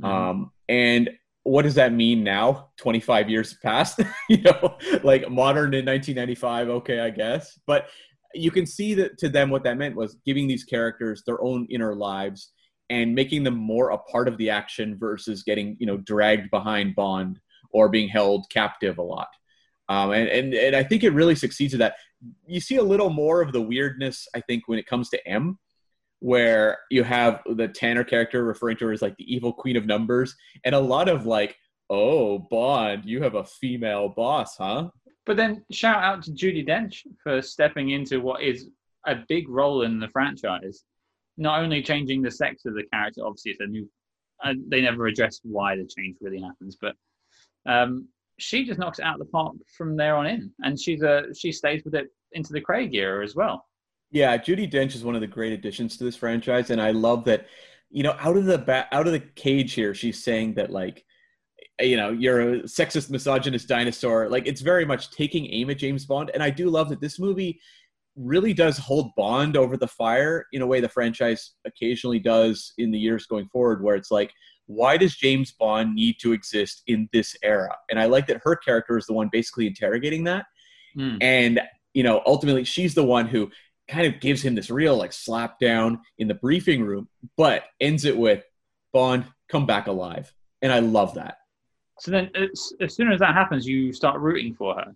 Um, 0.02 0.52
and 0.68 1.10
what 1.44 1.62
does 1.62 1.74
that 1.76 1.92
mean 1.92 2.22
now? 2.22 2.68
25 2.78 3.30
years 3.30 3.56
past, 3.62 4.00
you 4.28 4.42
know, 4.42 4.76
like 5.02 5.30
modern 5.30 5.74
in 5.74 5.86
1995. 5.86 6.68
Okay, 6.68 7.00
I 7.00 7.10
guess. 7.10 7.58
But 7.66 7.88
you 8.34 8.50
can 8.50 8.66
see 8.66 8.94
that 8.94 9.18
to 9.18 9.28
them, 9.28 9.50
what 9.50 9.64
that 9.64 9.78
meant 9.78 9.96
was 9.96 10.16
giving 10.26 10.46
these 10.46 10.64
characters 10.64 11.22
their 11.26 11.42
own 11.42 11.66
inner 11.70 11.94
lives 11.94 12.52
and 12.90 13.14
making 13.14 13.44
them 13.44 13.54
more 13.54 13.90
a 13.90 13.98
part 13.98 14.28
of 14.28 14.36
the 14.38 14.50
action 14.50 14.96
versus 14.98 15.42
getting, 15.42 15.76
you 15.78 15.86
know, 15.86 15.98
dragged 15.98 16.50
behind 16.50 16.94
Bond 16.94 17.38
or 17.72 17.88
being 17.88 18.08
held 18.08 18.46
captive 18.50 18.98
a 18.98 19.02
lot. 19.02 19.28
Um, 19.88 20.10
and, 20.10 20.28
and, 20.28 20.54
and 20.54 20.76
I 20.76 20.82
think 20.82 21.02
it 21.02 21.10
really 21.10 21.34
succeeds 21.34 21.74
at 21.74 21.80
that. 21.80 21.94
You 22.46 22.60
see 22.60 22.76
a 22.76 22.82
little 22.82 23.10
more 23.10 23.40
of 23.40 23.52
the 23.52 23.60
weirdness, 23.60 24.26
I 24.34 24.40
think, 24.40 24.64
when 24.66 24.78
it 24.78 24.86
comes 24.86 25.08
to 25.10 25.28
M, 25.28 25.58
where 26.20 26.78
you 26.90 27.04
have 27.04 27.42
the 27.54 27.68
Tanner 27.68 28.04
character 28.04 28.44
referring 28.44 28.76
to 28.78 28.86
her 28.86 28.92
as 28.92 29.02
like 29.02 29.16
the 29.16 29.32
evil 29.32 29.52
queen 29.52 29.76
of 29.76 29.86
numbers, 29.86 30.34
and 30.64 30.74
a 30.74 30.80
lot 30.80 31.08
of 31.08 31.26
like, 31.26 31.56
oh, 31.90 32.38
Bond, 32.38 33.04
you 33.04 33.22
have 33.22 33.34
a 33.34 33.44
female 33.44 34.08
boss, 34.08 34.56
huh? 34.56 34.88
But 35.26 35.36
then 35.36 35.64
shout 35.70 36.02
out 36.02 36.22
to 36.24 36.32
Judi 36.32 36.66
Dench 36.66 37.06
for 37.22 37.42
stepping 37.42 37.90
into 37.90 38.20
what 38.20 38.42
is 38.42 38.68
a 39.06 39.16
big 39.28 39.48
role 39.48 39.82
in 39.82 40.00
the 40.00 40.08
franchise. 40.08 40.84
Not 41.36 41.60
only 41.60 41.82
changing 41.82 42.22
the 42.22 42.30
sex 42.30 42.64
of 42.64 42.74
the 42.74 42.84
character, 42.92 43.24
obviously 43.24 43.52
it's 43.52 43.60
a 43.60 43.66
new. 43.66 43.88
Uh, 44.42 44.54
they 44.68 44.80
never 44.80 45.06
address 45.06 45.40
why 45.42 45.76
the 45.76 45.86
change 45.86 46.16
really 46.20 46.40
happens, 46.40 46.76
but 46.80 46.94
um, 47.66 48.08
she 48.38 48.64
just 48.64 48.78
knocks 48.78 48.98
it 48.98 49.04
out 49.04 49.14
of 49.14 49.26
the 49.26 49.32
park 49.32 49.54
from 49.76 49.96
there 49.96 50.16
on 50.16 50.26
in, 50.26 50.50
and 50.62 50.80
she's 50.80 51.02
a 51.02 51.24
she 51.36 51.52
stays 51.52 51.84
with 51.84 51.94
it 51.94 52.06
into 52.32 52.52
the 52.52 52.60
Craig 52.60 52.94
era 52.94 53.22
as 53.24 53.34
well. 53.34 53.64
Yeah, 54.10 54.36
Judi 54.38 54.70
Dench 54.70 54.94
is 54.94 55.04
one 55.04 55.14
of 55.14 55.20
the 55.20 55.26
great 55.26 55.52
additions 55.52 55.96
to 55.98 56.04
this 56.04 56.16
franchise, 56.16 56.70
and 56.70 56.80
I 56.80 56.92
love 56.92 57.24
that. 57.24 57.46
You 57.90 58.02
know, 58.02 58.16
out 58.20 58.36
of 58.36 58.44
the 58.44 58.58
ba- 58.58 58.88
out 58.92 59.06
of 59.06 59.12
the 59.12 59.20
cage 59.20 59.72
here, 59.72 59.94
she's 59.94 60.22
saying 60.22 60.54
that 60.54 60.70
like, 60.70 61.04
you 61.80 61.96
know, 61.96 62.10
you're 62.10 62.40
a 62.40 62.62
sexist, 62.64 63.08
misogynist 63.08 63.66
dinosaur. 63.66 64.28
Like, 64.28 64.46
it's 64.46 64.60
very 64.60 64.84
much 64.84 65.10
taking 65.10 65.46
aim 65.52 65.70
at 65.70 65.78
James 65.78 66.04
Bond, 66.04 66.30
and 66.34 66.42
I 66.42 66.50
do 66.50 66.68
love 66.68 66.90
that 66.90 67.00
this 67.00 67.18
movie 67.18 67.60
really 68.16 68.52
does 68.52 68.76
hold 68.76 69.14
Bond 69.16 69.56
over 69.56 69.76
the 69.76 69.86
fire 69.86 70.46
in 70.52 70.60
a 70.60 70.66
way 70.66 70.80
the 70.80 70.88
franchise 70.88 71.52
occasionally 71.64 72.18
does 72.18 72.72
in 72.76 72.90
the 72.90 72.98
years 72.98 73.26
going 73.26 73.48
forward, 73.48 73.82
where 73.82 73.94
it's 73.96 74.10
like, 74.10 74.32
why 74.66 74.96
does 74.98 75.16
James 75.16 75.52
Bond 75.52 75.94
need 75.94 76.16
to 76.20 76.32
exist 76.32 76.82
in 76.88 77.08
this 77.12 77.36
era? 77.42 77.74
And 77.88 77.98
I 77.98 78.04
like 78.06 78.26
that 78.26 78.42
her 78.42 78.56
character 78.56 78.98
is 78.98 79.06
the 79.06 79.14
one 79.14 79.28
basically 79.32 79.66
interrogating 79.66 80.24
that, 80.24 80.46
Hmm. 80.94 81.16
and 81.20 81.60
you 81.94 82.02
know, 82.02 82.22
ultimately, 82.26 82.64
she's 82.64 82.94
the 82.94 83.02
one 83.04 83.26
who 83.26 83.50
kind 83.88 84.06
of 84.06 84.20
gives 84.20 84.42
him 84.42 84.54
this 84.54 84.70
real 84.70 84.96
like 84.96 85.12
slap 85.12 85.58
down 85.58 86.00
in 86.18 86.28
the 86.28 86.34
briefing 86.34 86.84
room, 86.84 87.08
but 87.36 87.64
ends 87.80 88.04
it 88.04 88.16
with 88.16 88.44
Bond, 88.92 89.24
come 89.48 89.66
back 89.66 89.86
alive. 89.86 90.32
And 90.62 90.72
I 90.72 90.80
love 90.80 91.14
that. 91.14 91.38
So 92.00 92.10
then, 92.10 92.30
uh, 92.36 92.44
as, 92.52 92.72
as 92.80 92.94
soon 92.94 93.10
as 93.12 93.20
that 93.20 93.34
happens, 93.34 93.66
you 93.66 93.92
start 93.92 94.20
rooting 94.20 94.54
for 94.54 94.74
her. 94.74 94.94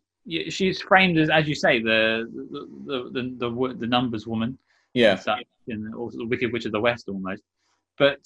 She's 0.50 0.80
framed 0.80 1.18
as, 1.18 1.30
as 1.30 1.48
you 1.48 1.54
say, 1.54 1.82
the 1.82 2.30
the 2.32 3.10
the 3.12 3.20
the, 3.38 3.50
the, 3.50 3.74
the 3.80 3.86
numbers 3.86 4.26
woman. 4.26 4.56
Yeah. 4.94 5.20
and 5.68 5.94
also 5.94 6.18
the 6.18 6.26
Wicked 6.26 6.52
Witch 6.52 6.66
of 6.66 6.72
the 6.72 6.80
West 6.80 7.08
almost. 7.08 7.42
But 7.98 8.20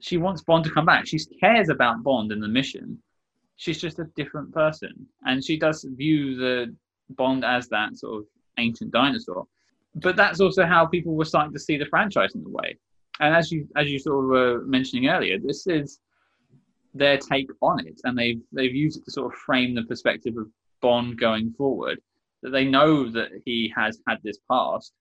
she 0.00 0.18
wants 0.18 0.42
Bond 0.42 0.64
to 0.64 0.70
come 0.70 0.84
back. 0.84 1.06
She 1.06 1.18
cares 1.40 1.70
about 1.70 2.02
Bond 2.02 2.30
and 2.30 2.42
the 2.42 2.48
mission. 2.48 3.00
She's 3.56 3.80
just 3.80 3.98
a 3.98 4.04
different 4.16 4.52
person, 4.52 5.06
and 5.24 5.44
she 5.44 5.56
does 5.56 5.84
view 5.84 6.36
the 6.36 6.74
Bond 7.10 7.44
as 7.44 7.68
that 7.68 7.96
sort 7.96 8.20
of 8.20 8.26
ancient 8.58 8.92
dinosaur. 8.92 9.46
But 9.94 10.16
that's 10.16 10.40
also 10.40 10.64
how 10.64 10.86
people 10.86 11.14
were 11.14 11.24
starting 11.24 11.52
to 11.52 11.58
see 11.58 11.76
the 11.76 11.86
franchise 11.86 12.34
in 12.34 12.44
a 12.46 12.48
way. 12.48 12.78
And 13.20 13.34
as 13.34 13.52
you 13.52 13.68
as 13.76 13.90
you 13.90 13.98
sort 13.98 14.24
of 14.24 14.30
were 14.30 14.64
mentioning 14.64 15.08
earlier, 15.08 15.38
this 15.38 15.66
is 15.66 16.00
their 16.94 17.18
take 17.18 17.50
on 17.60 17.86
it, 17.86 18.00
and 18.04 18.16
they've 18.16 18.40
they've 18.52 18.74
used 18.74 18.98
it 18.98 19.04
to 19.04 19.10
sort 19.10 19.32
of 19.32 19.38
frame 19.38 19.74
the 19.74 19.82
perspective 19.82 20.36
of 20.36 20.48
Bond 20.80 21.18
going 21.18 21.52
forward. 21.52 22.00
That 22.42 22.50
they 22.50 22.64
know 22.64 23.08
that 23.10 23.30
he 23.44 23.72
has 23.76 24.00
had 24.08 24.18
this 24.22 24.38
past, 24.50 24.92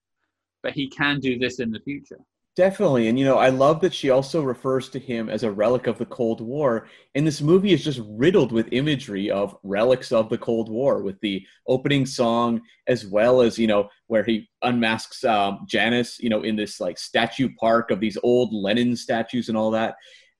but 0.61 0.73
he 0.73 0.89
can 0.89 1.19
do 1.19 1.39
this 1.39 1.59
in 1.59 1.71
the 1.71 1.79
future. 1.79 2.19
Definitely. 2.57 3.07
And, 3.07 3.17
you 3.17 3.23
know, 3.23 3.37
I 3.37 3.47
love 3.47 3.79
that 3.79 3.93
she 3.93 4.09
also 4.09 4.41
refers 4.41 4.89
to 4.89 4.99
him 4.99 5.29
as 5.29 5.43
a 5.43 5.51
relic 5.51 5.87
of 5.87 5.97
the 5.97 6.05
Cold 6.05 6.41
War. 6.41 6.87
And 7.15 7.25
this 7.25 7.41
movie 7.41 7.71
is 7.71 7.81
just 7.81 8.01
riddled 8.05 8.51
with 8.51 8.67
imagery 8.73 9.31
of 9.31 9.55
relics 9.63 10.11
of 10.11 10.27
the 10.27 10.37
Cold 10.37 10.69
War, 10.69 11.01
with 11.01 11.17
the 11.21 11.45
opening 11.65 12.05
song, 12.05 12.61
as 12.87 13.05
well 13.07 13.39
as, 13.39 13.57
you 13.57 13.67
know, 13.67 13.87
where 14.07 14.23
he 14.25 14.49
unmasks 14.63 15.23
um, 15.23 15.65
Janus, 15.65 16.19
you 16.19 16.29
know, 16.29 16.41
in 16.43 16.57
this 16.57 16.81
like 16.81 16.97
statue 16.97 17.47
park 17.57 17.89
of 17.89 18.01
these 18.01 18.17
old 18.21 18.53
Lenin 18.53 18.97
statues 18.97 19.47
and 19.47 19.57
all 19.57 19.71
that. 19.71 19.95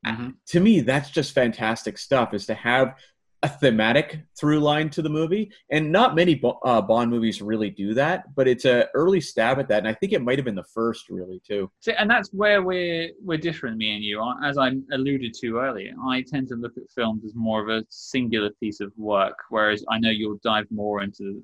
Mhm. 0.06 0.34
To 0.48 0.60
me, 0.60 0.82
that's 0.82 1.12
just 1.12 1.34
fantastic 1.34 1.98
stuff, 1.98 2.34
is 2.34 2.46
to 2.48 2.56
have 2.56 2.96
a 3.44 3.50
thematic 3.50 4.20
through 4.40 4.60
line 4.60 4.90
to 4.92 5.02
the 5.02 5.10
movie. 5.10 5.52
And 5.72 5.92
not 5.92 6.16
many 6.16 6.40
uh, 6.64 6.82
Bond 6.82 7.10
movies 7.10 7.42
really 7.42 7.70
do 7.70 7.94
that, 7.96 8.36
but 8.36 8.48
it's 8.48 8.66
a 8.66 8.88
early 8.94 9.20
stab 9.20 9.60
at 9.60 9.68
that. 9.70 9.80
And 9.80 9.88
I 9.88 9.94
think 9.96 10.14
it 10.14 10.22
might 10.22 10.38
have 10.38 10.46
been 10.46 10.56
the 10.56 10.64
first, 10.64 11.10
really, 11.10 11.42
too. 11.46 11.72
So, 11.80 11.92
and 11.94 12.10
that's 12.10 12.30
where 12.34 12.62
we're 12.62 13.10
we're 13.24 13.38
different, 13.38 13.78
me 13.78 13.96
and 13.96 14.04
you. 14.04 14.24
As 14.44 14.58
I 14.58 14.72
alluded 14.92 15.34
to 15.42 15.58
earlier, 15.58 15.94
I 16.08 16.22
tend 16.22 16.50
to 16.50 16.56
look 16.56 16.74
at 16.78 16.84
films 16.94 17.26
as 17.26 17.34
more 17.34 17.62
of 17.62 17.70
a 17.70 17.86
singular 17.90 18.52
piece 18.60 18.80
of 18.80 18.92
work, 18.96 19.38
whereas 19.50 19.84
I 19.90 19.98
know 19.98 20.10
you'll 20.10 20.40
dive 20.44 20.68
more 20.70 21.02
into 21.02 21.44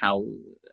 how 0.00 0.24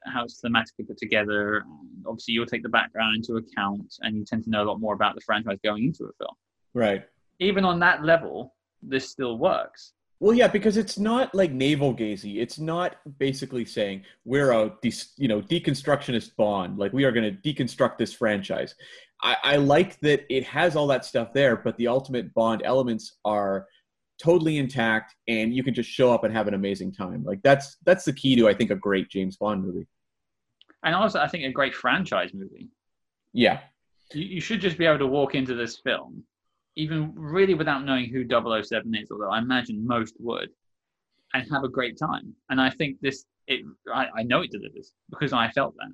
how 0.06 0.24
it's 0.24 0.40
thematically 0.42 0.88
put 0.88 0.98
together. 0.98 1.64
Obviously, 2.06 2.34
you'll 2.34 2.46
take 2.46 2.64
the 2.64 2.70
background 2.70 3.18
into 3.18 3.36
account, 3.36 3.94
and 4.02 4.16
you 4.16 4.24
tend 4.24 4.46
to 4.46 4.50
know 4.50 4.64
a 4.64 4.68
lot 4.70 4.80
more 4.80 4.94
about 4.94 5.16
the 5.16 5.22
franchise 5.22 5.58
going 5.64 5.84
into 5.84 6.06
a 6.06 6.14
film. 6.18 6.36
Right. 6.74 7.04
Even 7.40 7.66
on 7.66 7.80
that 7.80 8.06
level, 8.06 8.56
this 8.82 9.10
still 9.10 9.38
works. 9.38 9.94
Well, 10.20 10.34
yeah, 10.34 10.48
because 10.48 10.78
it's 10.78 10.98
not 10.98 11.36
like 11.36 11.52
navel 11.52 11.94
gazy. 11.94 12.38
It's 12.38 12.58
not 12.58 12.96
basically 13.20 13.66
saying 13.66 14.04
we're 14.24 14.52
a 14.52 14.74
de- 14.82 14.94
you 15.18 15.28
know 15.28 15.42
deconstructionist 15.42 16.36
Bond. 16.38 16.78
Like 16.78 16.94
we 16.94 17.04
are 17.04 17.12
going 17.12 17.36
to 17.36 17.54
deconstruct 17.54 17.98
this 17.98 18.14
franchise. 18.14 18.76
I-, 19.22 19.38
I 19.44 19.56
like 19.58 20.00
that 20.00 20.26
it 20.30 20.44
has 20.46 20.76
all 20.76 20.88
that 20.88 21.06
stuff 21.06 21.34
there, 21.34 21.58
but 21.58 21.76
the 21.78 21.88
ultimate 21.88 22.34
Bond 22.34 22.62
elements 22.64 23.18
are 23.26 23.68
totally 24.18 24.58
intact, 24.58 25.16
and 25.28 25.54
you 25.54 25.64
can 25.64 25.74
just 25.74 25.90
show 25.90 26.14
up 26.14 26.24
and 26.24 26.34
have 26.34 26.48
an 26.48 26.54
amazing 26.54 26.94
time. 26.94 27.24
Like 27.24 27.42
that's 27.44 27.78
that's 27.86 28.06
the 28.06 28.14
key 28.14 28.36
to 28.38 28.48
I 28.48 28.54
think 28.54 28.72
a 28.72 28.76
great 28.76 29.10
James 29.10 29.36
Bond 29.36 29.64
movie. 29.64 29.88
And 30.84 30.96
also, 30.96 31.20
I 31.20 31.28
think 31.28 31.44
a 31.44 31.52
great 31.52 31.74
franchise 31.74 32.32
movie. 32.34 32.70
Yeah, 33.34 33.60
You, 34.14 34.24
you 34.24 34.42
should 34.42 34.62
just 34.62 34.78
be 34.78 34.86
able 34.86 35.00
to 35.00 35.08
walk 35.08 35.36
into 35.36 35.56
this 35.56 35.80
film, 35.80 36.24
even 36.76 37.14
really 37.16 37.54
without 37.54 37.86
knowing 37.86 38.10
who 38.10 38.28
007 38.28 38.94
is, 38.96 39.10
although 39.12 39.32
I 39.32 39.40
imagine 39.40 39.86
most 39.86 40.16
would, 40.20 40.50
and 41.34 41.50
have 41.52 41.64
a 41.64 41.70
great 41.70 41.98
time. 41.98 42.36
And 42.50 42.60
I 42.60 42.70
think 42.70 42.98
this, 43.02 43.26
it, 43.48 43.62
I, 43.94 44.08
I 44.18 44.24
know 44.24 44.42
it 44.42 44.52
delivers 44.52 44.94
because 45.10 45.34
I 45.34 45.50
felt 45.52 45.76
that. 45.78 45.92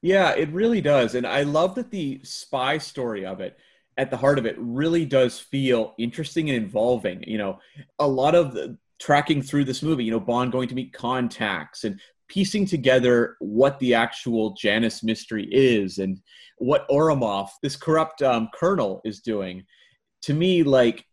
Yeah, 0.00 0.30
it 0.30 0.50
really 0.50 0.80
does. 0.80 1.14
And 1.14 1.26
I 1.26 1.42
love 1.42 1.74
that 1.74 1.90
the 1.90 2.20
spy 2.22 2.78
story 2.78 3.26
of 3.26 3.40
it, 3.40 3.58
at 3.96 4.10
the 4.10 4.16
heart 4.16 4.38
of 4.38 4.46
it, 4.46 4.54
really 4.58 5.04
does 5.04 5.40
feel 5.40 5.94
interesting 5.98 6.50
and 6.50 6.56
involving. 6.56 7.24
You 7.26 7.38
know, 7.38 7.58
a 7.98 8.06
lot 8.06 8.34
of 8.34 8.54
the 8.54 8.78
tracking 9.00 9.42
through 9.42 9.64
this 9.64 9.82
movie, 9.82 10.04
you 10.04 10.10
know, 10.10 10.20
Bond 10.20 10.52
going 10.52 10.68
to 10.68 10.74
meet 10.74 10.92
contacts 10.92 11.84
and 11.84 12.00
piecing 12.28 12.66
together 12.66 13.36
what 13.40 13.78
the 13.78 13.94
actual 13.94 14.54
Janus 14.54 15.02
mystery 15.02 15.48
is 15.50 15.98
and 15.98 16.20
what 16.58 16.88
Ourumov, 16.88 17.48
this 17.62 17.76
corrupt 17.76 18.22
um, 18.22 18.48
colonel, 18.54 19.00
is 19.04 19.20
doing. 19.20 19.64
To 20.22 20.34
me, 20.34 20.62
like, 20.62 21.04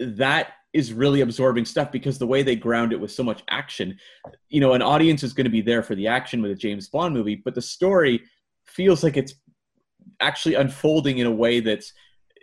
that 0.00 0.48
is 0.72 0.92
really 0.92 1.22
absorbing 1.22 1.64
stuff 1.64 1.90
because 1.90 2.18
the 2.18 2.26
way 2.26 2.42
they 2.42 2.54
ground 2.54 2.92
it 2.92 3.00
with 3.00 3.10
so 3.10 3.22
much 3.22 3.42
action, 3.48 3.98
you 4.48 4.60
know, 4.60 4.74
an 4.74 4.82
audience 4.82 5.22
is 5.22 5.32
going 5.32 5.44
to 5.44 5.50
be 5.50 5.62
there 5.62 5.82
for 5.82 5.94
the 5.94 6.06
action 6.06 6.42
with 6.42 6.50
a 6.50 6.54
James 6.54 6.88
Bond 6.88 7.14
movie, 7.14 7.36
but 7.36 7.54
the 7.54 7.62
story 7.62 8.22
feels 8.66 9.02
like 9.02 9.16
it's 9.16 9.34
actually 10.20 10.54
unfolding 10.54 11.18
in 11.18 11.26
a 11.26 11.30
way 11.30 11.60
that's, 11.60 11.92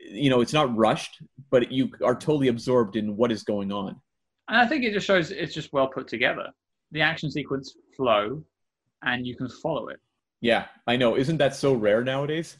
you 0.10 0.30
know, 0.30 0.42
it's 0.42 0.54
not 0.54 0.76
rushed, 0.76 1.22
but 1.52 1.72
you 1.72 1.92
are 2.04 2.16
totally 2.16 2.48
absorbed 2.48 2.96
in 2.96 3.16
what 3.16 3.32
is 3.32 3.44
going 3.44 3.72
on. 3.72 4.00
And 4.48 4.58
I 4.58 4.68
think 4.68 4.84
it 4.84 4.94
just 4.94 5.06
shows 5.06 5.32
it's 5.32 5.54
just 5.54 5.72
well 5.72 5.88
put 5.88 6.08
together. 6.08 6.48
The 6.92 7.02
action 7.02 7.32
sequence 7.32 7.76
flow, 7.96 8.44
and 9.04 9.26
you 9.26 9.36
can 9.36 9.48
follow 9.48 9.90
it. 9.90 10.00
Yeah, 10.42 10.66
I 10.88 10.98
know. 10.98 11.16
Isn't 11.16 11.38
that 11.38 11.56
so 11.56 11.74
rare 11.74 12.04
nowadays? 12.04 12.58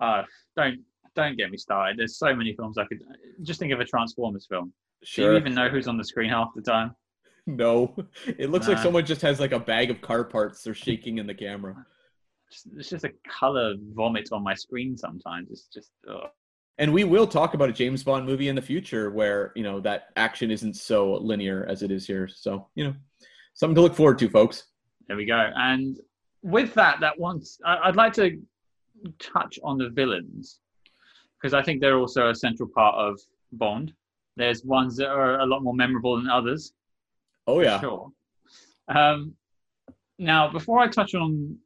Uh, 0.00 0.22
don't 0.56 0.80
don't 1.16 1.36
get 1.36 1.50
me 1.50 1.56
started. 1.56 1.98
There's 1.98 2.18
so 2.18 2.34
many 2.34 2.54
films 2.54 2.78
I 2.78 2.84
could 2.84 3.00
just 3.42 3.58
think 3.58 3.72
of 3.72 3.80
a 3.80 3.84
Transformers 3.84 4.46
film. 4.48 4.72
Sure. 5.02 5.26
Do 5.26 5.32
you 5.32 5.38
even 5.38 5.54
know 5.54 5.68
who's 5.68 5.88
on 5.88 5.96
the 5.96 6.04
screen 6.04 6.30
half 6.30 6.50
the 6.54 6.62
time? 6.62 6.94
No, 7.46 7.94
it 8.26 8.50
looks 8.50 8.68
like 8.68 8.78
someone 8.78 9.06
just 9.06 9.22
has 9.22 9.38
like 9.40 9.52
a 9.52 9.58
bag 9.58 9.90
of 9.90 10.00
car 10.00 10.24
parts 10.24 10.62
they're 10.62 10.74
shaking 10.74 11.18
in 11.18 11.26
the 11.26 11.34
camera. 11.34 11.86
It's 12.76 12.90
just 12.90 13.04
a 13.04 13.12
color 13.28 13.74
vomit 13.94 14.28
on 14.32 14.42
my 14.42 14.54
screen 14.54 14.96
sometimes. 14.96 15.50
It's 15.50 15.66
just 15.66 15.90
ugh. 16.08 16.28
And 16.78 16.92
we 16.92 17.04
will 17.04 17.26
talk 17.26 17.54
about 17.54 17.70
a 17.70 17.72
James 17.72 18.04
Bond 18.04 18.26
movie 18.26 18.48
in 18.48 18.54
the 18.54 18.62
future 18.62 19.10
where, 19.10 19.52
you 19.56 19.62
know, 19.62 19.80
that 19.80 20.08
action 20.16 20.50
isn't 20.50 20.74
so 20.74 21.14
linear 21.14 21.64
as 21.68 21.82
it 21.82 21.90
is 21.90 22.06
here. 22.06 22.28
So, 22.28 22.68
you 22.74 22.84
know, 22.84 22.94
something 23.54 23.74
to 23.76 23.80
look 23.80 23.94
forward 23.94 24.18
to, 24.18 24.28
folks. 24.28 24.64
there 25.08 25.16
we 25.16 25.24
go. 25.24 25.50
And 25.56 25.98
with 26.42 26.74
that, 26.74 27.00
that 27.00 27.18
once 27.18 27.58
I'd 27.64 27.96
like 27.96 28.12
to 28.14 28.38
touch 29.18 29.58
on 29.64 29.78
the 29.78 29.88
villains 29.88 30.60
because 31.40 31.54
I 31.54 31.62
think 31.62 31.80
they're 31.80 31.98
also 31.98 32.30
a 32.30 32.34
central 32.34 32.68
part 32.68 32.94
of 32.96 33.20
Bond. 33.52 33.92
There's 34.36 34.64
ones 34.64 34.96
that 34.96 35.08
are 35.08 35.40
a 35.40 35.46
lot 35.46 35.62
more 35.62 35.74
memorable 35.74 36.16
than 36.16 36.28
others. 36.28 36.72
Oh, 37.46 37.60
yeah. 37.60 37.80
Sure. 37.80 38.10
Um, 38.88 39.34
now, 40.18 40.50
before 40.50 40.80
I 40.80 40.88
touch 40.88 41.14
on 41.14 41.56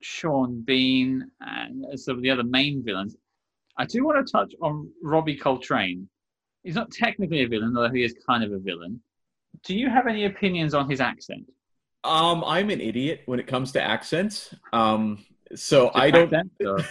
Sean 0.00 0.62
Bean 0.62 1.30
and 1.40 1.98
some 1.98 2.16
of 2.16 2.22
the 2.22 2.30
other 2.30 2.44
main 2.44 2.82
villains, 2.84 3.16
I 3.76 3.84
do 3.86 4.04
want 4.04 4.24
to 4.24 4.30
touch 4.30 4.54
on 4.62 4.90
Robbie 5.02 5.36
Coltrane. 5.36 6.08
He's 6.62 6.74
not 6.74 6.90
technically 6.90 7.42
a 7.42 7.48
villain, 7.48 7.74
although 7.76 7.92
he 7.92 8.04
is 8.04 8.14
kind 8.26 8.44
of 8.44 8.52
a 8.52 8.58
villain. 8.58 9.00
Do 9.64 9.76
you 9.76 9.88
have 9.90 10.06
any 10.06 10.24
opinions 10.26 10.74
on 10.74 10.88
his 10.88 11.00
accent? 11.00 11.50
Um, 12.04 12.44
I'm 12.44 12.70
an 12.70 12.80
idiot 12.80 13.22
when 13.26 13.40
it 13.40 13.46
comes 13.46 13.72
to 13.72 13.82
accents. 13.82 14.54
Um, 14.72 15.24
so 15.54 15.86
Just 15.86 15.96
I 15.96 16.10
don't. 16.10 16.32
accent, 16.32 16.50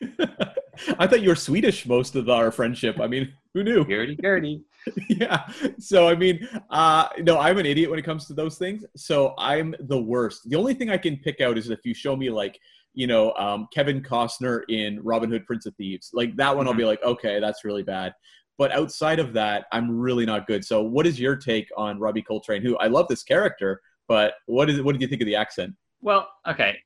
I 0.98 1.06
thought 1.06 1.22
you 1.22 1.30
were 1.30 1.36
Swedish 1.36 1.86
most 1.86 2.16
of 2.16 2.28
our 2.28 2.50
friendship. 2.50 3.00
I 3.00 3.06
mean, 3.06 3.32
who 3.54 3.64
knew? 3.64 3.84
Gertie 3.86 4.18
Gertie. 4.20 4.64
yeah. 5.08 5.48
So 5.78 6.08
I 6.08 6.14
mean, 6.14 6.46
uh, 6.70 7.08
no, 7.20 7.38
I'm 7.38 7.58
an 7.58 7.66
idiot 7.66 7.90
when 7.90 7.98
it 7.98 8.04
comes 8.04 8.26
to 8.26 8.34
those 8.34 8.58
things. 8.58 8.84
So 8.96 9.34
I'm 9.38 9.74
the 9.80 10.00
worst. 10.00 10.48
The 10.48 10.56
only 10.56 10.74
thing 10.74 10.90
I 10.90 10.98
can 10.98 11.16
pick 11.16 11.40
out 11.40 11.58
is 11.58 11.70
if 11.70 11.80
you 11.84 11.94
show 11.94 12.16
me 12.16 12.30
like, 12.30 12.58
you 12.94 13.06
know, 13.06 13.32
um, 13.34 13.68
Kevin 13.72 14.02
Costner 14.02 14.62
in 14.68 15.02
Robin 15.02 15.30
Hood, 15.30 15.46
Prince 15.46 15.66
of 15.66 15.74
Thieves. 15.76 16.10
Like 16.12 16.36
that 16.36 16.56
one, 16.56 16.66
I'll 16.66 16.74
be 16.74 16.84
like, 16.84 17.02
okay, 17.02 17.40
that's 17.40 17.64
really 17.64 17.82
bad. 17.82 18.14
But 18.58 18.72
outside 18.72 19.18
of 19.18 19.34
that, 19.34 19.66
I'm 19.70 19.90
really 19.90 20.24
not 20.24 20.46
good. 20.46 20.64
So 20.64 20.82
what 20.82 21.06
is 21.06 21.20
your 21.20 21.36
take 21.36 21.68
on 21.76 21.98
Robbie 21.98 22.22
Coltrane? 22.22 22.62
Who 22.62 22.76
I 22.78 22.86
love 22.86 23.06
this 23.08 23.22
character, 23.22 23.82
but 24.08 24.34
what 24.46 24.70
is 24.70 24.80
what 24.82 24.92
did 24.92 25.02
you 25.02 25.08
think 25.08 25.20
of 25.20 25.26
the 25.26 25.36
accent? 25.36 25.74
Well, 26.00 26.28
okay. 26.48 26.78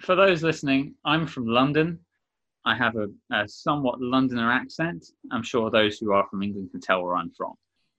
For 0.00 0.16
those 0.16 0.42
listening, 0.42 0.94
I'm 1.04 1.26
from 1.26 1.46
London. 1.46 2.00
I 2.64 2.74
have 2.74 2.96
a, 2.96 3.08
a 3.32 3.46
somewhat 3.46 4.00
Londoner 4.00 4.50
accent. 4.50 5.06
I'm 5.30 5.42
sure 5.42 5.70
those 5.70 5.98
who 5.98 6.12
are 6.12 6.26
from 6.28 6.42
England 6.42 6.70
can 6.70 6.80
tell 6.80 7.02
where 7.02 7.16
I'm 7.16 7.30
from. 7.30 7.54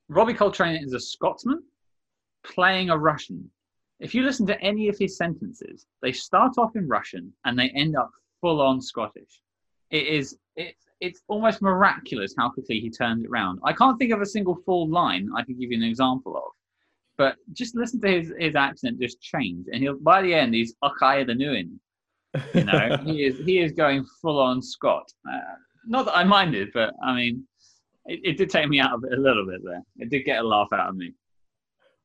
Robbie 0.09 0.33
Coltrane 0.33 0.83
is 0.83 0.93
a 0.93 0.99
Scotsman 0.99 1.63
playing 2.43 2.89
a 2.89 2.97
Russian. 2.97 3.49
If 3.99 4.13
you 4.13 4.23
listen 4.23 4.45
to 4.47 4.59
any 4.61 4.87
of 4.89 4.97
his 4.97 5.17
sentences, 5.17 5.87
they 6.01 6.11
start 6.11 6.57
off 6.57 6.75
in 6.75 6.87
Russian 6.87 7.33
and 7.45 7.57
they 7.57 7.69
end 7.69 7.95
up 7.95 8.11
full 8.41 8.61
on 8.61 8.81
Scottish. 8.81 9.41
It 9.89 10.07
is 10.07 10.37
it's 10.55 10.85
it's 10.99 11.21
almost 11.27 11.61
miraculous 11.61 12.33
how 12.37 12.49
quickly 12.49 12.79
he 12.79 12.89
turns 12.89 13.23
it 13.23 13.29
around. 13.29 13.59
I 13.63 13.73
can't 13.73 13.97
think 13.99 14.11
of 14.11 14.21
a 14.21 14.25
single 14.25 14.55
full 14.65 14.89
line 14.89 15.29
I 15.35 15.43
can 15.43 15.59
give 15.59 15.71
you 15.71 15.77
an 15.77 15.83
example 15.83 16.35
of. 16.37 16.51
But 17.17 17.37
just 17.53 17.75
listen 17.75 18.01
to 18.01 18.07
his, 18.07 18.33
his 18.37 18.55
accent 18.55 18.99
just 18.99 19.21
change, 19.21 19.67
and 19.71 19.81
he'll 19.81 19.97
by 19.97 20.21
the 20.21 20.33
end 20.33 20.53
he's 20.53 20.75
Akaya 20.83 21.25
the 21.25 21.33
Nuin. 21.33 21.79
You 22.53 22.63
know, 22.63 22.97
he 23.03 23.25
is 23.25 23.45
he 23.45 23.59
is 23.59 23.71
going 23.71 24.05
full 24.21 24.39
on 24.39 24.61
Scott. 24.61 25.11
Uh, 25.29 25.39
not 25.85 26.05
that 26.05 26.17
I 26.17 26.23
minded, 26.23 26.69
but 26.73 26.93
I 27.03 27.15
mean, 27.15 27.45
it, 28.05 28.19
it 28.23 28.37
did 28.37 28.49
take 28.49 28.67
me 28.69 28.79
out 28.79 28.93
of 28.93 29.03
it 29.03 29.17
a 29.17 29.21
little 29.21 29.45
bit 29.45 29.61
there. 29.63 29.81
It 29.97 30.09
did 30.09 30.23
get 30.23 30.39
a 30.39 30.47
laugh 30.47 30.69
out 30.73 30.89
of 30.89 30.95
me. 30.95 31.13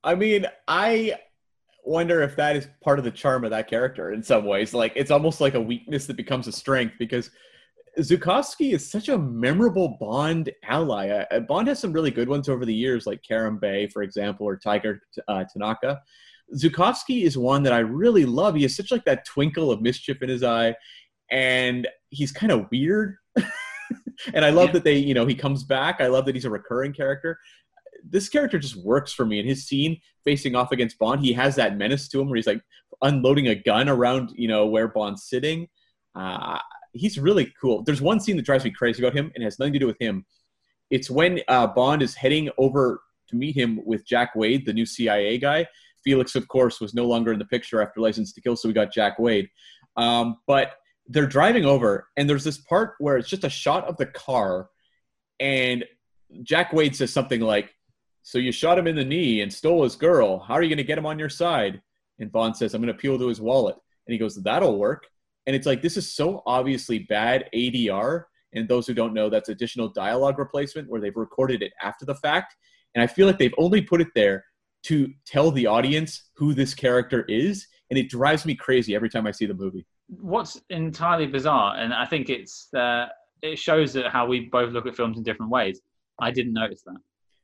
I 0.03 0.15
mean, 0.15 0.47
I 0.67 1.15
wonder 1.85 2.23
if 2.23 2.37
that 2.37 2.57
is 2.57 2.69
part 2.83 2.99
of 2.99 3.05
the 3.05 3.11
charm 3.11 3.45
of 3.45 3.51
that 3.51 3.69
character 3.69 4.13
in 4.13 4.23
some 4.23 4.45
ways. 4.45 4.75
Like 4.75 4.93
it's 4.97 5.11
almost 5.11 5.41
like 5.41 5.55
a 5.55 5.61
weakness 5.61 6.07
that 6.07 6.17
becomes 6.17 6.47
a 6.47 6.53
strength 6.53 6.95
because 6.99 7.31
Zukovsky 7.99 8.73
is 8.73 8.89
such 8.89 9.09
a 9.09 9.19
memorable 9.19 9.97
Bond 10.01 10.51
ally. 10.65 11.09
Uh, 11.09 11.41
Bond 11.41 11.69
has 11.69 11.79
some 11.79 11.93
really 11.93 12.11
good 12.11 12.29
ones 12.29 12.49
over 12.49 12.65
the 12.65 12.75
years, 12.75 13.07
like 13.07 13.23
Kerim 13.23 13.59
Bey, 13.59 13.89
for 13.89 14.03
example, 14.03 14.47
or 14.47 14.57
Tiger 14.57 15.03
uh, 15.29 15.45
Tanaka. 15.45 16.01
Zukovsky 16.57 17.23
is 17.23 17.39
one 17.39 17.63
that 17.63 17.73
I 17.73 17.79
really 17.81 18.25
love. 18.27 18.55
He 18.55 18.63
has 18.63 18.75
such 18.77 18.91
like 18.91 19.05
that 19.05 19.25
twinkle 19.25 19.71
of 19.71 19.81
mischief 19.81 20.23
in 20.23 20.29
his 20.29 20.43
eye, 20.43 20.75
and 21.31 21.87
he's 22.11 22.33
kind 22.33 22.53
of 22.53 22.67
weird. 22.71 23.17
and 24.35 24.45
I 24.45 24.51
love 24.51 24.69
Yeah. 24.69 24.73
that 24.75 24.85
they, 24.85 24.97
you 24.97 25.15
know, 25.15 25.27
he 25.27 25.35
comes 25.35 25.65
back. 25.65 26.01
I 26.01 26.09
love 26.09 26.27
that 26.27 26.35
he's 26.35 26.45
a 26.45 26.51
recurring 26.51 26.93
character. 26.93 27.39
This 28.09 28.29
character 28.29 28.59
just 28.59 28.77
works 28.77 29.13
for 29.13 29.25
me. 29.27 29.39
And 29.41 29.49
his 29.49 29.67
scene 29.67 30.01
facing 30.25 30.55
off 30.57 30.73
against 30.73 30.99
Bond, 30.99 31.21
he 31.25 31.33
has 31.35 31.57
that 31.57 31.77
menace 31.77 32.09
to 32.09 32.21
him 32.21 32.29
where 32.29 32.37
he's 32.37 32.47
like 32.47 32.63
unloading 33.03 33.49
a 33.49 33.55
gun 33.55 33.89
around, 33.89 34.31
you 34.35 34.49
know, 34.49 34.67
where 34.67 34.89
Bond's 34.89 35.25
sitting. 35.29 35.69
Uh, 36.15 36.59
he's 36.93 37.19
really 37.19 37.53
cool. 37.61 37.83
There's 37.83 38.03
one 38.03 38.19
scene 38.21 38.37
that 38.37 38.45
drives 38.45 38.65
me 38.65 38.71
crazy 38.71 39.03
about 39.03 39.17
him 39.17 39.31
and 39.35 39.45
has 39.45 39.59
nothing 39.59 39.75
to 39.75 39.79
do 39.79 39.87
with 39.87 40.01
him. 40.01 40.25
It's 40.91 41.11
when 41.11 41.41
uh, 41.47 41.69
Bond 41.69 42.03
is 42.03 42.15
heading 42.15 42.51
over 42.59 43.01
to 43.29 43.37
meet 43.37 43.57
him 43.57 43.81
with 43.85 44.05
Jack 44.07 44.35
Wade, 44.35 44.67
the 44.67 44.73
new 44.73 44.87
CIA 44.87 45.39
guy. 45.39 45.67
Felix, 46.05 46.35
of 46.35 46.49
course, 46.49 46.81
was 46.81 46.95
no 46.95 47.07
longer 47.07 47.33
in 47.33 47.39
the 47.39 47.45
picture 47.45 47.83
after 47.83 48.01
License 48.01 48.33
to 48.33 48.41
Kill, 48.41 48.57
so 48.57 48.69
we 48.69 48.75
got 48.75 48.93
Jack 48.93 49.19
Wade. 49.19 49.49
Um, 49.97 50.39
but 50.47 50.73
they're 51.07 51.27
driving 51.27 51.65
over, 51.65 52.09
and 52.17 52.29
there's 52.29 52.45
this 52.45 52.59
part 52.59 52.95
where 52.99 53.17
it's 53.17 53.29
just 53.29 53.45
a 53.45 53.51
shot 53.51 53.85
of 53.87 53.97
the 53.97 54.07
car, 54.07 54.69
and 55.39 55.85
Jack 56.43 56.73
Wade 56.73 56.95
says 56.95 57.13
something 57.13 57.41
like, 57.41 57.75
"So 58.23 58.39
you 58.39 58.53
shot 58.53 58.79
him 58.79 58.87
in 58.87 58.97
the 58.97 59.05
knee 59.05 59.41
and 59.41 59.53
stole 59.53 59.83
his 59.83 59.97
girl. 59.97 60.39
How 60.39 60.55
are 60.55 60.63
you 60.63 60.69
going 60.69 60.79
to 60.79 60.85
get 60.85 60.99
him 60.99 61.07
on 61.07 61.19
your 61.19 61.29
side?" 61.29 61.83
And 62.19 62.31
Bond 62.31 62.57
says, 62.57 62.75
"I'm 62.75 62.81
going 62.81 62.93
to 62.93 62.99
appeal 62.99 63.19
to 63.19 63.29
his 63.29 63.41
wallet." 63.41 63.77
And 64.07 64.13
he 64.13 64.19
goes, 64.19 64.37
"That'll 64.37 64.79
work." 64.79 65.07
And 65.47 65.57
it's 65.57 65.67
like 65.67 65.83
this 65.83 65.97
is 65.97 66.15
so 66.15 66.43
obviously 66.47 67.01
bad 67.01 67.49
ADR. 67.53 68.25
And 68.53 68.69
those 68.69 68.87
who 68.87 68.95
don't 68.95 69.15
know, 69.15 69.31
that's 69.31 69.49
additional 69.49 69.89
dialogue 69.89 70.39
replacement 70.39 70.89
where 70.89 71.01
they've 71.01 71.17
recorded 71.17 71.63
it 71.63 71.73
after 71.83 72.05
the 72.05 72.15
fact. 72.17 72.57
And 72.95 73.03
I 73.03 73.07
feel 73.07 73.27
like 73.27 73.39
they've 73.39 73.55
only 73.59 73.81
put 73.81 74.01
it 74.01 74.09
there 74.15 74.45
to 74.85 75.13
tell 75.27 75.51
the 75.51 75.67
audience 75.67 76.31
who 76.35 76.55
this 76.55 76.75
character 76.75 77.25
is, 77.29 77.67
and 77.91 77.99
it 77.99 78.09
drives 78.09 78.47
me 78.47 78.55
crazy 78.55 78.95
every 78.95 79.11
time 79.11 79.27
I 79.27 79.31
see 79.31 79.47
the 79.47 79.55
movie. 79.55 79.87
What's 80.09 80.61
entirely 80.71 81.27
bizarre, 81.27 81.77
and 81.77 81.93
I 81.93 82.05
think 82.05 82.31
it's 82.31 82.73
uh, 82.75 83.07
it 83.43 83.59
shows 83.59 83.93
that 83.93 84.11
how 84.11 84.27
we 84.27 84.41
both 84.41 84.73
look 84.73 84.87
at 84.87 84.97
films 84.97 85.19
in 85.19 85.23
different 85.23 85.51
ways. 85.51 85.81
I 86.19 86.31
didn't 86.31 86.53
notice 86.53 86.83
that. 86.87 86.97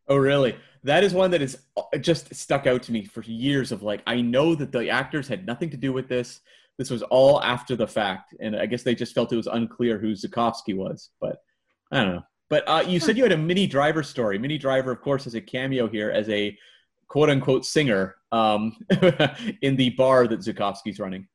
Oh, 0.08 0.16
really? 0.16 0.56
That 0.84 1.02
is 1.02 1.14
one 1.14 1.30
that 1.32 1.42
is 1.42 1.58
uh, 1.76 1.98
just 1.98 2.34
stuck 2.34 2.66
out 2.66 2.82
to 2.84 2.92
me 2.92 3.04
for 3.04 3.22
years. 3.22 3.72
Of 3.72 3.82
like, 3.82 4.02
I 4.06 4.20
know 4.20 4.54
that 4.54 4.72
the 4.72 4.88
actors 4.88 5.28
had 5.28 5.46
nothing 5.46 5.70
to 5.70 5.76
do 5.76 5.92
with 5.92 6.08
this. 6.08 6.40
This 6.78 6.90
was 6.90 7.02
all 7.02 7.42
after 7.42 7.74
the 7.74 7.86
fact, 7.86 8.34
and 8.38 8.54
I 8.54 8.66
guess 8.66 8.82
they 8.82 8.94
just 8.94 9.14
felt 9.14 9.32
it 9.32 9.36
was 9.36 9.46
unclear 9.46 9.98
who 9.98 10.12
Zukovsky 10.12 10.76
was. 10.76 11.10
But 11.20 11.38
I 11.90 12.04
don't 12.04 12.14
know. 12.14 12.22
But 12.48 12.68
uh, 12.68 12.84
you 12.86 13.00
said 13.00 13.16
you 13.16 13.24
had 13.24 13.32
a 13.32 13.36
Minnie 13.36 13.66
Driver 13.66 14.02
story. 14.02 14.38
Minnie 14.38 14.58
Driver, 14.58 14.92
of 14.92 15.00
course, 15.00 15.24
has 15.24 15.34
a 15.34 15.40
cameo 15.40 15.88
here 15.88 16.10
as 16.10 16.28
a 16.28 16.56
quote 17.08 17.30
unquote 17.30 17.64
singer 17.64 18.16
um, 18.32 18.76
in 19.62 19.76
the 19.76 19.90
bar 19.90 20.26
that 20.26 20.40
Zukovsky's 20.40 20.98
running. 20.98 21.26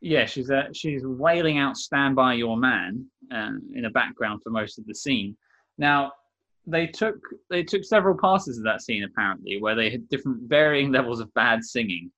Yeah, 0.00 0.24
she's 0.24 0.50
uh, 0.50 0.68
she's 0.72 1.02
wailing 1.04 1.58
out 1.58 1.76
"Stand 1.76 2.16
by 2.16 2.34
Your 2.34 2.56
Man" 2.56 3.06
uh, 3.32 3.52
in 3.74 3.82
the 3.82 3.90
background 3.90 4.42
for 4.42 4.50
most 4.50 4.78
of 4.78 4.86
the 4.86 4.94
scene. 4.94 5.36
Now, 5.76 6.12
they 6.66 6.86
took 6.86 7.16
they 7.50 7.62
took 7.62 7.84
several 7.84 8.16
passes 8.16 8.58
of 8.58 8.64
that 8.64 8.80
scene 8.80 9.04
apparently, 9.04 9.60
where 9.60 9.74
they 9.74 9.90
had 9.90 10.08
different 10.08 10.48
varying 10.48 10.90
levels 10.98 11.20
of 11.20 11.32
bad 11.34 11.62
singing. 11.62 12.10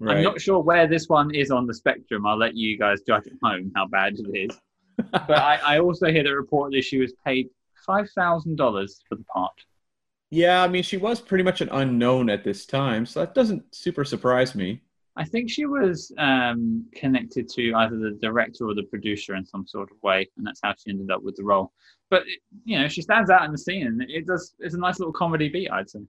Right. 0.00 0.18
I'm 0.18 0.22
not 0.22 0.40
sure 0.40 0.60
where 0.60 0.86
this 0.86 1.08
one 1.08 1.34
is 1.34 1.50
on 1.50 1.66
the 1.66 1.74
spectrum. 1.74 2.24
I'll 2.24 2.38
let 2.38 2.56
you 2.56 2.78
guys 2.78 3.00
judge 3.06 3.26
at 3.26 3.32
home 3.42 3.72
how 3.74 3.88
bad 3.88 4.14
it 4.16 4.50
is. 4.50 4.58
but 5.10 5.30
I, 5.30 5.56
I 5.64 5.78
also 5.80 6.06
hear 6.10 6.22
that 6.22 6.30
reportedly 6.30 6.82
she 6.82 6.98
was 6.98 7.12
paid 7.26 7.48
five 7.84 8.08
thousand 8.10 8.56
dollars 8.56 9.02
for 9.08 9.16
the 9.16 9.24
part. 9.24 9.52
Yeah, 10.30 10.62
I 10.62 10.68
mean, 10.68 10.82
she 10.82 10.98
was 10.98 11.20
pretty 11.20 11.44
much 11.44 11.60
an 11.60 11.70
unknown 11.70 12.28
at 12.28 12.44
this 12.44 12.66
time, 12.66 13.06
so 13.06 13.20
that 13.20 13.34
doesn't 13.34 13.74
super 13.74 14.04
surprise 14.04 14.54
me. 14.54 14.82
I 15.16 15.24
think 15.24 15.50
she 15.50 15.66
was 15.66 16.12
um, 16.18 16.86
connected 16.94 17.48
to 17.48 17.72
either 17.74 17.98
the 17.98 18.18
director 18.22 18.68
or 18.68 18.74
the 18.74 18.84
producer 18.84 19.34
in 19.34 19.44
some 19.44 19.66
sort 19.66 19.90
of 19.90 20.00
way, 20.02 20.28
and 20.36 20.46
that's 20.46 20.60
how 20.62 20.74
she 20.78 20.90
ended 20.90 21.10
up 21.10 21.22
with 21.22 21.34
the 21.34 21.44
role. 21.44 21.72
But 22.08 22.22
you 22.64 22.78
know, 22.78 22.88
she 22.88 23.02
stands 23.02 23.28
out 23.30 23.44
in 23.44 23.50
the 23.50 23.58
scene, 23.58 23.86
and 23.86 24.02
it 24.02 24.26
does. 24.26 24.54
It's 24.60 24.74
a 24.74 24.78
nice 24.78 25.00
little 25.00 25.12
comedy 25.12 25.48
beat, 25.48 25.70
I'd 25.72 25.90
say. 25.90 26.00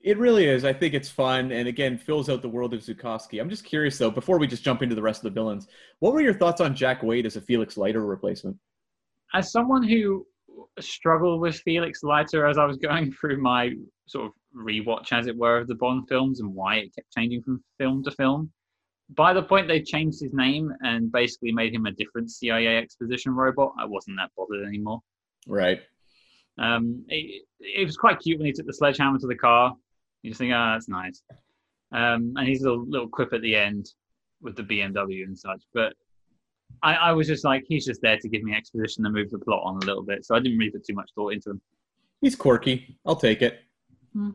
It 0.00 0.18
really 0.18 0.46
is. 0.46 0.64
I 0.64 0.72
think 0.72 0.94
it's 0.94 1.08
fun, 1.08 1.50
and 1.50 1.66
again, 1.66 1.98
fills 1.98 2.28
out 2.28 2.42
the 2.42 2.48
world 2.48 2.72
of 2.74 2.80
Zukovsky. 2.80 3.40
I'm 3.40 3.50
just 3.50 3.64
curious, 3.64 3.98
though, 3.98 4.10
before 4.10 4.38
we 4.38 4.46
just 4.46 4.62
jump 4.62 4.82
into 4.82 4.94
the 4.94 5.02
rest 5.02 5.24
of 5.24 5.34
the 5.34 5.40
villains, 5.40 5.66
what 5.98 6.12
were 6.12 6.20
your 6.20 6.34
thoughts 6.34 6.60
on 6.60 6.76
Jack 6.76 7.02
Wade 7.02 7.26
as 7.26 7.34
a 7.34 7.40
Felix 7.40 7.76
Leiter 7.76 8.04
replacement? 8.06 8.56
As 9.34 9.50
someone 9.50 9.82
who 9.82 10.24
struggled 10.80 11.40
with 11.40 11.56
Felix 11.60 12.02
Leiter 12.02 12.46
as 12.46 12.58
I 12.58 12.64
was 12.64 12.76
going 12.76 13.12
through 13.12 13.40
my 13.40 13.72
sort 14.06 14.26
of 14.26 14.32
rewatch, 14.56 15.12
as 15.12 15.26
it 15.26 15.36
were, 15.36 15.58
of 15.58 15.68
the 15.68 15.74
Bond 15.74 16.08
films 16.08 16.40
and 16.40 16.54
why 16.54 16.76
it 16.76 16.94
kept 16.94 17.12
changing 17.12 17.42
from 17.42 17.62
film 17.78 18.02
to 18.04 18.10
film. 18.10 18.50
By 19.10 19.32
the 19.32 19.42
point 19.42 19.68
they 19.68 19.80
changed 19.80 20.20
his 20.20 20.34
name 20.34 20.72
and 20.80 21.10
basically 21.10 21.52
made 21.52 21.74
him 21.74 21.86
a 21.86 21.92
different 21.92 22.30
CIA 22.30 22.76
exposition 22.76 23.32
robot, 23.32 23.72
I 23.78 23.86
wasn't 23.86 24.18
that 24.18 24.30
bothered 24.36 24.66
anymore. 24.66 25.00
Right. 25.46 25.80
Um, 26.58 27.04
it, 27.08 27.42
it 27.60 27.86
was 27.86 27.96
quite 27.96 28.20
cute 28.20 28.38
when 28.38 28.46
he 28.46 28.52
took 28.52 28.66
the 28.66 28.74
sledgehammer 28.74 29.18
to 29.18 29.26
the 29.26 29.36
car. 29.36 29.74
You 30.22 30.30
just 30.30 30.40
think, 30.40 30.52
ah, 30.54 30.70
oh, 30.70 30.74
that's 30.74 30.88
nice. 30.88 31.22
Um, 31.92 32.34
and 32.36 32.46
his 32.46 32.60
little 32.60 32.84
little 32.86 33.08
quip 33.08 33.32
at 33.32 33.40
the 33.40 33.56
end 33.56 33.88
with 34.42 34.56
the 34.56 34.62
BMW 34.62 35.24
and 35.24 35.38
such. 35.38 35.62
But 35.72 35.94
I, 36.82 36.94
I 36.94 37.12
was 37.12 37.26
just 37.26 37.44
like, 37.44 37.64
he's 37.66 37.84
just 37.84 38.00
there 38.02 38.18
to 38.18 38.28
give 38.28 38.42
me 38.42 38.54
exposition 38.54 39.04
and 39.04 39.14
move 39.14 39.30
the 39.30 39.38
plot 39.38 39.62
on 39.64 39.76
a 39.76 39.86
little 39.86 40.02
bit. 40.02 40.24
So 40.24 40.34
I 40.34 40.40
didn't 40.40 40.58
really 40.58 40.70
put 40.70 40.84
too 40.84 40.94
much 40.94 41.10
thought 41.14 41.32
into 41.32 41.50
him. 41.50 41.60
He's 42.20 42.36
quirky. 42.36 42.96
I'll 43.06 43.16
take 43.16 43.42
it. 43.42 43.60
Hmm. 44.12 44.30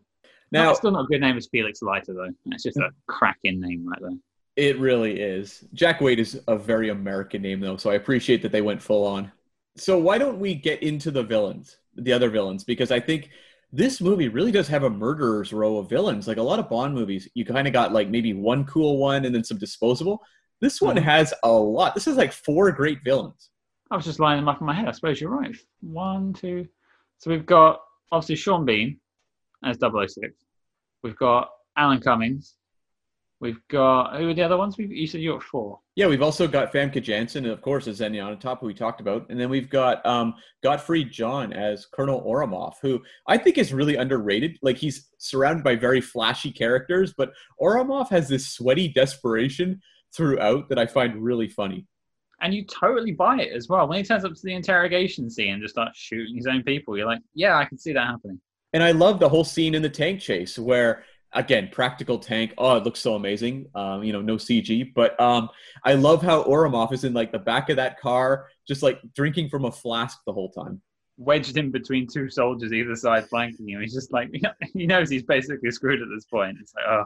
Now, 0.51 0.65
no, 0.65 0.73
still 0.75 0.91
not 0.91 1.05
a 1.05 1.07
good 1.07 1.21
name 1.21 1.38
as 1.38 1.47
Felix 1.47 1.81
Leiter, 1.81 2.13
though. 2.13 2.29
That's 2.45 2.63
just 2.63 2.77
a 2.77 2.89
cracking 3.07 3.59
name 3.59 3.88
right 3.88 3.99
there. 4.01 4.17
It 4.55 4.77
really 4.79 5.19
is. 5.19 5.63
Jack 5.73 5.99
Wade 5.99 6.19
is 6.19 6.39
a 6.47 6.55
very 6.55 6.89
American 6.89 7.41
name, 7.41 7.59
though, 7.59 7.77
so 7.77 7.89
I 7.89 7.95
appreciate 7.95 8.43
that 8.43 8.51
they 8.51 8.61
went 8.61 8.81
full 8.81 9.05
on. 9.05 9.31
So 9.77 9.97
why 9.97 10.19
don't 10.19 10.39
we 10.39 10.53
get 10.53 10.84
into 10.84 11.09
the 11.09 11.23
villains, 11.23 11.77
the 11.95 12.13
other 12.13 12.29
villains? 12.29 12.63
Because 12.63 12.91
I 12.91 12.99
think 12.99 13.31
this 13.71 13.99
movie 13.99 14.27
really 14.27 14.51
does 14.51 14.67
have 14.67 14.84
a 14.84 14.89
murderer's 14.89 15.51
row 15.51 15.77
of 15.77 15.89
villains. 15.89 16.27
Like 16.27 16.38
a 16.38 16.43
lot 16.43 16.59
of 16.59 16.69
Bond 16.69 16.93
movies, 16.93 17.27
you 17.34 17.43
kind 17.43 17.65
of 17.65 17.73
got 17.73 17.91
like 17.91 18.07
maybe 18.07 18.34
one 18.34 18.65
cool 18.65 18.99
one 18.99 19.25
and 19.25 19.34
then 19.34 19.43
some 19.43 19.57
disposable. 19.57 20.21
This 20.62 20.82
one 20.82 20.95
mm-hmm. 20.95 21.06
has 21.06 21.34
a 21.43 21.51
lot. 21.51 21.93
This 21.93 22.08
is 22.08 22.18
like 22.18 22.32
four 22.32 22.72
great 22.72 22.99
villains. 23.04 23.49
I 23.91 23.95
was 23.95 24.06
just 24.06 24.20
lining 24.20 24.41
them 24.41 24.49
up 24.49 24.62
in 24.62 24.68
my 24.68 24.74
head. 24.74 24.88
I 24.88 24.91
suppose 24.91 25.22
you're 25.22 25.30
right. 25.30 25.56
One, 25.82 26.34
two. 26.34 26.68
So 27.20 27.30
we've 27.30 27.45
got 27.45 27.82
obviously 28.12 28.36
Sean 28.36 28.66
Bean 28.66 28.99
as 29.64 29.78
006. 29.80 30.34
We've 31.04 31.16
got 31.16 31.49
Alan 31.78 32.01
Cummings. 32.01 32.56
We've 33.43 33.60
got 33.68 34.16
who 34.16 34.30
are 34.30 34.34
the 34.34 34.41
other 34.41 34.56
ones? 34.56 34.78
We 34.78 34.88
you 34.88 35.06
said 35.06 35.20
you 35.20 35.34
got 35.34 35.43
four. 35.43 35.80
Yeah, 35.95 36.08
we've 36.08 36.22
also 36.22 36.47
got 36.47 36.72
Famke 36.72 37.04
Janssen, 37.04 37.43
and 37.43 37.51
of 37.51 37.62
course, 37.62 37.88
as 37.88 37.97
Xenia 37.97 38.24
Onatopp, 38.24 38.62
who 38.62 38.68
we 38.68 38.74
talked 38.74 39.01
about, 39.01 39.30
and 39.30 39.38
then 39.38 39.49
we've 39.49 39.70
got 39.70 40.04
um, 40.06 40.34
Gottfried 40.64 41.12
John 41.12 41.51
as 41.51 41.86
Colonel 41.86 42.22
Ourumov, 42.22 42.76
who 42.82 43.01
I 43.28 43.38
think 43.38 43.58
is 43.58 43.74
really 43.74 43.97
underrated. 43.97 44.58
Like 44.62 44.78
he's 44.78 45.10
surrounded 45.18 45.66
by 45.66 45.76
very 45.76 45.99
flashy 45.99 46.51
characters, 46.51 47.14
but 47.18 47.34
Ourumov 47.62 48.10
has 48.12 48.30
this 48.30 48.47
sweaty 48.47 48.88
desperation 48.88 49.82
throughout 50.16 50.70
that 50.70 50.80
I 50.80 50.86
find 50.86 51.24
really 51.24 51.47
funny. 51.47 51.86
And 52.41 52.53
you 52.53 52.66
totally 52.66 53.11
buy 53.11 53.41
it 53.41 53.53
as 53.53 53.70
well. 53.70 53.88
When 53.88 53.97
he 53.97 54.03
turns 54.03 54.26
up 54.26 54.34
to 54.34 54.41
the 54.43 54.53
interrogation 54.53 55.30
scene 55.30 55.53
and 55.53 55.61
just 55.61 55.76
starts 55.76 55.97
shooting 55.97 56.36
his 56.36 56.47
own 56.47 56.64
people, 56.64 56.97
you're 56.97 57.05
like, 57.05 57.22
yeah, 57.34 57.57
I 57.57 57.66
can 57.66 57.78
see 57.78 57.93
that 57.93 58.05
happening. 58.05 58.39
And 58.74 58.84
I 58.84 58.91
love 58.91 59.20
the 59.20 59.30
whole 59.30 59.43
scene 59.43 59.76
in 59.76 59.82
the 59.82 59.89
tank 59.89 60.20
chase 60.20 60.59
where 60.59 61.05
again 61.34 61.70
practical 61.72 62.20
tank 62.20 62.53
oh 62.57 62.78
it 62.78 62.84
looks 62.84 62.99
so 62.99 63.16
amazing 63.16 63.66
um, 63.76 64.03
you 64.03 64.14
know 64.14 64.22
no 64.22 64.36
cg 64.36 64.93
but 64.93 65.20
um, 65.20 65.49
i 65.84 65.93
love 65.93 66.22
how 66.22 66.43
Ourumov 66.43 66.93
is 66.93 67.03
in 67.03 67.14
like 67.14 67.32
the 67.32 67.39
back 67.39 67.70
of 67.70 67.76
that 67.76 67.99
car 67.99 68.47
just 68.68 68.84
like 68.84 68.99
drinking 69.16 69.49
from 69.49 69.66
a 69.66 69.72
flask 69.72 70.20
the 70.26 70.34
whole 70.34 70.51
time 70.51 70.82
wedged 71.18 71.57
in 71.57 71.72
between 71.72 72.07
two 72.07 72.30
soldiers 72.30 72.72
either 72.72 72.95
side 72.95 73.28
flanking 73.30 73.70
him 73.70 73.82
he's 73.82 73.93
just 73.93 74.11
like 74.14 74.30
he 74.74 74.86
knows 74.86 75.09
he's 75.09 75.24
basically 75.24 75.72
screwed 75.72 76.01
at 76.01 76.07
this 76.14 76.26
point 76.26 76.57
it's 76.61 76.74
like 76.76 76.86
oh 76.88 77.05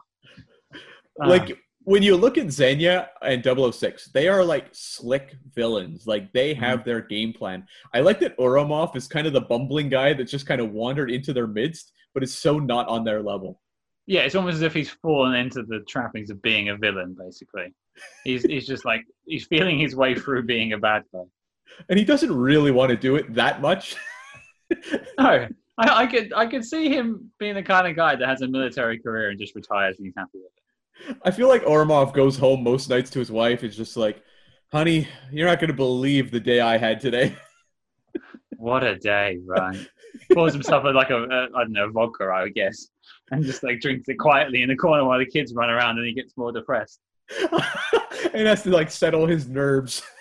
like 1.25 1.57
when 1.87 2.03
you 2.03 2.17
look 2.17 2.37
at 2.37 2.51
Xenia 2.51 3.11
and 3.21 3.41
006, 3.41 4.07
they 4.07 4.27
are 4.27 4.43
like 4.43 4.67
slick 4.73 5.37
villains. 5.55 6.05
Like 6.05 6.33
they 6.33 6.53
mm-hmm. 6.53 6.61
have 6.61 6.83
their 6.83 6.99
game 6.99 7.31
plan. 7.31 7.65
I 7.93 8.01
like 8.01 8.19
that 8.19 8.37
Ourumov 8.37 8.93
is 8.97 9.07
kind 9.07 9.25
of 9.25 9.31
the 9.31 9.39
bumbling 9.39 9.87
guy 9.87 10.11
that 10.11 10.25
just 10.25 10.45
kind 10.45 10.59
of 10.59 10.73
wandered 10.73 11.09
into 11.09 11.31
their 11.31 11.47
midst, 11.47 11.93
but 12.13 12.23
is 12.23 12.37
so 12.37 12.59
not 12.59 12.89
on 12.89 13.05
their 13.05 13.23
level. 13.23 13.61
Yeah, 14.05 14.21
it's 14.21 14.35
almost 14.35 14.55
as 14.55 14.63
if 14.63 14.73
he's 14.73 14.89
fallen 15.01 15.33
into 15.35 15.63
the 15.63 15.79
trappings 15.87 16.29
of 16.29 16.41
being 16.41 16.67
a 16.67 16.75
villain. 16.75 17.15
Basically, 17.17 17.73
he's 18.25 18.43
he's 18.43 18.67
just 18.67 18.83
like 18.83 19.05
he's 19.25 19.47
feeling 19.47 19.79
his 19.79 19.95
way 19.95 20.13
through 20.13 20.43
being 20.43 20.73
a 20.73 20.77
bad 20.77 21.03
guy, 21.13 21.23
and 21.89 21.97
he 21.97 22.03
doesn't 22.03 22.35
really 22.35 22.71
want 22.71 22.89
to 22.89 22.97
do 22.97 23.15
it 23.15 23.33
that 23.33 23.61
much. 23.61 23.95
no, 25.17 25.47
I, 25.77 25.89
I 26.03 26.05
could 26.05 26.33
I 26.33 26.47
could 26.47 26.65
see 26.65 26.89
him 26.89 27.31
being 27.39 27.55
the 27.55 27.63
kind 27.63 27.87
of 27.87 27.95
guy 27.95 28.17
that 28.17 28.27
has 28.27 28.41
a 28.41 28.47
military 28.47 28.99
career 28.99 29.29
and 29.29 29.39
just 29.39 29.55
retires 29.55 29.95
and 29.97 30.05
he's 30.05 30.15
happy 30.17 30.39
with 30.39 30.51
it. 30.53 30.56
I 31.23 31.31
feel 31.31 31.47
like 31.47 31.63
Ourumov 31.63 32.13
goes 32.13 32.37
home 32.37 32.63
most 32.63 32.89
nights 32.89 33.09
to 33.11 33.19
his 33.19 33.31
wife. 33.31 33.63
It's 33.63 33.75
just 33.75 33.97
like, 33.97 34.21
honey, 34.71 35.07
you're 35.31 35.47
not 35.47 35.59
going 35.59 35.69
to 35.69 35.75
believe 35.75 36.31
the 36.31 36.39
day 36.39 36.59
I 36.59 36.77
had 36.77 36.99
today. 36.99 37.35
what 38.57 38.83
a 38.83 38.97
day, 38.97 39.39
right? 39.45 39.87
Pours 40.33 40.53
himself 40.53 40.83
like 40.83 41.09
a, 41.09 41.23
a 41.23 41.43
I 41.55 41.63
don't 41.63 41.71
know 41.71 41.89
vodka, 41.91 42.25
I 42.25 42.49
guess 42.49 42.89
and 43.31 43.43
just 43.43 43.63
like 43.63 43.79
drinks 43.79 44.07
it 44.07 44.15
quietly 44.15 44.61
in 44.61 44.69
the 44.69 44.75
corner 44.75 45.05
while 45.05 45.19
the 45.19 45.25
kids 45.25 45.53
run 45.53 45.69
around 45.69 45.97
and 45.97 46.07
he 46.07 46.13
gets 46.13 46.35
more 46.37 46.51
depressed. 46.51 46.99
and 48.33 48.47
has 48.47 48.63
to 48.63 48.69
like 48.69 48.89
settle 48.89 49.25
his 49.25 49.47
nerves. 49.47 50.01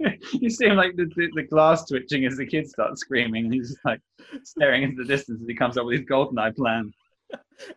you 0.32 0.50
see 0.50 0.66
him 0.66 0.76
like 0.76 0.94
the, 0.96 1.06
the, 1.16 1.28
the, 1.34 1.42
glass 1.42 1.84
twitching 1.86 2.24
as 2.24 2.36
the 2.36 2.46
kids 2.46 2.70
start 2.70 2.96
screaming 2.98 3.46
and 3.46 3.54
he's 3.54 3.70
just 3.70 3.84
like 3.84 4.00
staring 4.44 4.84
into 4.84 5.02
the 5.02 5.08
distance 5.08 5.40
as 5.40 5.48
he 5.48 5.54
comes 5.54 5.76
up 5.76 5.86
with 5.86 5.98
his 5.98 6.06
golden 6.06 6.38
eye 6.38 6.52
plan. 6.52 6.92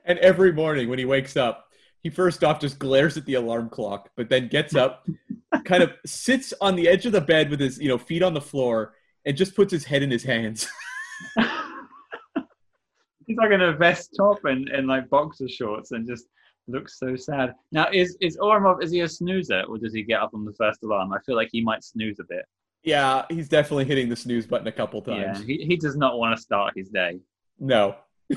And 0.05 0.19
every 0.19 0.53
morning 0.53 0.87
when 0.87 0.99
he 0.99 1.05
wakes 1.05 1.35
up, 1.35 1.65
he 2.01 2.09
first 2.09 2.43
off 2.43 2.59
just 2.59 2.79
glares 2.79 3.17
at 3.17 3.25
the 3.25 3.35
alarm 3.35 3.69
clock, 3.69 4.09
but 4.15 4.29
then 4.29 4.47
gets 4.47 4.75
up, 4.75 5.07
kind 5.65 5.83
of 5.83 5.91
sits 6.05 6.53
on 6.61 6.75
the 6.75 6.87
edge 6.87 7.05
of 7.05 7.11
the 7.11 7.21
bed 7.21 7.49
with 7.49 7.59
his, 7.59 7.79
you 7.79 7.87
know, 7.87 7.97
feet 7.97 8.23
on 8.23 8.33
the 8.33 8.41
floor 8.41 8.93
and 9.25 9.37
just 9.37 9.55
puts 9.55 9.71
his 9.71 9.85
head 9.85 10.01
in 10.01 10.09
his 10.09 10.23
hands 10.23 10.67
he's 13.27 13.37
like 13.37 13.51
in 13.51 13.61
a 13.61 13.73
vest 13.73 14.13
top 14.15 14.43
and, 14.45 14.67
and 14.69 14.87
like 14.87 15.09
boxer 15.09 15.47
shorts 15.47 15.91
and 15.91 16.07
just 16.07 16.25
looks 16.67 16.99
so 16.99 17.15
sad. 17.15 17.53
Now, 17.71 17.87
is 17.91 18.17
is 18.21 18.37
Ourumov 18.37 18.83
is 18.83 18.91
he 18.91 19.01
a 19.01 19.09
snoozer 19.09 19.63
or 19.63 19.77
does 19.77 19.93
he 19.93 20.03
get 20.03 20.21
up 20.21 20.31
on 20.33 20.45
the 20.45 20.53
first 20.53 20.83
alarm? 20.83 21.13
I 21.13 21.19
feel 21.25 21.35
like 21.35 21.49
he 21.51 21.61
might 21.61 21.83
snooze 21.83 22.19
a 22.19 22.23
bit. 22.27 22.45
Yeah, 22.83 23.25
he's 23.29 23.47
definitely 23.47 23.85
hitting 23.85 24.09
the 24.09 24.15
snooze 24.15 24.47
button 24.47 24.67
a 24.67 24.71
couple 24.71 25.01
times. 25.01 25.39
Yeah, 25.39 25.45
he, 25.45 25.65
he 25.65 25.77
does 25.77 25.95
not 25.95 26.17
want 26.17 26.35
to 26.35 26.41
start 26.41 26.73
his 26.75 26.89
day. 26.89 27.19
No. 27.59 27.95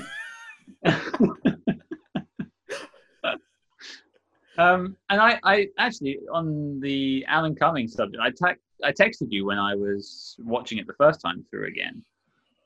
um, 4.57 4.95
and 5.09 5.21
I, 5.21 5.39
I 5.43 5.67
actually 5.77 6.19
on 6.31 6.79
the 6.79 7.25
Alan 7.27 7.55
Cumming 7.55 7.87
subject, 7.87 8.21
I, 8.21 8.29
te- 8.29 8.59
I 8.83 8.91
texted 8.91 9.27
you 9.29 9.45
when 9.45 9.59
I 9.59 9.75
was 9.75 10.35
watching 10.39 10.77
it 10.77 10.87
the 10.87 10.93
first 10.93 11.21
time 11.21 11.45
through 11.49 11.67
again 11.67 12.03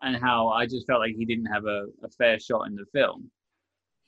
and 0.02 0.16
how 0.16 0.48
I 0.50 0.66
just 0.66 0.88
felt 0.88 1.00
like 1.00 1.16
he 1.16 1.26
didn't 1.26 1.48
have 1.48 1.66
a, 1.66 1.88
a 2.04 2.10
fair 2.18 2.40
shot 2.40 2.68
in 2.68 2.76
the 2.76 2.86
film. 2.94 3.30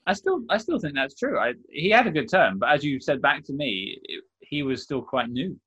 I 0.07 0.13
still 0.13 0.43
I 0.49 0.57
still 0.57 0.79
think 0.79 0.95
that's 0.95 1.15
true. 1.15 1.37
I, 1.37 1.53
he 1.69 1.89
had 1.89 2.07
a 2.07 2.11
good 2.11 2.29
term, 2.29 2.57
but 2.57 2.69
as 2.69 2.83
you 2.83 2.99
said 2.99 3.21
back 3.21 3.43
to 3.45 3.53
me, 3.53 3.99
it, 4.03 4.23
he 4.39 4.63
was 4.63 4.81
still 4.83 5.01
quite 5.01 5.29
new. 5.29 5.59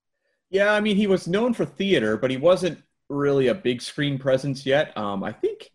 Yeah, 0.51 0.73
I 0.73 0.81
mean, 0.81 0.97
he 0.97 1.07
was 1.07 1.29
known 1.29 1.55
for 1.55 1.65
theater, 1.65 2.17
but 2.17 2.31
he 2.31 2.37
wasn't 2.37 2.83
really 3.09 3.49
a 3.49 3.55
big 3.55 3.81
screen 3.81 4.19
presence 4.19 4.67
yet. 4.67 4.97
Um, 4.97 5.23
I 5.23 5.33
think 5.33 5.71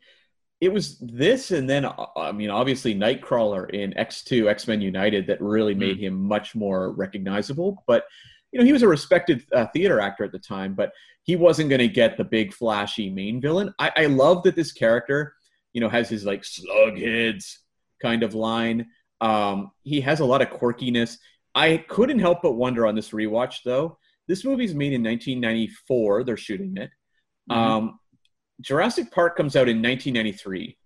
it 0.62 0.74
was 0.74 0.97
this, 0.99 1.51
and 1.51 1.70
then 1.70 1.86
uh, 1.86 2.05
I 2.16 2.32
mean, 2.32 2.49
obviously 2.49 2.93
Nightcrawler 2.93 3.70
in 3.70 3.97
X 3.97 4.24
Two 4.24 4.49
X 4.49 4.68
Men 4.68 4.82
United 4.82 5.28
that 5.28 5.41
really 5.41 5.74
made 5.74 5.97
mm. 5.97 6.01
him 6.01 6.22
much 6.22 6.55
more 6.55 6.91
recognizable. 6.91 7.84
But 7.88 8.05
you 8.51 8.60
know 8.60 8.66
he 8.66 8.74
was 8.74 8.82
a 8.82 8.88
respected 8.88 9.45
uh, 9.53 9.68
theater 9.68 9.99
actor 9.99 10.24
at 10.24 10.32
the 10.32 10.39
time, 10.39 10.74
but 10.74 10.91
he 11.24 11.36
wasn't 11.36 11.70
going 11.70 11.80
to 11.80 11.88
get 11.88 12.18
the 12.18 12.24
big 12.24 12.53
flashy 12.53 13.10
main 13.10 13.39
villain. 13.39 13.74
I, 13.80 13.91
I 13.95 14.05
love 14.07 14.43
that 14.43 14.55
this 14.55 14.72
character, 14.72 15.36
you 15.74 15.82
know, 15.82 15.89
has 15.89 16.10
his 16.10 16.26
like 16.26 16.43
slug 16.43 16.97
heads 16.97 17.60
kind 18.01 18.24
of 18.24 18.34
line. 18.34 18.88
Um, 19.22 19.72
he 19.84 20.01
has 20.01 20.20
a 20.20 20.26
lot 20.26 20.41
of 20.41 20.49
quirkiness. 20.49 21.18
I 21.55 21.78
couldn't 21.88 22.20
help 22.20 22.41
but 22.41 22.53
wonder 22.53 22.88
on 22.88 22.95
this 22.95 23.12
rewatch 23.12 23.64
though. 23.64 23.97
This 24.28 24.45
movie's 24.45 24.76
made 24.76 24.93
in 24.93 25.03
1994. 25.03 26.24
They're 26.24 26.38
shooting 26.38 26.78
it. 26.78 26.91
Mm-hmm. 27.49 27.60
Um, 27.60 27.98
Jurassic 28.62 29.12
Park 29.12 29.38
comes 29.38 29.55
out 29.55 29.70
in 29.70 29.82
1993. 29.82 30.78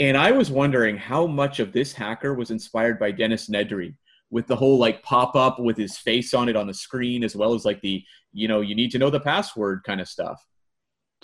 And 0.00 0.16
I 0.16 0.30
was 0.30 0.50
wondering 0.50 0.96
how 0.96 1.26
much 1.26 1.58
of 1.58 1.72
this 1.72 1.92
hacker 1.92 2.34
was 2.34 2.50
inspired 2.50 2.98
by 2.98 3.10
Dennis 3.10 3.48
Nedry 3.48 3.96
with 4.30 4.46
the 4.46 4.54
whole 4.54 4.78
like 4.78 5.02
pop 5.02 5.34
up 5.34 5.58
with 5.58 5.76
his 5.76 5.96
face 5.96 6.34
on 6.34 6.48
it 6.48 6.56
on 6.56 6.66
the 6.66 6.74
screen, 6.74 7.24
as 7.24 7.34
well 7.34 7.54
as 7.54 7.64
like 7.64 7.80
the, 7.80 8.04
you 8.32 8.46
know, 8.46 8.60
you 8.60 8.74
need 8.74 8.90
to 8.92 8.98
know 8.98 9.10
the 9.10 9.18
password 9.18 9.82
kind 9.84 10.00
of 10.00 10.08
stuff. 10.08 10.40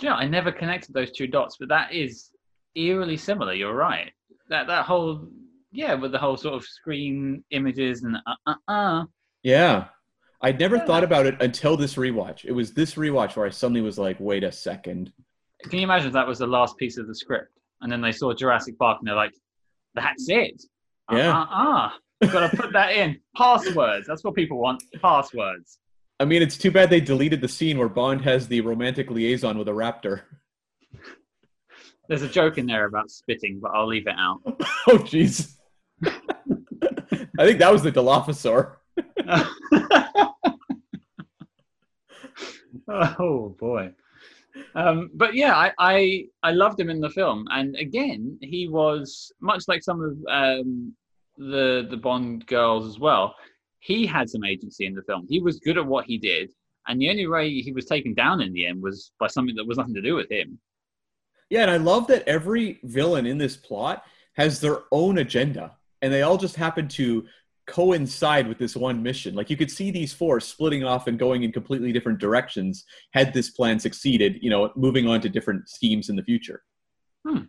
Yeah, 0.01 0.15
I 0.15 0.27
never 0.27 0.51
connected 0.51 0.93
those 0.93 1.13
two 1.13 1.29
dots, 1.29 1.57
but 1.59 1.69
that 1.69 1.93
is 1.93 2.31
eerily 2.75 3.17
similar. 3.17 3.55
You're 3.55 3.75
right. 3.75 4.11
That 4.49 4.67
that 4.67 4.87
whole 4.87 5.29
yeah, 5.71 5.95
with 5.95 6.13
the 6.13 6.19
whole 6.19 6.37
sort 6.37 6.55
of 6.55 6.65
screen 6.65 7.45
images 7.51 8.03
and 8.03 8.17
uh 8.27 8.35
uh 8.47 8.55
uh. 8.69 9.05
Yeah. 9.43 9.87
I'd 10.41 10.59
never 10.59 10.77
yeah. 10.77 10.85
thought 10.85 11.05
about 11.05 11.27
it 11.27 11.41
until 11.41 11.77
this 11.77 11.95
rewatch. 11.95 12.45
It 12.45 12.53
was 12.53 12.73
this 12.73 12.95
rewatch 12.97 13.37
where 13.37 13.47
I 13.47 13.51
suddenly 13.51 13.81
was 13.81 13.99
like, 13.99 14.19
wait 14.21 14.45
a 14.45 14.53
second. 14.53 15.13
Can 15.65 15.79
you 15.79 15.85
imagine 15.85 16.09
if 16.09 16.13
that 16.15 16.27
was 16.27 16.39
the 16.39 16.47
last 16.47 16.77
piece 16.77 16.97
of 16.99 17.07
the 17.07 17.15
script? 17.15 17.55
and 17.85 17.93
then 17.93 18.01
they 18.01 18.11
saw 18.13 18.33
Jurassic 18.33 18.77
Park 18.79 18.99
and 19.01 19.07
they're 19.07 19.15
like, 19.15 19.35
"That's 19.95 20.29
it." 20.29 20.63
Yeah. 21.13 21.33
Ah, 21.35 21.95
uh, 22.23 22.27
uh, 22.27 22.33
got 22.33 22.51
to 22.51 22.57
put 22.57 22.73
that 22.73 22.93
in. 22.93 23.21
Passwords. 23.37 24.07
That's 24.07 24.25
what 24.25 24.35
people 24.35 24.59
want. 24.59 24.83
Passwords. 25.01 25.79
I 26.19 26.25
mean, 26.25 26.41
it's 26.43 26.57
too 26.57 26.71
bad 26.71 26.89
they 26.89 27.01
deleted 27.01 27.43
the 27.43 27.49
scene 27.49 27.77
where 27.77 27.91
Bond 27.91 28.23
has 28.23 28.49
the 28.49 28.63
romantic 28.63 29.11
liaison 29.11 29.59
with 29.59 29.69
a 29.69 29.73
raptor. 29.73 30.23
There's 32.09 32.23
a 32.23 32.29
joke 32.29 32.57
in 32.57 32.67
there 32.67 32.87
about 32.87 33.11
spitting, 33.11 33.61
but 33.61 33.73
I'll 33.75 33.87
leave 33.87 34.07
it 34.07 34.15
out. 34.17 34.41
oh, 34.47 34.99
jeez. 34.99 35.57
I 36.07 37.45
think 37.45 37.59
that 37.59 37.73
was 37.73 37.83
the 37.83 37.93
Dilophosaur. 37.93 38.77
oh 43.19 43.49
boy. 43.59 43.93
Um, 44.75 45.11
but 45.15 45.35
yeah, 45.35 45.55
I, 45.55 45.73
I, 45.79 46.25
I 46.43 46.51
loved 46.53 46.79
him 46.79 46.91
in 46.91 47.01
the 47.01 47.11
film, 47.11 47.47
and 47.51 47.77
again, 47.77 48.39
he 48.41 48.69
was 48.69 49.33
much 49.41 49.65
like 49.69 49.83
some 49.83 50.01
of 50.01 50.17
um, 50.31 50.95
the 51.37 51.87
the 51.91 51.97
Bond 51.97 52.47
girls 52.47 52.87
as 52.87 52.99
well. 52.99 53.35
He 53.81 54.07
had 54.07 54.31
some 54.31 54.45
agency 54.45 54.87
in 54.87 54.95
the 54.95 55.03
film. 55.03 55.27
He 55.29 55.41
was 55.41 55.59
good 55.59 55.79
at 55.79 55.87
what 55.87 56.07
he 56.07 56.19
did, 56.19 56.51
and 56.87 57.01
the 57.01 57.11
only 57.11 57.27
way 57.27 57.51
he 57.51 57.73
was 57.73 57.87
taken 57.87 58.15
down 58.15 58.41
in 58.41 58.53
the 58.53 58.67
end 58.67 58.83
was 58.83 59.13
by 59.19 59.27
something 59.27 59.57
that 59.57 59.67
was 59.67 59.79
nothing 59.79 59.95
to 59.95 60.03
do 60.03 60.15
with 60.15 60.31
him. 60.31 60.59
Yeah, 61.51 61.63
and 61.63 61.71
I 61.71 61.77
love 61.77 62.07
that 62.09 62.27
every 62.27 62.81
villain 62.85 63.27
in 63.27 63.39
this 63.39 63.57
plot 63.57 64.05
has 64.37 64.61
their 64.61 64.83
own 64.91 65.19
agenda, 65.19 65.77
and 66.03 66.13
they 66.13 66.23
all 66.23 66.39
just 66.39 66.57
happen 66.57 66.89
to 66.89 67.27
coincide 67.67 68.47
with 68.47 68.59
this 68.59 68.77
one 68.77 69.03
mission. 69.03 69.35
Like 69.35 69.51
you 69.51 69.57
could 69.57 69.71
see 69.71 69.91
these 69.91 70.13
four 70.13 70.41
splitting 70.41 70.85
off 70.85 71.07
and 71.07 71.19
going 71.19 71.43
in 71.43 71.53
completely 71.53 71.93
different 71.93 72.19
directions 72.19 72.85
had 73.13 73.33
this 73.33 73.51
plan 73.51 73.79
succeeded, 73.79 74.39
you 74.43 74.51
know, 74.51 74.71
moving 74.77 75.09
on 75.09 75.21
to 75.23 75.29
different 75.29 75.69
schemes 75.69 76.09
in 76.09 76.17
the 76.17 76.23
future. 76.23 76.63
Hmm. 77.27 77.45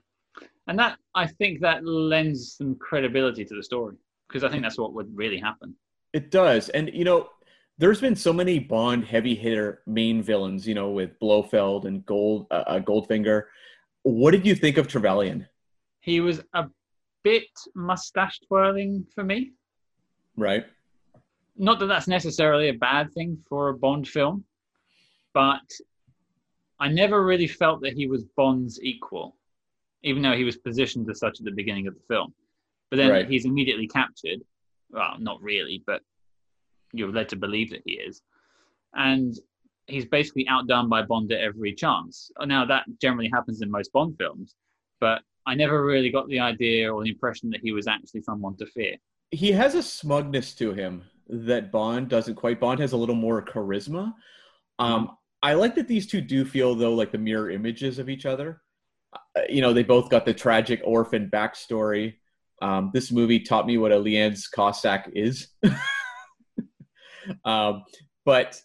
And 0.68 0.80
that, 0.80 0.98
I 1.14 1.28
think 1.28 1.62
that 1.62 1.86
lends 1.86 2.56
some 2.58 2.76
credibility 2.76 3.46
to 3.46 3.56
the 3.56 3.64
story 3.64 3.98
because 4.28 4.44
I 4.44 4.50
think 4.50 4.64
that's 4.64 4.78
what 4.78 4.94
would 4.94 5.16
really 5.16 5.38
happen. 5.38 5.76
It 6.14 6.32
does. 6.32 6.70
And, 6.70 6.90
you 6.94 7.04
know, 7.04 7.30
there's 7.78 8.00
been 8.00 8.16
so 8.16 8.32
many 8.32 8.58
Bond 8.58 9.06
heavy 9.06 9.36
hitter 9.36 9.82
main 9.86 10.24
villains, 10.24 10.66
you 10.68 10.74
know, 10.74 10.92
with 10.92 11.20
Blofeld 11.20 11.86
and 11.86 12.06
Gold, 12.06 12.48
uh, 12.52 12.64
uh 12.68 12.80
Goldfinger. 12.80 13.44
What 14.04 14.32
did 14.32 14.46
you 14.46 14.56
think 14.56 14.78
of 14.78 14.88
Trevelyan? 14.88 15.48
He 16.00 16.22
was 16.22 16.42
a 16.54 16.68
bit 17.24 17.48
mustache 17.76 18.40
twirling 18.48 19.06
for 19.14 19.24
me. 19.24 19.52
Right. 20.38 20.66
Not 21.58 21.80
that 21.80 21.88
that's 21.88 22.08
necessarily 22.08 22.70
a 22.70 22.74
bad 22.74 23.14
thing 23.14 23.38
for 23.48 23.70
a 23.70 23.74
Bond 23.74 24.08
film, 24.08 24.44
but 25.34 25.62
I 26.80 26.90
never 26.90 27.24
really 27.24 27.48
felt 27.48 27.82
that 27.82 27.94
he 27.94 28.08
was 28.08 28.26
Bond's 28.36 28.82
equal, 28.82 29.38
even 30.04 30.22
though 30.22 30.36
he 30.36 30.44
was 30.44 30.58
positioned 30.58 31.10
as 31.10 31.20
such 31.20 31.40
at 31.40 31.46
the 31.46 31.52
beginning 31.52 31.88
of 31.88 31.94
the 31.94 32.02
film. 32.08 32.34
But 32.90 32.98
then 32.98 33.10
right. 33.10 33.30
he's 33.30 33.46
immediately 33.46 33.88
captured. 33.88 34.42
Well, 34.92 35.16
not 35.20 35.42
really, 35.42 35.82
but 35.88 36.02
you're 36.92 37.12
led 37.12 37.30
to 37.30 37.36
believe 37.38 37.70
that 37.72 37.82
he 37.86 37.94
is. 37.94 38.22
And 38.94 39.34
he's 39.88 40.06
basically 40.06 40.48
outdone 40.48 40.90
by 40.90 41.04
Bond 41.04 41.32
at 41.32 41.42
every 41.42 41.74
chance. 41.74 42.32
Now, 42.46 42.66
that 42.66 42.86
generally 43.02 43.30
happens 43.34 43.62
in 43.62 43.72
most 43.72 43.94
Bond 43.94 44.18
films, 44.18 44.56
but 45.00 45.22
I 45.48 45.56
never 45.56 45.86
really 45.86 46.10
got 46.10 46.28
the 46.28 46.40
idea 46.40 46.94
or 46.94 47.04
the 47.04 47.12
impression 47.12 47.50
that 47.52 47.62
he 47.62 47.72
was 47.72 47.88
actually 47.88 48.22
someone 48.22 48.58
to 48.58 48.66
fear 48.66 48.98
he 49.36 49.52
has 49.52 49.76
a 49.76 49.84
smugness 49.84 50.54
to 50.56 50.74
him 50.74 51.04
that 51.28 51.72
Bond 51.72 52.10
doesn't 52.10 52.36
quite. 52.36 52.60
Bond 52.60 52.80
has 52.80 52.94
a 52.94 52.98
little 52.98 53.16
more 53.16 53.44
charisma. 53.44 54.14
Um, 54.80 55.18
I 55.42 55.54
like 55.54 55.76
that 55.76 55.88
these 55.88 56.08
two 56.08 56.22
do 56.22 56.46
feel 56.46 56.76
though 56.76 56.94
like 56.94 57.12
the 57.12 57.18
mirror 57.18 57.50
images 57.50 58.00
of 58.00 58.10
each 58.10 58.26
other. 58.26 58.62
Uh, 59.14 59.42
you 59.50 59.62
know, 59.62 59.74
they 59.74 59.84
both 59.84 60.10
got 60.10 60.26
the 60.26 60.34
tragic 60.34 60.82
orphan 60.84 61.30
backstory. 61.32 62.16
Um, 62.62 62.92
this 62.94 63.12
movie 63.12 63.40
taught 63.40 63.68
me 63.68 63.78
what 63.78 63.92
a 63.92 63.96
Lienz 63.96 64.50
Cossack 64.50 65.10
is. 65.14 65.50
um, 67.46 67.84
but 68.24 68.60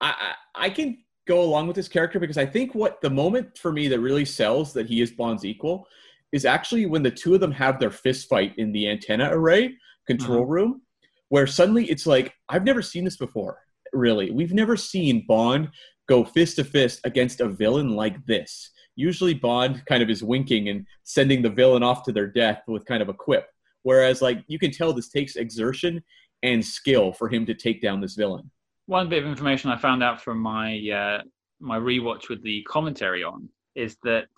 I, 0.00 0.34
I 0.54 0.70
can 0.70 0.98
go 1.26 1.42
along 1.42 1.68
with 1.68 1.76
this 1.76 1.88
character 1.88 2.18
because 2.18 2.38
I 2.38 2.46
think 2.46 2.74
what 2.74 3.00
the 3.00 3.10
moment 3.10 3.56
for 3.56 3.72
me 3.72 3.88
that 3.88 4.00
really 4.00 4.24
sells 4.24 4.72
that 4.72 4.86
he 4.86 5.00
is 5.00 5.12
Bond's 5.12 5.44
equal 5.44 5.86
is 6.32 6.44
actually 6.44 6.86
when 6.86 7.02
the 7.02 7.10
two 7.10 7.34
of 7.34 7.40
them 7.40 7.52
have 7.52 7.78
their 7.78 7.90
fist 7.90 8.28
fight 8.28 8.54
in 8.58 8.72
the 8.72 8.88
antenna 8.88 9.30
array 9.30 9.76
control 10.06 10.42
mm-hmm. 10.42 10.52
room, 10.52 10.82
where 11.28 11.46
suddenly 11.46 11.84
it's 11.90 12.06
like, 12.06 12.34
I've 12.48 12.64
never 12.64 12.82
seen 12.82 13.04
this 13.04 13.16
before, 13.16 13.58
really. 13.92 14.30
We've 14.30 14.54
never 14.54 14.76
seen 14.76 15.24
Bond 15.26 15.70
go 16.08 16.24
fist 16.24 16.56
to 16.56 16.64
fist 16.64 17.00
against 17.04 17.40
a 17.40 17.48
villain 17.48 17.90
like 17.90 18.24
this. 18.26 18.70
Usually, 18.96 19.34
Bond 19.34 19.82
kind 19.86 20.02
of 20.02 20.10
is 20.10 20.22
winking 20.22 20.68
and 20.68 20.86
sending 21.04 21.40
the 21.40 21.48
villain 21.48 21.82
off 21.82 22.02
to 22.04 22.12
their 22.12 22.26
death 22.26 22.62
with 22.68 22.84
kind 22.84 23.02
of 23.02 23.08
a 23.08 23.14
quip. 23.14 23.46
Whereas, 23.82 24.20
like, 24.20 24.44
you 24.48 24.58
can 24.58 24.70
tell 24.70 24.92
this 24.92 25.08
takes 25.08 25.36
exertion 25.36 26.02
and 26.42 26.64
skill 26.64 27.12
for 27.12 27.28
him 27.28 27.46
to 27.46 27.54
take 27.54 27.80
down 27.80 28.00
this 28.00 28.14
villain. 28.14 28.50
One 28.86 29.08
bit 29.08 29.22
of 29.22 29.28
information 29.28 29.70
I 29.70 29.76
found 29.78 30.02
out 30.02 30.20
from 30.20 30.38
my 30.38 30.78
uh, 30.90 31.22
my 31.60 31.78
rewatch 31.78 32.28
with 32.28 32.42
the 32.42 32.62
commentary 32.64 33.22
on 33.22 33.48
is 33.74 33.96
that 34.02 34.28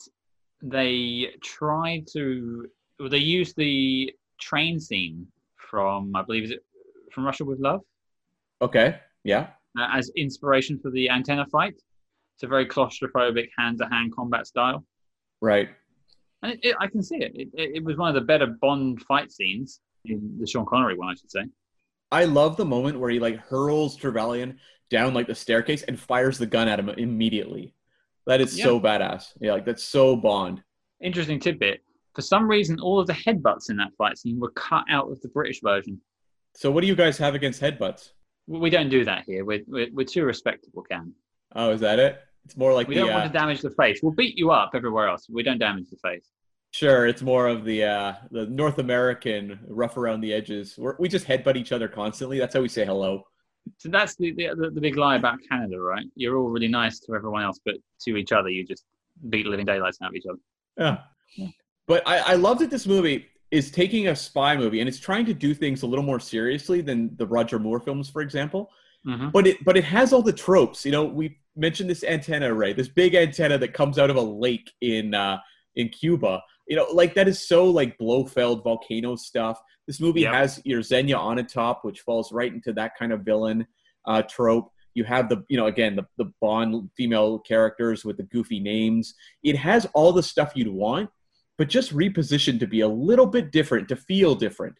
they 0.62 1.30
tried 1.42 2.06
to 2.12 2.66
they 3.10 3.18
used 3.18 3.56
the 3.56 4.12
train 4.40 4.78
scene 4.78 5.26
from 5.74 6.14
I 6.14 6.22
believe 6.22 6.44
is 6.44 6.50
it 6.52 6.64
from 7.12 7.24
Russia 7.24 7.44
with 7.44 7.58
Love. 7.58 7.80
Okay. 8.62 9.00
Yeah. 9.24 9.48
Uh, 9.76 9.88
as 9.92 10.08
inspiration 10.16 10.78
for 10.78 10.92
the 10.92 11.10
antenna 11.10 11.46
fight. 11.46 11.74
It's 12.36 12.44
a 12.44 12.46
very 12.46 12.66
claustrophobic 12.66 13.48
hand-to-hand 13.58 14.14
combat 14.14 14.46
style. 14.46 14.84
Right. 15.40 15.68
And 16.42 16.52
it, 16.52 16.60
it, 16.62 16.76
I 16.80 16.86
can 16.86 17.02
see 17.02 17.16
it. 17.16 17.32
it. 17.34 17.48
It 17.54 17.84
was 17.84 17.96
one 17.96 18.08
of 18.08 18.14
the 18.14 18.20
better 18.20 18.46
Bond 18.46 19.02
fight 19.02 19.32
scenes 19.32 19.80
in 20.04 20.36
the 20.38 20.46
Sean 20.46 20.64
Connery 20.64 20.96
one, 20.96 21.08
I 21.08 21.14
should 21.14 21.30
say. 21.30 21.44
I 22.12 22.24
love 22.24 22.56
the 22.56 22.64
moment 22.64 23.00
where 23.00 23.10
he 23.10 23.18
like 23.18 23.38
hurls 23.38 23.96
Trevelyan 23.96 24.58
down 24.90 25.12
like 25.12 25.26
the 25.26 25.34
staircase 25.34 25.82
and 25.82 25.98
fires 25.98 26.38
the 26.38 26.46
gun 26.46 26.68
at 26.68 26.78
him 26.78 26.88
immediately. 26.88 27.74
That 28.26 28.40
is 28.40 28.56
yeah. 28.56 28.64
so 28.64 28.80
badass. 28.80 29.32
Yeah, 29.40 29.52
like 29.52 29.66
that's 29.66 29.82
so 29.82 30.14
Bond. 30.14 30.62
Interesting 31.00 31.40
tidbit. 31.40 31.82
For 32.14 32.22
some 32.22 32.48
reason, 32.48 32.78
all 32.80 33.00
of 33.00 33.06
the 33.06 33.12
headbutts 33.12 33.70
in 33.70 33.76
that 33.76 33.92
fight 33.98 34.18
scene 34.18 34.38
were 34.38 34.50
cut 34.50 34.84
out 34.88 35.10
of 35.10 35.20
the 35.20 35.28
British 35.28 35.60
version. 35.60 36.00
So, 36.54 36.70
what 36.70 36.82
do 36.82 36.86
you 36.86 36.94
guys 36.94 37.18
have 37.18 37.34
against 37.34 37.60
headbutts? 37.60 38.10
We 38.46 38.70
don't 38.70 38.88
do 38.88 39.04
that 39.04 39.24
here. 39.26 39.44
We're, 39.44 39.64
we're, 39.66 39.88
we're 39.92 40.06
too 40.06 40.24
respectable, 40.24 40.82
Cam. 40.82 41.14
Oh, 41.56 41.70
is 41.70 41.80
that 41.80 41.98
it? 41.98 42.20
It's 42.44 42.56
more 42.56 42.72
like 42.72 42.88
we 42.88 42.94
the, 42.94 43.02
don't 43.02 43.12
want 43.12 43.32
to 43.32 43.38
uh, 43.38 43.42
damage 43.42 43.62
the 43.62 43.70
face. 43.70 44.00
We'll 44.02 44.12
beat 44.12 44.36
you 44.36 44.50
up 44.50 44.72
everywhere 44.74 45.08
else. 45.08 45.26
We 45.28 45.42
don't 45.42 45.58
damage 45.58 45.88
the 45.90 45.96
face. 45.96 46.28
Sure, 46.72 47.06
it's 47.06 47.22
more 47.22 47.46
of 47.46 47.64
the 47.64 47.84
uh, 47.84 48.14
the 48.30 48.46
North 48.46 48.78
American 48.78 49.60
rough 49.68 49.96
around 49.96 50.20
the 50.20 50.32
edges. 50.32 50.74
We're, 50.76 50.96
we 50.98 51.08
just 51.08 51.26
headbutt 51.26 51.56
each 51.56 51.72
other 51.72 51.88
constantly. 51.88 52.38
That's 52.38 52.54
how 52.54 52.60
we 52.60 52.68
say 52.68 52.84
hello. 52.84 53.22
So 53.78 53.88
that's 53.88 54.16
the, 54.16 54.32
the 54.32 54.70
the 54.74 54.80
big 54.80 54.96
lie 54.96 55.16
about 55.16 55.38
Canada, 55.48 55.78
right? 55.78 56.04
You're 56.16 56.36
all 56.36 56.50
really 56.50 56.68
nice 56.68 56.98
to 57.00 57.14
everyone 57.14 57.42
else, 57.42 57.60
but 57.64 57.76
to 58.02 58.16
each 58.16 58.32
other, 58.32 58.50
you 58.50 58.64
just 58.66 58.84
beat 59.30 59.46
living 59.46 59.64
daylights 59.64 59.98
out 60.02 60.10
of 60.10 60.14
each 60.14 60.26
other. 60.28 60.38
Yeah. 60.76 61.46
But 61.86 62.02
I, 62.06 62.18
I 62.18 62.34
love 62.34 62.58
that 62.60 62.70
this 62.70 62.86
movie 62.86 63.26
is 63.50 63.70
taking 63.70 64.08
a 64.08 64.16
spy 64.16 64.56
movie 64.56 64.80
and 64.80 64.88
it's 64.88 64.98
trying 64.98 65.26
to 65.26 65.34
do 65.34 65.54
things 65.54 65.82
a 65.82 65.86
little 65.86 66.04
more 66.04 66.20
seriously 66.20 66.80
than 66.80 67.14
the 67.16 67.26
Roger 67.26 67.58
Moore 67.58 67.80
films, 67.80 68.08
for 68.08 68.22
example. 68.22 68.70
Mm-hmm. 69.06 69.30
But 69.30 69.46
it 69.46 69.64
but 69.64 69.76
it 69.76 69.84
has 69.84 70.12
all 70.12 70.22
the 70.22 70.32
tropes. 70.32 70.84
You 70.84 70.92
know, 70.92 71.04
we 71.04 71.38
mentioned 71.56 71.90
this 71.90 72.04
antenna 72.04 72.52
array, 72.52 72.72
this 72.72 72.88
big 72.88 73.14
antenna 73.14 73.58
that 73.58 73.74
comes 73.74 73.98
out 73.98 74.10
of 74.10 74.16
a 74.16 74.20
lake 74.20 74.72
in 74.80 75.14
uh, 75.14 75.38
in 75.76 75.88
Cuba. 75.90 76.42
You 76.66 76.76
know, 76.76 76.86
like 76.92 77.14
that 77.14 77.28
is 77.28 77.46
so 77.46 77.66
like 77.66 77.98
Blofeld 77.98 78.64
volcano 78.64 79.16
stuff. 79.16 79.60
This 79.86 80.00
movie 80.00 80.22
yep. 80.22 80.32
has 80.32 80.62
your 80.64 80.82
Xenia 80.82 81.16
Onatopp, 81.16 81.80
which 81.82 82.00
falls 82.00 82.32
right 82.32 82.52
into 82.52 82.72
that 82.72 82.96
kind 82.98 83.12
of 83.12 83.20
villain. 83.20 83.66
uh, 84.06 84.22
trope. 84.22 84.70
You 84.94 85.04
have 85.04 85.28
the, 85.28 85.44
you 85.48 85.56
know, 85.56 85.66
again, 85.66 85.96
the, 85.96 86.06
the 86.18 86.32
Bond 86.40 86.90
female 86.96 87.40
characters 87.40 88.04
with 88.04 88.16
the 88.16 88.22
goofy 88.24 88.60
names. 88.60 89.14
It 89.42 89.56
has 89.56 89.86
all 89.92 90.12
the 90.12 90.22
stuff 90.22 90.52
you'd 90.54 90.68
want, 90.68 91.10
but 91.58 91.68
just 91.68 91.94
repositioned 91.94 92.60
to 92.60 92.66
be 92.66 92.80
a 92.80 92.88
little 92.88 93.26
bit 93.26 93.52
different, 93.52 93.88
to 93.88 93.96
feel 93.96 94.34
different. 94.34 94.76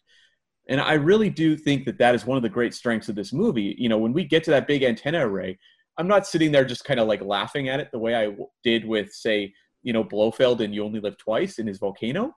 And 0.67 0.81
I 0.81 0.93
really 0.93 1.29
do 1.29 1.55
think 1.55 1.85
that 1.85 1.99
that 1.99 2.15
is 2.15 2.25
one 2.25 2.37
of 2.37 2.43
the 2.43 2.49
great 2.49 2.73
strengths 2.73 3.09
of 3.09 3.15
this 3.15 3.31
movie. 3.31 3.75
You 3.77 3.89
know, 3.89 3.97
when 3.97 4.13
we 4.13 4.25
get 4.25 4.43
to 4.45 4.51
that 4.51 4.67
big 4.67 4.83
antenna 4.83 5.27
array, 5.27 5.59
I'm 5.97 6.07
not 6.07 6.27
sitting 6.27 6.51
there 6.51 6.65
just 6.65 6.83
kind 6.83 6.99
of 6.99 7.07
like 7.07 7.21
laughing 7.21 7.69
at 7.69 7.79
it 7.79 7.89
the 7.91 7.99
way 7.99 8.15
I 8.15 8.35
did 8.63 8.85
with, 8.85 9.11
say, 9.13 9.53
you 9.83 9.93
know, 9.93 10.03
Blofeld 10.03 10.61
and 10.61 10.73
You 10.73 10.83
Only 10.83 10.99
Live 10.99 11.17
Twice 11.17 11.59
in 11.59 11.67
his 11.67 11.77
volcano. 11.77 12.33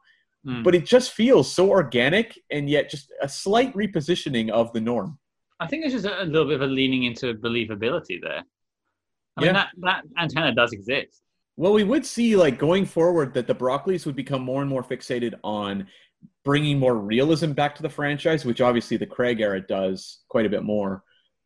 Mm. 0.46 0.62
But 0.62 0.74
it 0.74 0.86
just 0.86 1.12
feels 1.12 1.52
so 1.52 1.70
organic 1.70 2.38
and 2.50 2.70
yet 2.70 2.90
just 2.90 3.10
a 3.20 3.28
slight 3.28 3.74
repositioning 3.74 4.50
of 4.50 4.72
the 4.72 4.80
norm. 4.80 5.18
I 5.58 5.66
think 5.66 5.82
there's 5.82 6.02
just 6.02 6.06
a, 6.06 6.24
little 6.24 6.46
bit 6.46 6.60
of 6.60 6.62
a 6.62 6.72
leaning 6.72 7.04
into 7.04 7.34
believability 7.34 8.20
there. 8.22 8.44
I 9.36 9.44
yeah. 9.44 9.46
mean, 9.46 9.54
that, 9.54 9.68
that 9.78 10.04
antenna 10.16 10.54
does 10.54 10.72
exist. 10.72 11.22
Well, 11.58 11.72
we 11.72 11.82
would 11.82 12.06
see, 12.06 12.36
like, 12.36 12.56
going 12.56 12.86
forward, 12.86 13.34
that 13.34 13.48
the 13.48 13.54
Broccoli's 13.54 14.06
would 14.06 14.14
become 14.14 14.42
more 14.42 14.60
and 14.60 14.70
more 14.70 14.84
fixated 14.84 15.34
on 15.42 15.88
bringing 16.44 16.78
more 16.78 16.96
realism 16.96 17.50
back 17.50 17.74
to 17.74 17.82
the 17.82 17.88
franchise, 17.90 18.44
which 18.44 18.60
obviously 18.60 18.96
the 18.96 19.06
Craig 19.06 19.40
era 19.40 19.60
does 19.60 20.20
quite 20.28 20.46
a 20.46 20.48
bit 20.48 20.62
more. 20.62 21.02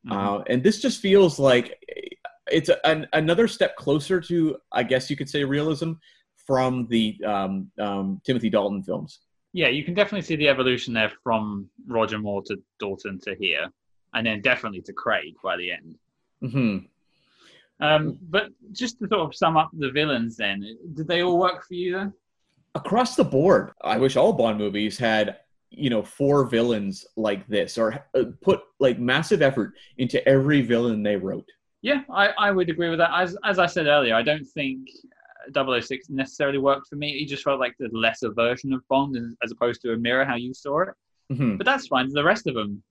Mm-hmm. 0.07 0.13
Uh, 0.13 0.43
and 0.51 0.63
this 0.63 0.83
just 0.83 1.01
feels 1.01 1.39
like 1.39 1.83
it's 2.47 2.69
an, 2.85 3.07
another 3.15 3.49
step 3.49 3.75
closer 3.77 4.21
to, 4.21 4.59
I 4.71 4.83
guess 4.83 5.09
you 5.09 5.17
could 5.17 5.31
say, 5.31 5.45
realism 5.45 5.93
from 6.47 6.89
the 6.91 7.19
um, 7.25 7.71
um, 7.81 8.21
Timothy 8.23 8.51
Dalton 8.51 8.83
films. 8.83 9.21
Yeah, 9.55 9.69
you 9.69 9.83
can 9.83 9.95
definitely 9.95 10.27
see 10.27 10.37
the 10.37 10.51
evolution 10.51 10.93
there 10.93 11.13
from 11.23 11.71
Roger 11.87 12.19
Moore 12.19 12.43
to 12.49 12.59
Dalton 12.79 13.19
to 13.21 13.35
here, 13.35 13.69
and 14.13 14.27
then 14.27 14.43
definitely 14.43 14.83
to 14.83 14.93
Craig 14.93 15.37
by 15.43 15.57
the 15.57 15.73
end. 15.73 15.97
Mm-hmm. 16.45 16.87
Um, 17.83 18.19
but 18.31 18.51
just 18.73 18.99
to 19.01 19.09
sort 19.09 19.21
of 19.21 19.35
sum 19.35 19.57
up 19.57 19.71
the 19.73 19.91
villains, 19.91 20.37
then, 20.37 20.65
did 20.95 21.09
they 21.09 21.23
all 21.23 21.39
work 21.39 21.67
for 21.67 21.75
you? 21.75 21.93
Then? 21.93 22.13
Across 22.75 23.17
the 23.17 23.25
board, 23.25 23.73
I 23.83 23.99
wish 23.99 24.17
all 24.17 24.33
Bond 24.33 24.59
movies 24.59 24.97
had 24.99 25.39
you 25.75 25.89
know 25.89 26.03
four 26.03 26.45
villains 26.45 27.07
like 27.17 27.47
this 27.49 27.79
or 27.79 28.05
uh, 28.15 28.25
put 28.43 28.61
like 28.79 28.99
massive 28.99 29.41
effort 29.41 29.73
into 29.97 30.27
every 30.29 30.61
villain 30.61 31.03
they 31.03 31.17
wrote 31.17 31.49
yeah 31.81 32.03
i, 32.11 32.29
I 32.39 32.51
would 32.51 32.69
agree 32.69 32.91
with 32.91 32.99
that 32.99 33.09
as, 33.19 33.35
as 33.43 33.59
i 33.59 33.65
said 33.65 33.87
earlier 33.87 34.15
i 34.15 34.21
don't 34.21 34.45
think 34.45 34.87
006 35.53 36.11
necessarily 36.11 36.59
worked 36.59 36.89
for 36.89 36.97
me. 36.97 37.19
He 37.19 37.27
just 37.27 37.43
felt 37.43 37.61
like 37.61 37.75
the 37.79 37.89
lesser 37.93 38.33
version 38.33 38.73
of 38.73 38.87
Bond 38.89 39.17
as 39.43 39.53
opposed 39.53 39.83
to 39.83 39.93
a 39.93 39.97
mirror, 39.97 40.25
how 40.25 40.37
you 40.37 40.55
saw 40.55 40.83
it. 40.83 40.89
Mm-hmm. 41.33 41.57
But 41.57 41.67
that's 41.67 41.87
fine. 41.87 42.09
The 42.11 42.25
rest 42.25 42.47
of 42.47 42.55
them 42.55 42.83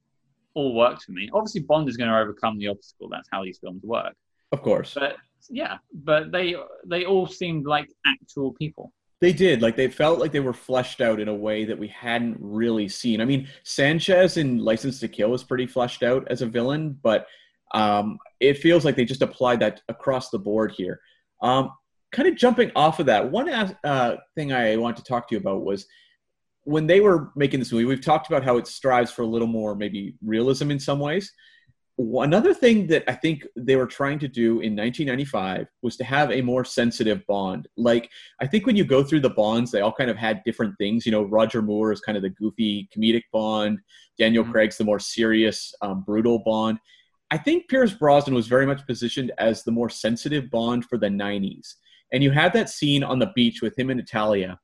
all 0.53 0.73
worked 0.73 1.03
for 1.03 1.11
me. 1.11 1.29
Obviously, 1.33 1.61
Bond 1.61 1.87
is 1.87 1.97
going 1.97 2.09
to 2.09 2.17
overcome 2.17 2.57
the 2.57 2.67
obstacle. 2.67 3.09
That's 3.09 3.29
how 3.31 3.43
these 3.43 3.59
films 3.59 3.83
work. 3.83 4.15
Of 4.51 4.61
course. 4.61 4.93
But 4.93 5.15
yeah, 5.49 5.77
but 5.93 6.31
they 6.31 6.55
they 6.85 7.05
all 7.05 7.27
seemed 7.27 7.65
like 7.65 7.89
actual 8.05 8.53
people. 8.53 8.93
They 9.19 9.33
did. 9.33 9.61
Like 9.61 9.75
they 9.75 9.87
felt 9.87 10.19
like 10.19 10.31
they 10.31 10.39
were 10.39 10.53
fleshed 10.53 10.99
out 10.99 11.19
in 11.19 11.27
a 11.27 11.33
way 11.33 11.63
that 11.65 11.77
we 11.77 11.87
hadn't 11.87 12.37
really 12.39 12.87
seen. 12.87 13.21
I 13.21 13.25
mean, 13.25 13.47
Sanchez 13.63 14.37
in 14.37 14.57
License 14.57 14.99
to 14.99 15.07
Kill 15.07 15.29
was 15.29 15.43
pretty 15.43 15.67
fleshed 15.67 16.01
out 16.01 16.27
as 16.29 16.41
a 16.41 16.47
villain, 16.47 16.97
but 17.03 17.27
um, 17.73 18.17
it 18.39 18.57
feels 18.57 18.83
like 18.83 18.95
they 18.95 19.05
just 19.05 19.21
applied 19.21 19.59
that 19.59 19.81
across 19.87 20.31
the 20.31 20.39
board 20.39 20.71
here. 20.71 20.99
Um, 21.41 21.71
kind 22.11 22.27
of 22.27 22.35
jumping 22.35 22.71
off 22.75 22.99
of 22.99 23.05
that, 23.05 23.31
one 23.31 23.47
uh, 23.49 24.17
thing 24.35 24.51
I 24.51 24.75
want 24.77 24.97
to 24.97 25.03
talk 25.03 25.27
to 25.29 25.35
you 25.35 25.39
about 25.39 25.63
was 25.63 25.85
when 26.63 26.87
they 26.87 26.99
were 26.99 27.31
making 27.35 27.59
this 27.59 27.71
movie. 27.71 27.85
We've 27.85 28.03
talked 28.03 28.27
about 28.27 28.43
how 28.43 28.57
it 28.57 28.67
strives 28.67 29.11
for 29.11 29.21
a 29.21 29.27
little 29.27 29.47
more 29.47 29.75
maybe 29.75 30.15
realism 30.23 30.71
in 30.71 30.79
some 30.79 30.99
ways. 30.99 31.31
Another 31.97 32.53
thing 32.53 32.87
that 32.87 33.03
I 33.07 33.13
think 33.13 33.45
they 33.55 33.75
were 33.75 33.85
trying 33.85 34.17
to 34.19 34.27
do 34.27 34.61
in 34.61 34.75
1995 34.75 35.67
was 35.81 35.97
to 35.97 36.03
have 36.03 36.31
a 36.31 36.41
more 36.41 36.65
sensitive 36.65 37.25
Bond. 37.27 37.67
Like, 37.77 38.09
I 38.39 38.47
think 38.47 38.65
when 38.65 38.75
you 38.75 38.85
go 38.85 39.03
through 39.03 39.19
the 39.19 39.29
Bonds, 39.29 39.71
they 39.71 39.81
all 39.81 39.91
kind 39.91 40.09
of 40.09 40.17
had 40.17 40.43
different 40.43 40.75
things. 40.77 41.05
You 41.05 41.11
know, 41.11 41.23
Roger 41.23 41.61
Moore 41.61 41.91
is 41.91 41.99
kind 41.99 42.17
of 42.17 42.23
the 42.23 42.29
goofy 42.29 42.89
comedic 42.95 43.23
Bond, 43.31 43.79
Daniel 44.17 44.43
mm-hmm. 44.43 44.51
Craig's 44.51 44.77
the 44.77 44.83
more 44.83 44.99
serious, 44.99 45.73
um, 45.81 46.03
brutal 46.03 46.39
Bond. 46.39 46.79
I 47.29 47.37
think 47.37 47.69
Pierce 47.69 47.93
Brosnan 47.93 48.35
was 48.35 48.47
very 48.47 48.65
much 48.65 48.85
positioned 48.87 49.31
as 49.37 49.63
the 49.63 49.71
more 49.71 49.89
sensitive 49.89 50.49
Bond 50.49 50.85
for 50.85 50.97
the 50.97 51.07
90s. 51.07 51.75
And 52.11 52.23
you 52.23 52.31
have 52.31 52.51
that 52.53 52.69
scene 52.69 53.03
on 53.03 53.19
the 53.19 53.31
beach 53.35 53.61
with 53.61 53.77
him 53.77 53.89
and 53.89 53.97
Natalia 53.97 54.59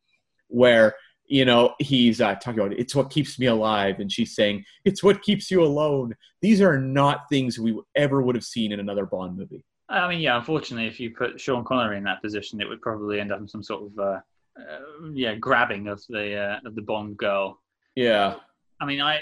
where, 0.49 0.95
you 1.27 1.45
know, 1.45 1.75
he's 1.79 2.21
uh, 2.21 2.35
talking 2.35 2.59
about 2.59 2.73
it's 2.73 2.95
what 2.95 3.09
keeps 3.09 3.37
me 3.37 3.47
alive. 3.47 3.99
And 3.99 4.11
she's 4.11 4.33
saying, 4.33 4.63
it's 4.85 5.03
what 5.03 5.21
keeps 5.21 5.51
you 5.51 5.63
alone. 5.63 6.15
These 6.41 6.61
are 6.61 6.79
not 6.79 7.25
things 7.29 7.59
we 7.59 7.79
ever 7.95 8.21
would 8.21 8.35
have 8.35 8.43
seen 8.45 8.71
in 8.71 8.79
another 8.79 9.05
Bond 9.05 9.37
movie. 9.37 9.63
I 9.89 10.07
mean, 10.09 10.19
yeah, 10.19 10.37
unfortunately, 10.37 10.87
if 10.87 10.99
you 10.99 11.11
put 11.11 11.39
Sean 11.39 11.63
Connery 11.63 11.97
in 11.97 12.03
that 12.03 12.21
position, 12.21 12.59
it 12.59 12.67
would 12.67 12.81
probably 12.81 13.19
end 13.19 13.31
up 13.31 13.39
in 13.39 13.47
some 13.47 13.63
sort 13.63 13.83
of, 13.83 13.99
uh, 13.99 14.19
uh, 14.59 15.09
yeah, 15.13 15.35
grabbing 15.35 15.87
of 15.87 16.03
the 16.09 16.35
uh, 16.35 16.67
of 16.67 16.75
the 16.75 16.81
Bond 16.81 17.17
girl. 17.17 17.61
Yeah. 17.95 18.35
I 18.81 18.85
mean, 18.85 19.01
I, 19.01 19.21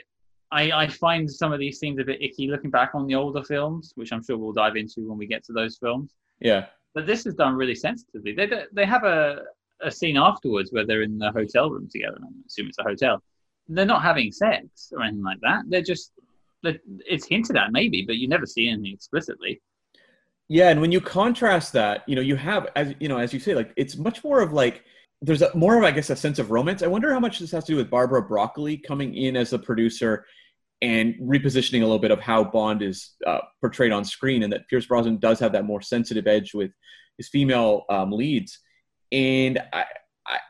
I, 0.52 0.72
I 0.72 0.88
find 0.88 1.30
some 1.30 1.54
of 1.54 1.60
these 1.60 1.80
scenes 1.80 2.00
a 2.00 2.04
bit 2.04 2.22
icky 2.22 2.48
looking 2.48 2.72
back 2.72 2.92
on 2.94 3.08
the 3.08 3.16
older 3.16 3.44
films, 3.44 3.94
which 3.96 4.12
I'm 4.12 4.24
sure 4.24 4.38
we'll 4.38 4.54
dive 4.54 4.76
into 4.76 5.08
when 5.08 5.18
we 5.18 5.28
get 5.28 5.44
to 5.46 5.54
those 5.54 5.78
films. 5.78 6.14
Yeah. 6.40 6.66
But 6.94 7.06
this 7.06 7.26
is 7.26 7.36
done 7.36 7.56
really 7.56 7.76
sensitively. 7.76 8.34
They 8.34 8.50
they 8.72 8.86
have 8.86 9.04
a 9.04 9.44
a 9.82 9.92
scene 9.92 10.18
afterwards 10.18 10.72
where 10.72 10.86
they're 10.86 11.02
in 11.02 11.18
the 11.18 11.32
hotel 11.32 11.70
room 11.70 11.88
together. 11.92 12.18
I 12.22 12.28
assume 12.46 12.68
it's 12.68 12.80
a 12.80 12.84
hotel. 12.84 13.22
They're 13.68 13.86
not 13.86 14.04
having 14.04 14.32
sex 14.32 14.92
or 14.96 15.04
anything 15.04 15.24
like 15.24 15.40
that. 15.42 15.64
They're 15.68 15.82
just 15.82 16.12
they're, 16.64 16.80
it's 17.06 17.28
hinted 17.28 17.58
at 17.58 17.72
maybe, 17.72 18.04
but 18.06 18.18
you 18.18 18.28
never 18.28 18.46
see 18.46 18.70
anything 18.70 18.94
explicitly. 18.94 19.62
Yeah, 20.48 20.70
and 20.70 20.80
when 20.80 20.92
you 20.92 21.02
contrast 21.02 21.74
that, 21.74 22.04
you 22.08 22.16
know, 22.16 22.22
you 22.22 22.36
have 22.36 22.68
as 22.76 22.94
you 23.00 23.08
know, 23.08 23.18
as 23.18 23.34
you 23.34 23.40
say, 23.40 23.56
like 23.56 23.74
it's 23.76 23.98
much 23.98 24.24
more 24.24 24.42
of 24.42 24.54
like 24.54 24.84
there's 25.22 25.42
a, 25.42 25.56
more 25.56 25.78
of 25.78 25.84
I 25.84 25.92
guess 25.92 26.10
a 26.10 26.16
sense 26.16 26.38
of 26.38 26.52
romance. 26.52 26.84
I 26.84 26.88
wonder 26.88 27.12
how 27.12 27.20
much 27.20 27.40
this 27.40 27.52
has 27.52 27.64
to 27.66 27.72
do 27.72 27.78
with 27.78 27.90
Barbara 27.90 28.22
Broccoli 28.22 28.78
coming 28.78 29.16
in 29.16 29.36
as 29.36 29.54
a 29.54 29.60
producer 29.60 30.26
and 30.82 31.16
repositioning 31.16 31.80
a 31.80 31.86
little 31.86 32.00
bit 32.00 32.12
of 32.12 32.20
how 32.20 32.44
Bond 32.44 32.84
is 32.84 33.16
uh, 33.26 33.40
portrayed 33.62 33.92
on 33.92 34.06
screen, 34.06 34.44
and 34.44 34.54
that 34.54 34.68
Pierce 34.68 34.86
Brosnan 34.86 35.18
does 35.18 35.40
have 35.40 35.54
that 35.54 35.66
more 35.66 35.82
sensitive 35.82 36.28
edge 36.28 36.54
with 36.54 36.72
his 37.18 37.30
female 37.30 37.86
um, 37.90 38.12
leads. 38.12 38.60
And 39.12 39.60
I, 39.74 39.86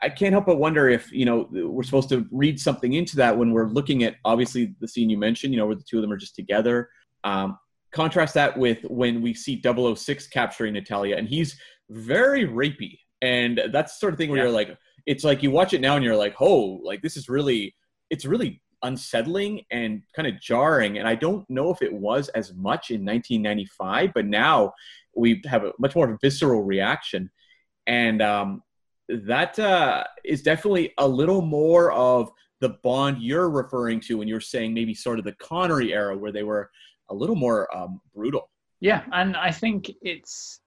I 0.02 0.08
can't 0.08 0.32
help 0.32 0.46
but 0.46 0.58
wonder 0.58 0.88
if 0.88 1.12
you 1.12 1.24
know 1.24 1.48
we're 1.50 1.82
supposed 1.82 2.08
to 2.08 2.26
read 2.30 2.58
something 2.58 2.94
into 2.94 3.16
that 3.16 3.36
when 3.36 3.52
we're 3.52 3.68
looking 3.68 4.04
at 4.04 4.16
obviously 4.24 4.74
the 4.80 4.88
scene 4.88 5.10
you 5.10 5.18
mentioned, 5.18 5.52
you 5.52 5.60
know, 5.60 5.66
where 5.66 5.76
the 5.76 5.84
two 5.88 5.98
of 5.98 6.02
them 6.02 6.12
are 6.12 6.16
just 6.16 6.34
together. 6.34 6.88
Um, 7.24 7.58
contrast 7.92 8.34
that 8.34 8.56
with 8.56 8.82
when 8.84 9.22
we 9.22 9.34
see 9.34 9.62
006 9.62 10.28
capturing 10.28 10.74
Natalia, 10.74 11.16
and 11.16 11.28
he's 11.28 11.58
very 11.90 12.46
rapey, 12.46 12.98
and 13.22 13.60
that's 13.72 13.94
the 13.94 13.98
sort 13.98 14.12
of 14.14 14.18
thing 14.18 14.30
where 14.30 14.38
yeah. 14.38 14.44
you're 14.44 14.52
like, 14.52 14.76
it's 15.06 15.24
like 15.24 15.42
you 15.42 15.50
watch 15.50 15.72
it 15.72 15.80
now 15.80 15.96
and 15.96 16.04
you're 16.04 16.16
like, 16.16 16.34
oh, 16.40 16.80
like 16.82 17.02
this 17.02 17.16
is 17.16 17.28
really, 17.28 17.74
it's 18.10 18.24
really 18.24 18.62
unsettling 18.82 19.62
and 19.70 20.02
kind 20.14 20.28
of 20.28 20.40
jarring. 20.40 20.98
And 20.98 21.08
I 21.08 21.14
don't 21.14 21.48
know 21.48 21.70
if 21.70 21.82
it 21.82 21.92
was 21.92 22.28
as 22.30 22.52
much 22.54 22.90
in 22.90 23.04
1995, 23.04 24.12
but 24.14 24.26
now 24.26 24.72
we 25.14 25.42
have 25.46 25.64
a 25.64 25.72
much 25.78 25.94
more 25.94 26.18
visceral 26.20 26.62
reaction. 26.62 27.30
And 27.86 28.22
um, 28.22 28.62
that 29.08 29.58
uh, 29.58 30.04
is 30.24 30.42
definitely 30.42 30.92
a 30.98 31.06
little 31.06 31.42
more 31.42 31.92
of 31.92 32.30
the 32.60 32.70
Bond 32.82 33.22
you're 33.22 33.50
referring 33.50 34.00
to 34.00 34.18
when 34.18 34.28
you're 34.28 34.40
saying 34.40 34.74
maybe 34.74 34.94
sort 34.94 35.18
of 35.18 35.24
the 35.24 35.34
Connery 35.34 35.92
era 35.92 36.16
where 36.16 36.32
they 36.32 36.42
were 36.42 36.70
a 37.10 37.14
little 37.14 37.36
more 37.36 37.74
um, 37.76 38.00
brutal. 38.14 38.50
Yeah, 38.80 39.04
and 39.12 39.36
I 39.36 39.50
think 39.50 39.90
it's 40.02 40.60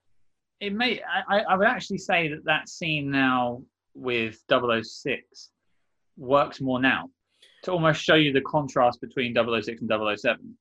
it 0.59 0.73
may 0.73 1.01
I, 1.29 1.39
I 1.39 1.55
would 1.55 1.67
actually 1.67 1.99
say 1.99 2.27
that 2.29 2.43
that 2.45 2.69
scene 2.69 3.09
now 3.09 3.61
with 3.93 4.39
006 4.49 5.49
works 6.17 6.59
more 6.61 6.81
now 6.81 7.09
to 7.63 7.71
almost 7.71 8.01
show 8.01 8.15
you 8.15 8.33
the 8.33 8.41
contrast 8.41 9.01
between 9.01 9.35
006 9.35 9.81
and 9.81 10.19
007. 10.19 10.57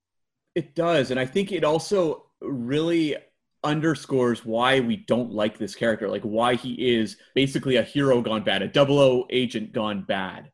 It 0.54 0.74
does, 0.74 1.10
and 1.10 1.20
I 1.20 1.26
think 1.26 1.52
it 1.52 1.64
also 1.64 2.26
really 2.40 3.16
underscores 3.64 4.44
why 4.44 4.80
we 4.80 4.96
don't 4.96 5.32
like 5.32 5.58
this 5.58 5.74
character, 5.74 6.08
like 6.08 6.22
why 6.22 6.54
he 6.54 6.96
is 6.96 7.16
basically 7.34 7.76
a 7.76 7.82
hero 7.82 8.20
gone 8.20 8.42
bad, 8.42 8.62
a 8.62 8.68
double 8.68 8.98
O 8.98 9.26
agent 9.30 9.72
gone 9.72 10.02
bad. 10.02 10.50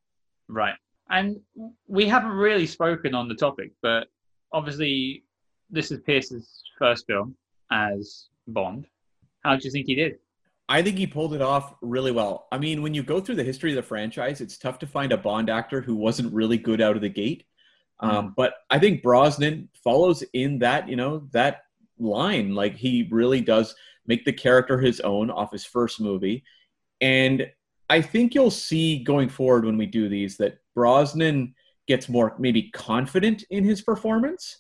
Right. 0.49 0.75
And 1.11 1.41
we 1.87 2.09
haven't 2.09 2.33
really 2.33 2.67
spoken 2.67 3.15
on 3.15 3.29
the 3.29 3.35
topic, 3.35 3.73
but 3.83 4.09
obviously 4.53 5.25
this 5.71 5.91
is 5.91 6.01
Pierce's 6.01 6.63
first 6.79 7.07
film 7.07 7.37
as 7.71 8.29
Bond. 8.49 8.87
How 9.45 9.57
do 9.57 9.65
you 9.65 9.71
think 9.71 9.87
he 9.87 9.95
did? 9.95 10.17
I 10.69 10.81
think 10.81 10.97
he 10.97 11.07
pulled 11.07 11.35
it 11.35 11.43
off 11.43 11.75
really 11.83 12.11
well. 12.11 12.47
I 12.51 12.57
mean, 12.57 12.81
when 12.81 12.95
you 12.95 13.03
go 13.03 13.21
through 13.21 13.35
the 13.35 13.45
history 13.45 13.73
of 13.73 13.77
the 13.77 13.83
franchise, 13.83 14.41
it's 14.41 14.57
tough 14.57 14.79
to 14.79 14.87
find 14.87 15.13
a 15.13 15.19
Bond 15.19 15.51
actor 15.51 15.83
who 15.83 15.95
wasn't 15.95 16.33
really 16.33 16.57
good 16.57 16.81
out 16.81 16.97
of 16.97 17.03
the 17.03 17.09
gate. 17.11 17.45
Um, 18.01 18.31
mm. 18.31 18.35
but 18.35 18.55
I 18.71 18.79
think 18.79 19.03
Brosnan 19.03 19.69
follows 19.83 20.25
in 20.33 20.59
that, 20.61 20.89
you 20.89 20.97
know, 20.97 21.29
that 21.33 21.65
line. 21.99 22.55
Like 22.55 22.77
he 22.77 23.09
really 23.11 23.41
does 23.41 23.75
make 24.07 24.25
the 24.25 24.33
character 24.33 24.79
his 24.79 25.01
own 25.01 25.31
off 25.31 25.53
his 25.53 25.65
first 25.65 26.01
movie. 26.01 26.45
And 27.01 27.51
I 27.91 28.01
think 28.01 28.35
you'll 28.35 28.51
see 28.51 29.03
going 29.03 29.29
forward 29.29 29.65
when 29.65 29.77
we 29.77 29.87
do 29.87 30.09
these 30.09 30.37
that 30.39 30.59
Brosnan 30.75 31.55
gets 31.87 32.09
more 32.09 32.35
maybe 32.39 32.71
confident 32.71 33.45
in 33.51 33.65
his 33.65 33.83
performance 33.83 34.59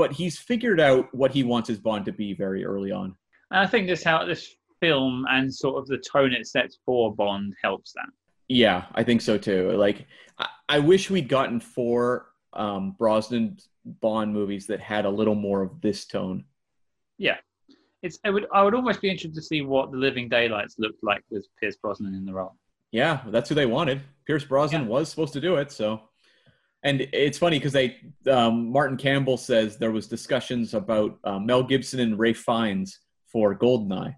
but 0.00 0.14
he's 0.14 0.38
figured 0.38 0.80
out 0.80 1.14
what 1.14 1.30
he 1.30 1.42
wants 1.42 1.68
his 1.68 1.78
Bond 1.78 2.06
to 2.06 2.12
be 2.12 2.32
very 2.32 2.64
early 2.64 2.90
on. 2.90 3.14
And 3.50 3.60
I 3.60 3.66
think 3.66 3.86
this 3.86 4.02
how 4.02 4.24
this 4.24 4.56
film 4.80 5.26
and 5.28 5.54
sort 5.54 5.76
of 5.76 5.88
the 5.88 5.98
tone 5.98 6.32
it 6.32 6.46
sets 6.46 6.78
for 6.86 7.14
Bond 7.14 7.52
helps 7.62 7.92
that. 7.92 8.08
Yeah, 8.48 8.86
I 8.94 9.04
think 9.04 9.20
so 9.20 9.36
too. 9.36 9.72
Like, 9.72 10.06
I, 10.38 10.46
I 10.70 10.78
wish 10.78 11.10
we'd 11.10 11.28
gotten 11.28 11.60
four 11.60 12.28
um, 12.54 12.92
Brosnan 12.98 13.58
Bond 13.84 14.32
movies 14.32 14.66
that 14.68 14.80
had 14.80 15.04
a 15.04 15.10
little 15.10 15.34
more 15.34 15.60
of 15.60 15.82
this 15.82 16.06
tone. 16.06 16.46
Yeah, 17.20 17.36
it's. 18.02 18.18
I 18.24 18.30
would. 18.30 18.46
I 18.52 18.62
would 18.64 18.74
almost 18.74 19.00
be 19.02 19.08
interested 19.10 19.34
to 19.34 19.42
see 19.42 19.60
what 19.60 19.90
the 19.92 19.98
Living 19.98 20.28
Daylights 20.28 20.76
looked 20.78 21.04
like 21.04 21.22
with 21.30 21.46
Pierce 21.60 21.76
Brosnan 21.76 22.14
in 22.14 22.24
the 22.24 22.32
role. 22.32 22.56
Yeah, 22.92 23.20
that's 23.28 23.48
who 23.50 23.54
they 23.54 23.66
wanted. 23.66 24.00
Pierce 24.26 24.42
Brosnan 24.44 24.82
Yeah. 24.84 24.88
was 24.88 25.10
supposed 25.10 25.34
to 25.34 25.40
do 25.40 25.56
it, 25.56 25.70
so. 25.70 26.00
And 26.82 27.02
it's 27.12 27.36
funny 27.36 27.58
because 27.58 27.74
they 27.74 27.98
um, 28.26 28.72
Martin 28.72 28.96
Campbell 28.96 29.36
says 29.36 29.76
there 29.76 29.92
was 29.92 30.08
discussions 30.08 30.72
about 30.72 31.18
uh, 31.24 31.38
Mel 31.38 31.62
Gibson 31.62 32.00
and 32.00 32.18
Ralph 32.18 32.38
Fiennes 32.38 32.98
for 33.30 33.54
Goldeneye, 33.54 34.16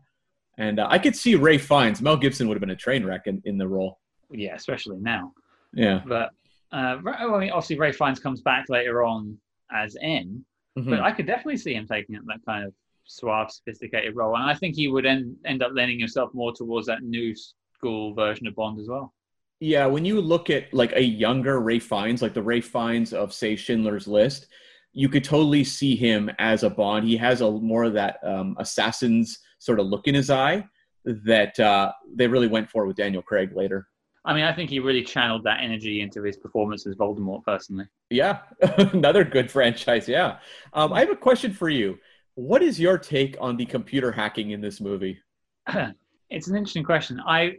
and 0.58 0.78
uh, 0.78 0.86
I 0.88 0.98
could 1.00 1.16
see 1.16 1.34
Ralph 1.34 1.62
Fiennes. 1.62 2.00
Mel 2.00 2.16
Gibson 2.16 2.46
would 2.46 2.54
have 2.54 2.60
been 2.60 2.70
a 2.70 2.76
train 2.76 3.04
wreck 3.04 3.22
in, 3.26 3.42
in 3.44 3.58
the 3.58 3.66
role. 3.66 3.98
Yeah, 4.30 4.54
especially 4.54 4.98
now. 5.00 5.32
Yeah, 5.74 6.02
But 6.06 6.30
uh, 6.70 6.98
I 7.04 7.38
mean, 7.40 7.50
obviously 7.50 7.78
Ralph 7.78 7.96
Fiennes 7.96 8.20
comes 8.20 8.42
back 8.42 8.66
later 8.68 9.02
on 9.02 9.36
as 9.72 9.96
M, 10.00 10.44
Mhm. 10.78 10.88
but 10.88 11.00
I 11.00 11.10
could 11.12 11.26
definitely 11.26 11.56
see 11.58 11.74
him 11.74 11.86
taking 11.86 12.14
up 12.16 12.22
that 12.28 12.40
kind 12.46 12.64
of 12.64 12.72
suave, 13.04 13.50
sophisticated 13.50 14.16
role, 14.16 14.36
and 14.36 14.44
I 14.44 14.54
think 14.54 14.76
he 14.76 14.88
would 14.88 15.06
end 15.06 15.36
end 15.44 15.62
up 15.62 15.72
lending 15.74 15.98
himself 15.98 16.30
more 16.34 16.52
towards 16.52 16.86
that 16.86 17.02
new 17.02 17.34
school 17.74 18.14
version 18.14 18.46
of 18.46 18.54
Bond 18.54 18.80
as 18.80 18.88
well. 18.88 19.12
Yeah, 19.60 19.86
when 19.86 20.04
you 20.04 20.20
look 20.20 20.50
at 20.50 20.72
like 20.74 20.92
a 20.92 21.02
younger 21.02 21.60
Ralph 21.60 21.84
Fiennes, 21.84 22.22
like 22.22 22.34
the 22.34 22.42
Ralph 22.42 22.64
Fiennes 22.64 23.12
of 23.12 23.32
say 23.32 23.54
Schindler's 23.54 24.08
List, 24.08 24.48
you 24.92 25.08
could 25.08 25.24
totally 25.24 25.64
see 25.64 25.94
him 25.96 26.30
as 26.38 26.62
a 26.62 26.70
Bond. 26.70 27.06
He 27.06 27.16
has 27.16 27.40
a 27.40 27.50
more 27.50 27.84
of 27.84 27.94
that 27.94 28.18
um, 28.24 28.56
assassin's 28.58 29.38
sort 29.58 29.78
of 29.78 29.86
look 29.86 30.08
in 30.08 30.14
his 30.14 30.30
eye 30.30 30.64
that 31.04 31.58
uh, 31.58 31.92
they 32.14 32.26
really 32.26 32.48
went 32.48 32.70
for 32.70 32.86
with 32.86 32.96
Daniel 32.96 33.22
Craig 33.22 33.50
later. 33.54 33.86
I 34.24 34.34
mean, 34.34 34.44
I 34.44 34.52
think 34.52 34.70
he 34.70 34.78
really 34.78 35.02
channeled 35.02 35.44
that 35.44 35.60
energy 35.62 36.00
into 36.00 36.22
his 36.22 36.36
performance 36.36 36.86
as 36.86 36.94
Voldemort. 36.94 37.42
Personally, 37.42 37.86
Yeah, 38.10 38.40
another 38.76 39.24
good 39.24 39.50
franchise. 39.50 40.06
Yeah, 40.08 40.38
um, 40.72 40.92
I 40.92 41.00
have 41.00 41.10
a 41.10 41.16
question 41.16 41.52
for 41.52 41.68
you. 41.68 41.98
What 42.34 42.62
is 42.62 42.80
your 42.80 42.96
take 42.96 43.36
on 43.40 43.56
the 43.56 43.66
computer 43.66 44.10
hacking 44.10 44.50
in 44.52 44.60
this 44.60 44.80
movie? 44.80 45.18
it's 46.30 46.48
an 46.48 46.56
interesting 46.56 46.84
question. 46.84 47.20
I 47.26 47.56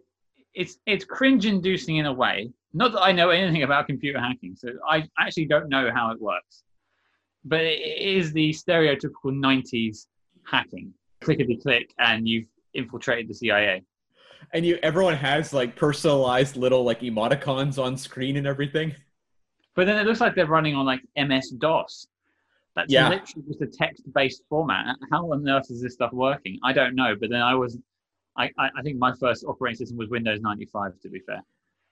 it's 0.56 0.78
it's 0.86 1.06
cringe-inducing 1.06 1.98
in 1.98 2.06
a 2.08 2.14
way. 2.14 2.52
Not 2.74 2.92
that 2.94 3.02
I 3.02 3.12
know 3.12 3.30
anything 3.30 3.64
about 3.64 3.86
computer 3.86 4.20
hacking, 4.20 4.56
so 4.56 4.70
I 4.90 5.08
actually 5.20 5.46
don't 5.46 5.70
know 5.70 5.92
how 5.94 6.12
it 6.12 6.20
works. 6.20 6.64
But 7.46 7.62
it 7.62 8.02
is 8.02 8.34
the 8.34 8.50
stereotypical 8.50 9.26
'90s 9.26 10.08
hacking: 10.44 10.94
clickety 11.22 11.58
click, 11.58 11.94
and 12.00 12.28
you've 12.28 12.48
infiltrated 12.74 13.28
the 13.28 13.36
CIA. 13.36 13.84
And 14.54 14.66
you, 14.66 14.80
everyone 14.82 15.16
has 15.16 15.54
like 15.54 15.76
personalized 15.76 16.58
little 16.58 16.84
like 16.84 17.02
emoticons 17.02 17.82
on 17.82 17.96
screen 17.96 18.38
and 18.38 18.48
everything. 18.48 18.96
But 19.76 19.86
then 19.86 19.98
it 19.98 20.06
looks 20.06 20.20
like 20.20 20.36
they're 20.36 20.48
running 20.48 20.76
on 20.76 20.86
like 20.86 21.02
MS 21.16 21.52
DOS. 21.52 22.08
That's 22.76 22.92
Yeah. 22.92 23.10
literally 23.10 23.48
just 23.48 23.62
a 23.62 23.68
text-based 23.68 24.44
format. 24.50 24.96
How 25.12 25.32
on 25.32 25.48
earth 25.48 25.70
is 25.70 25.82
this 25.82 25.94
stuff 25.94 26.12
working? 26.12 26.60
I 26.64 26.74
don't 26.74 26.96
know. 26.96 27.16
But 27.20 27.30
then 27.30 27.42
I 27.42 27.54
was, 27.56 27.78
I, 28.36 28.50
I 28.58 28.82
think 28.82 28.98
my 28.98 29.14
first 29.16 29.46
operating 29.46 29.78
system 29.78 29.98
was 29.98 30.10
Windows 30.10 30.40
95. 30.42 31.00
To 31.02 31.10
be 31.10 31.20
fair. 31.20 31.42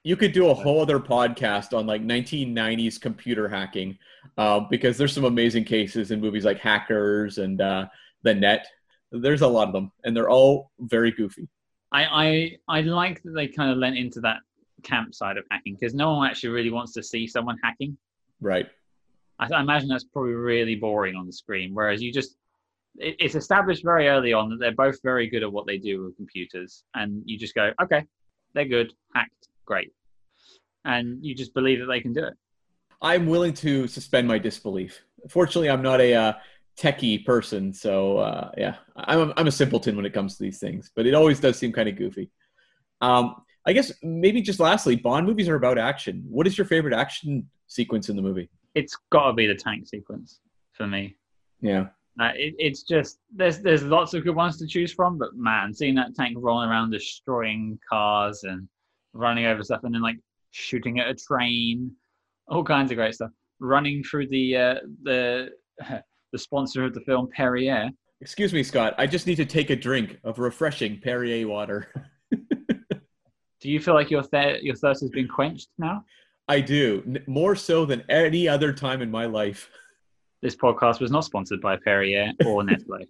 You 0.04 0.16
could 0.16 0.32
do 0.32 0.48
a 0.50 0.54
whole 0.54 0.80
other 0.80 0.98
podcast 0.98 1.76
on 1.76 1.86
like 1.86 2.02
1990s 2.02 3.00
computer 3.00 3.48
hacking 3.48 3.96
uh, 4.36 4.58
because 4.58 4.98
there's 4.98 5.12
some 5.12 5.24
amazing 5.24 5.62
cases 5.64 6.10
in 6.10 6.20
movies 6.20 6.44
like 6.44 6.58
Hackers 6.58 7.38
and 7.38 7.60
uh, 7.60 7.86
The 8.22 8.34
Net. 8.34 8.66
There's 9.12 9.42
a 9.42 9.46
lot 9.46 9.68
of 9.68 9.74
them, 9.74 9.92
and 10.02 10.16
they're 10.16 10.30
all 10.30 10.72
very 10.80 11.12
goofy. 11.12 11.48
I, 11.92 12.56
I 12.68 12.78
I 12.78 12.80
like 12.80 13.22
that 13.22 13.32
they 13.32 13.46
kind 13.46 13.70
of 13.70 13.76
lent 13.78 13.96
into 13.96 14.20
that 14.22 14.38
camp 14.82 15.14
side 15.14 15.36
of 15.36 15.44
hacking 15.50 15.76
because 15.78 15.94
no 15.94 16.14
one 16.16 16.28
actually 16.28 16.48
really 16.48 16.70
wants 16.70 16.92
to 16.94 17.02
see 17.02 17.26
someone 17.28 17.58
hacking. 17.62 17.96
Right. 18.40 18.66
I, 19.50 19.60
imagine 19.60 19.88
that's 19.88 20.04
probably 20.04 20.32
really 20.32 20.74
boring 20.74 21.16
on 21.16 21.26
the 21.26 21.32
screen. 21.32 21.70
Whereas 21.74 22.02
you 22.02 22.12
just 22.12 22.36
it, 22.96 23.16
it's 23.18 23.34
established 23.34 23.84
very 23.84 24.08
early 24.08 24.32
on 24.32 24.50
that 24.50 24.58
they're 24.60 24.74
both 24.74 25.00
very 25.02 25.28
good 25.28 25.42
at 25.42 25.52
what 25.52 25.66
they 25.66 25.78
do 25.78 26.04
with 26.04 26.16
computers, 26.16 26.84
and 26.94 27.22
you 27.24 27.38
just 27.38 27.54
go, 27.54 27.72
okay, 27.82 28.04
they're 28.54 28.64
good, 28.66 28.92
hacked, 29.14 29.48
great, 29.64 29.92
and 30.84 31.24
you 31.24 31.34
just 31.34 31.54
believe 31.54 31.80
that 31.80 31.86
they 31.86 32.00
can 32.00 32.12
do 32.12 32.24
it. 32.24 32.34
I'm 33.00 33.26
willing 33.26 33.54
to 33.54 33.88
suspend 33.88 34.28
my 34.28 34.38
disbelief. 34.38 35.02
Fortunately, 35.28 35.68
I'm 35.68 35.82
not 35.82 36.00
a 36.00 36.14
uh, 36.14 36.32
techie 36.78 37.24
person, 37.24 37.72
so 37.72 38.18
uh, 38.18 38.50
yeah, 38.56 38.76
I'm 38.96 39.30
a, 39.30 39.34
I'm 39.36 39.46
a 39.48 39.52
simpleton 39.52 39.96
when 39.96 40.06
it 40.06 40.12
comes 40.12 40.36
to 40.36 40.42
these 40.42 40.58
things. 40.58 40.90
But 40.94 41.06
it 41.06 41.14
always 41.14 41.40
does 41.40 41.58
seem 41.58 41.72
kind 41.72 41.88
of 41.88 41.96
goofy. 41.96 42.30
Um, 43.00 43.36
I 43.66 43.72
guess 43.72 43.92
maybe 44.02 44.42
just 44.42 44.60
lastly, 44.60 44.96
Bond 44.96 45.26
movies 45.26 45.48
are 45.48 45.56
about 45.56 45.78
action. 45.78 46.24
What 46.28 46.46
is 46.46 46.56
your 46.56 46.64
favorite 46.64 46.94
action 46.94 47.48
sequence 47.66 48.08
in 48.08 48.16
the 48.16 48.22
movie? 48.22 48.48
It's 48.74 48.96
got 49.10 49.28
to 49.28 49.32
be 49.32 49.46
the 49.46 49.54
tank 49.54 49.86
sequence 49.86 50.40
for 50.72 50.86
me. 50.86 51.16
Yeah. 51.60 51.86
Uh, 52.20 52.30
it, 52.34 52.54
it's 52.58 52.82
just 52.82 53.18
there's 53.34 53.60
there's 53.60 53.82
lots 53.82 54.12
of 54.12 54.22
good 54.24 54.36
ones 54.36 54.58
to 54.58 54.66
choose 54.66 54.92
from, 54.92 55.16
but 55.16 55.34
man, 55.34 55.72
seeing 55.72 55.94
that 55.94 56.14
tank 56.14 56.36
rolling 56.38 56.68
around, 56.68 56.90
destroying 56.90 57.78
cars 57.88 58.44
and 58.44 58.68
running 59.14 59.46
over 59.46 59.62
stuff, 59.62 59.80
and 59.84 59.94
then 59.94 60.02
like 60.02 60.18
shooting 60.50 61.00
at 61.00 61.08
a 61.08 61.14
train, 61.14 61.90
all 62.48 62.64
kinds 62.64 62.90
of 62.90 62.98
great 62.98 63.14
stuff. 63.14 63.30
Running 63.60 64.02
through 64.02 64.28
the 64.28 64.56
uh, 64.56 64.74
the 65.02 65.50
the 66.32 66.38
sponsor 66.38 66.84
of 66.84 66.92
the 66.92 67.00
film 67.00 67.28
Perrier. 67.34 67.90
Excuse 68.20 68.52
me, 68.52 68.62
Scott. 68.62 68.94
I 68.98 69.06
just 69.06 69.26
need 69.26 69.36
to 69.36 69.46
take 69.46 69.70
a 69.70 69.76
drink 69.76 70.18
of 70.22 70.38
refreshing 70.38 71.00
Perrier 71.00 71.48
water. 71.48 71.88
Do 72.30 73.70
you 73.70 73.80
feel 73.80 73.94
like 73.94 74.10
your 74.10 74.22
th- 74.22 74.62
your 74.62 74.74
thirst 74.74 75.00
has 75.00 75.10
been 75.10 75.28
quenched 75.28 75.68
now? 75.78 76.04
I 76.52 76.60
do, 76.60 77.16
more 77.26 77.56
so 77.56 77.86
than 77.86 78.04
any 78.10 78.46
other 78.46 78.74
time 78.74 79.00
in 79.00 79.10
my 79.10 79.24
life. 79.24 79.70
This 80.42 80.54
podcast 80.54 81.00
was 81.00 81.10
not 81.10 81.24
sponsored 81.24 81.62
by 81.62 81.76
Perrier 81.76 82.30
or 82.44 82.62
Nestle. 82.68 83.06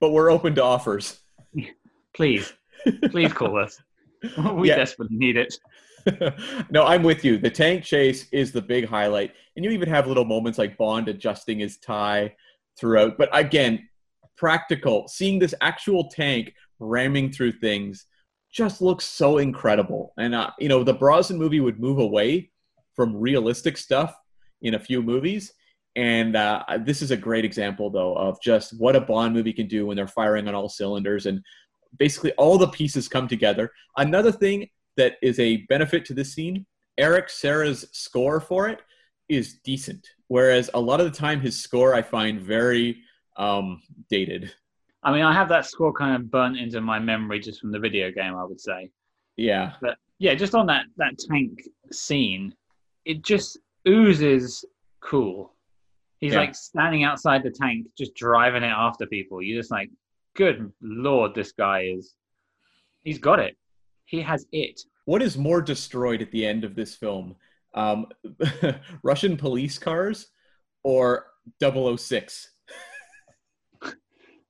But 0.00 0.12
we're 0.12 0.30
open 0.30 0.54
to 0.54 0.64
offers. 0.64 1.20
Please, 2.14 2.54
please 3.10 3.32
call 3.34 3.58
us. 3.58 3.78
We 4.54 4.68
Yeah. 4.68 4.76
desperately 4.76 5.16
need 5.18 5.36
it. 5.36 5.54
no, 6.70 6.84
I'm 6.86 7.02
with 7.02 7.22
you. 7.24 7.36
The 7.38 7.50
tank 7.50 7.84
chase 7.84 8.26
is 8.32 8.50
the 8.50 8.62
big 8.62 8.86
highlight. 8.86 9.32
And 9.56 9.64
you 9.64 9.70
even 9.72 9.88
have 9.90 10.06
little 10.06 10.24
moments 10.24 10.58
like 10.58 10.76
Bond 10.78 11.08
adjusting 11.08 11.58
his 11.60 11.76
tie 11.78 12.34
throughout. 12.78 13.16
But 13.18 13.28
again, 13.32 13.86
practical. 14.36 15.06
Seeing 15.08 15.38
this 15.38 15.54
actual 15.60 16.08
tank 16.08 16.54
ramming 16.78 17.30
through 17.30 17.52
things 17.52 18.06
just 18.52 18.80
looks 18.82 19.04
so 19.04 19.38
incredible. 19.38 20.12
And, 20.18 20.34
uh, 20.34 20.50
you 20.58 20.68
know, 20.68 20.82
the 20.82 20.94
Brosnan 20.94 21.38
movie 21.38 21.60
would 21.60 21.78
move 21.78 21.98
away 21.98 22.50
from 23.00 23.16
realistic 23.16 23.78
stuff 23.78 24.14
in 24.60 24.74
a 24.74 24.78
few 24.78 25.00
movies. 25.00 25.54
And 25.96 26.36
uh, 26.36 26.62
this 26.80 27.00
is 27.00 27.10
a 27.10 27.16
great 27.16 27.46
example, 27.46 27.88
though, 27.88 28.14
of 28.14 28.38
just 28.42 28.78
what 28.78 28.94
a 28.94 29.00
Bond 29.00 29.32
movie 29.32 29.54
can 29.54 29.66
do 29.68 29.86
when 29.86 29.96
they're 29.96 30.06
firing 30.06 30.46
on 30.46 30.54
all 30.54 30.68
cylinders 30.68 31.24
and 31.24 31.42
basically 31.98 32.32
all 32.32 32.58
the 32.58 32.68
pieces 32.68 33.08
come 33.08 33.26
together. 33.26 33.72
Another 33.96 34.30
thing 34.30 34.68
that 34.98 35.14
is 35.22 35.40
a 35.40 35.64
benefit 35.70 36.04
to 36.04 36.12
this 36.12 36.34
scene, 36.34 36.66
Eric 36.98 37.30
Serra's 37.30 37.86
score 37.92 38.38
for 38.38 38.68
it 38.68 38.80
is 39.30 39.54
decent. 39.64 40.06
Whereas 40.28 40.68
a 40.74 40.80
lot 40.80 41.00
of 41.00 41.10
the 41.10 41.18
time, 41.18 41.40
his 41.40 41.58
score 41.58 41.94
I 41.94 42.02
find 42.02 42.38
very 42.38 42.98
um, 43.38 43.80
dated. 44.10 44.52
I 45.02 45.10
mean, 45.10 45.22
I 45.22 45.32
have 45.32 45.48
that 45.48 45.64
score 45.64 45.94
kind 45.94 46.16
of 46.16 46.30
burnt 46.30 46.58
into 46.58 46.82
my 46.82 46.98
memory 46.98 47.40
just 47.40 47.62
from 47.62 47.72
the 47.72 47.78
video 47.78 48.10
game. 48.10 48.34
I 48.36 48.44
would 48.44 48.60
say. 48.60 48.90
Yeah, 49.38 49.72
But 49.80 49.96
yeah, 50.18 50.34
just 50.34 50.54
on 50.54 50.66
that 50.66 50.84
that 50.98 51.18
tank 51.18 51.62
scene, 51.90 52.54
it 53.04 53.22
just 53.22 53.58
oozes 53.88 54.64
cool. 55.00 55.54
He's 56.18 56.32
Yeah. 56.34 56.40
like 56.40 56.54
standing 56.54 57.02
outside 57.04 57.42
the 57.42 57.50
tank, 57.50 57.86
just 57.96 58.14
driving 58.14 58.62
it 58.62 58.66
after 58.68 59.06
people. 59.06 59.40
You're 59.42 59.60
just 59.60 59.70
like, 59.70 59.90
good 60.36 60.72
lord, 60.80 61.34
this 61.34 61.52
guy 61.52 61.84
is. 61.96 62.14
He's 63.02 63.18
got 63.18 63.38
it. 63.40 63.56
He 64.04 64.20
has 64.20 64.46
it. 64.52 64.80
what 65.06 65.22
is 65.22 65.36
more 65.38 65.62
destroyed 65.62 66.20
at 66.22 66.30
the 66.30 66.44
end 66.46 66.62
of 66.64 66.74
this 66.74 66.94
film? 66.94 67.34
Um, 67.74 68.06
Russian 69.02 69.36
police 69.36 69.78
cars 69.78 70.28
or 70.82 71.26
006? 71.62 72.50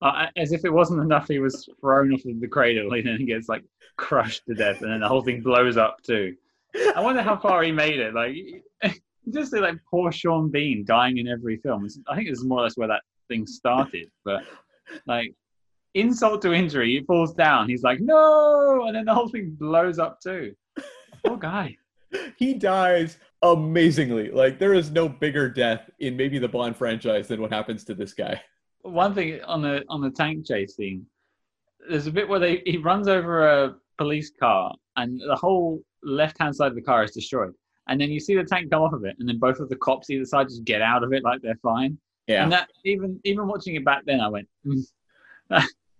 Uh, 0.02 0.26
as 0.36 0.52
if 0.52 0.64
it 0.64 0.72
wasn't 0.72 0.98
enough, 0.98 1.28
he 1.28 1.38
was 1.38 1.68
thrown 1.78 2.10
off 2.14 2.24
of 2.24 2.40
the 2.40 2.48
cradle 2.48 2.90
and 2.94 3.06
then 3.06 3.18
he 3.18 3.26
gets 3.26 3.50
like 3.50 3.62
crushed 3.96 4.42
to 4.46 4.54
death, 4.54 4.80
and 4.80 4.90
then 4.90 5.00
the 5.00 5.06
whole 5.08 5.20
thing 5.20 5.42
blows 5.42 5.76
up 5.76 6.02
too. 6.02 6.34
I 6.96 7.00
wonder 7.00 7.22
how 7.22 7.36
far 7.36 7.62
he 7.62 7.72
made 7.72 7.98
it. 7.98 8.14
Like, 8.14 8.36
just 9.32 9.52
like 9.52 9.76
poor 9.90 10.12
Sean 10.12 10.50
Bean 10.50 10.84
dying 10.84 11.18
in 11.18 11.28
every 11.28 11.58
film. 11.58 11.86
I 12.08 12.16
think 12.16 12.28
this 12.28 12.38
is 12.38 12.44
more 12.44 12.60
or 12.60 12.62
less 12.64 12.76
where 12.76 12.88
that 12.88 13.02
thing 13.28 13.46
started. 13.46 14.08
But 14.24 14.42
like, 15.06 15.34
insult 15.94 16.42
to 16.42 16.52
injury, 16.52 16.98
he 16.98 17.04
falls 17.04 17.34
down. 17.34 17.68
He's 17.68 17.82
like, 17.82 18.00
no, 18.00 18.84
and 18.86 18.96
then 18.96 19.04
the 19.04 19.14
whole 19.14 19.28
thing 19.28 19.56
blows 19.58 19.98
up 19.98 20.20
too. 20.20 20.54
Poor 21.24 21.36
guy. 21.36 21.76
he 22.36 22.54
dies 22.54 23.18
amazingly. 23.42 24.30
Like 24.30 24.58
there 24.58 24.74
is 24.74 24.90
no 24.90 25.08
bigger 25.08 25.48
death 25.48 25.90
in 25.98 26.16
maybe 26.16 26.38
the 26.38 26.48
Bond 26.48 26.76
franchise 26.76 27.28
than 27.28 27.40
what 27.40 27.52
happens 27.52 27.84
to 27.84 27.94
this 27.94 28.14
guy. 28.14 28.40
One 28.82 29.14
thing 29.14 29.42
on 29.44 29.62
the 29.62 29.84
on 29.88 30.00
the 30.00 30.10
tank 30.10 30.46
chase 30.46 30.76
scene, 30.76 31.06
there's 31.88 32.06
a 32.06 32.12
bit 32.12 32.28
where 32.28 32.40
they 32.40 32.62
he 32.64 32.78
runs 32.78 33.08
over 33.08 33.46
a 33.46 33.74
police 33.98 34.30
car 34.38 34.74
and 34.96 35.20
the 35.20 35.36
whole 35.36 35.82
left 36.02 36.38
hand 36.38 36.54
side 36.54 36.68
of 36.68 36.74
the 36.74 36.82
car 36.82 37.04
is 37.04 37.12
destroyed. 37.12 37.54
And 37.88 38.00
then 38.00 38.10
you 38.10 38.20
see 38.20 38.36
the 38.36 38.44
tank 38.44 38.70
come 38.70 38.82
off 38.82 38.92
of 38.92 39.04
it, 39.04 39.16
and 39.18 39.28
then 39.28 39.38
both 39.38 39.58
of 39.58 39.68
the 39.68 39.76
cops 39.76 40.10
either 40.10 40.24
side 40.24 40.48
just 40.48 40.64
get 40.64 40.80
out 40.82 41.02
of 41.02 41.12
it 41.12 41.24
like 41.24 41.42
they're 41.42 41.58
fine. 41.62 41.98
Yeah. 42.26 42.44
And 42.44 42.52
that 42.52 42.68
even 42.84 43.18
even 43.24 43.48
watching 43.48 43.74
it 43.74 43.84
back 43.84 44.04
then, 44.06 44.20
I 44.20 44.28
went, 44.28 44.48
mm, 44.64 44.82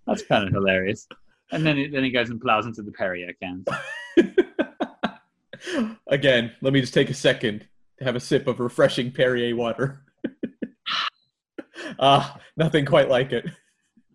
that's 0.07 0.23
kind 0.23 0.47
of 0.47 0.53
hilarious. 0.53 1.09
And 1.53 1.67
then 1.67 1.79
it, 1.79 1.93
then 1.93 2.05
he 2.05 2.11
goes 2.11 2.31
and 2.31 2.41
plows 2.41 2.67
into 2.67 2.83
the 2.83 2.93
Perrier 2.93 3.33
cans. 3.43 3.67
Again, 6.07 6.53
let 6.61 6.73
me 6.73 6.81
just 6.81 6.95
take 6.95 7.11
a 7.11 7.15
second 7.15 7.67
to 7.99 8.05
have 8.05 8.15
a 8.17 8.21
sip 8.21 8.47
of 8.47 8.61
refreshing 8.61 9.11
Perrier 9.11 9.57
water. 9.57 10.05
ah, 11.99 12.39
nothing 12.57 12.87
quite 12.87 13.09
like 13.09 13.33
it. 13.33 13.47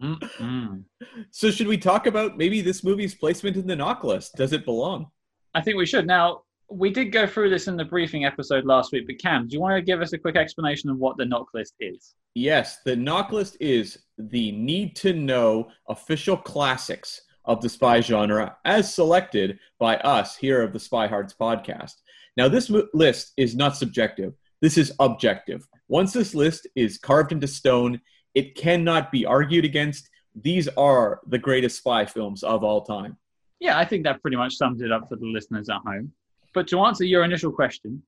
Mm-mm. 0.02 0.84
So, 1.32 1.52
should 1.52 1.68
we 1.68 1.78
talk 1.78 2.08
about 2.08 2.38
maybe 2.38 2.62
this 2.62 2.84
movie's 2.84 3.16
placement 3.16 3.58
in 3.58 3.68
the 3.68 3.76
NOC 3.76 4.04
list? 4.04 4.36
Does 4.36 4.54
it 4.54 4.66
belong? 4.66 5.12
I 5.56 5.62
think 5.62 5.78
we 5.78 5.86
should. 5.86 6.06
Now, 6.06 6.41
we 6.70 6.89
did 6.89 7.14
go 7.14 7.26
through 7.26 7.49
this 7.49 7.68
in 7.68 7.78
the 7.78 7.86
briefing 7.86 8.26
episode 8.26 8.66
last 8.66 8.91
week, 8.91 9.08
but 9.08 9.20
Cam, 9.20 9.47
do 9.47 9.53
you 9.53 9.62
want 9.62 9.76
to 9.78 9.82
give 9.82 10.01
us 10.01 10.12
a 10.12 10.18
quick 10.18 10.36
explanation 10.36 10.89
of 10.89 10.97
what 10.97 11.16
the 11.16 11.24
NOC 11.24 11.45
list 11.53 11.76
is? 11.80 12.14
Yes, 12.34 12.80
the 12.84 12.95
NOC 12.95 13.32
list 13.32 13.58
is 13.62 13.99
the 14.18 14.51
need 14.51 14.97
to 14.97 15.14
know 15.14 15.70
official 15.88 16.36
classics 16.36 17.22
of 17.45 17.62
the 17.62 17.70
spy 17.70 18.01
genre 18.01 18.58
as 18.66 18.93
selected 18.93 19.60
by 19.80 19.95
us 19.97 20.36
here 20.36 20.62
of 20.62 20.74
the 20.74 20.80
Spy 20.80 21.08
Hards 21.08 21.34
podcast. 21.39 21.93
Now, 22.36 22.49
this 22.49 22.70
list 22.93 23.32
is 23.38 23.56
not 23.56 23.78
subjective, 23.78 24.34
this 24.62 24.78
is 24.78 24.91
objective. 24.99 25.66
Once 25.88 26.12
this 26.12 26.36
list 26.36 26.68
is 26.76 26.97
carved 26.97 27.32
into 27.32 27.47
stone, 27.47 28.01
it 28.34 28.56
cannot 28.56 29.12
be 29.12 29.26
argued 29.26 29.64
against. 29.64 30.10
These 30.34 30.68
are 30.70 31.22
the 31.28 31.38
greatest 31.38 31.78
spy 31.78 32.06
films 32.06 32.43
of 32.43 32.64
all 32.64 32.82
time. 32.82 33.18
Yeah, 33.60 33.78
I 33.78 33.86
think 33.86 34.03
that 34.03 34.22
pretty 34.22 34.38
much 34.38 34.56
sums 34.56 34.82
it 34.82 34.91
up 34.91 35.08
for 35.10 35.16
the 35.16 35.26
listeners 35.26 35.70
at 35.70 35.82
home. 35.86 36.12
But 36.53 36.68
to 36.70 36.80
answer 36.82 37.03
your 37.03 37.24
initial 37.24 37.51
question, 37.51 38.01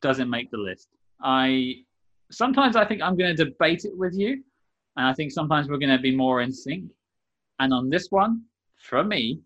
does 0.00 0.18
it 0.18 0.26
make 0.28 0.50
the 0.50 0.58
list? 0.58 0.88
I 1.22 1.84
sometimes 2.30 2.76
I 2.76 2.84
think 2.84 3.02
I'm 3.02 3.16
going 3.16 3.34
to 3.36 3.44
debate 3.44 3.84
it 3.84 3.96
with 3.96 4.14
you, 4.14 4.42
and 4.96 5.06
I 5.06 5.12
think 5.14 5.32
sometimes 5.32 5.68
we're 5.68 5.78
going 5.78 5.96
to 5.96 6.02
be 6.02 6.14
more 6.14 6.42
in 6.42 6.52
sync. 6.52 6.90
And 7.60 7.72
on 7.72 7.90
this 7.90 8.08
one, 8.10 8.42
for 8.76 9.04
me, 9.04 9.40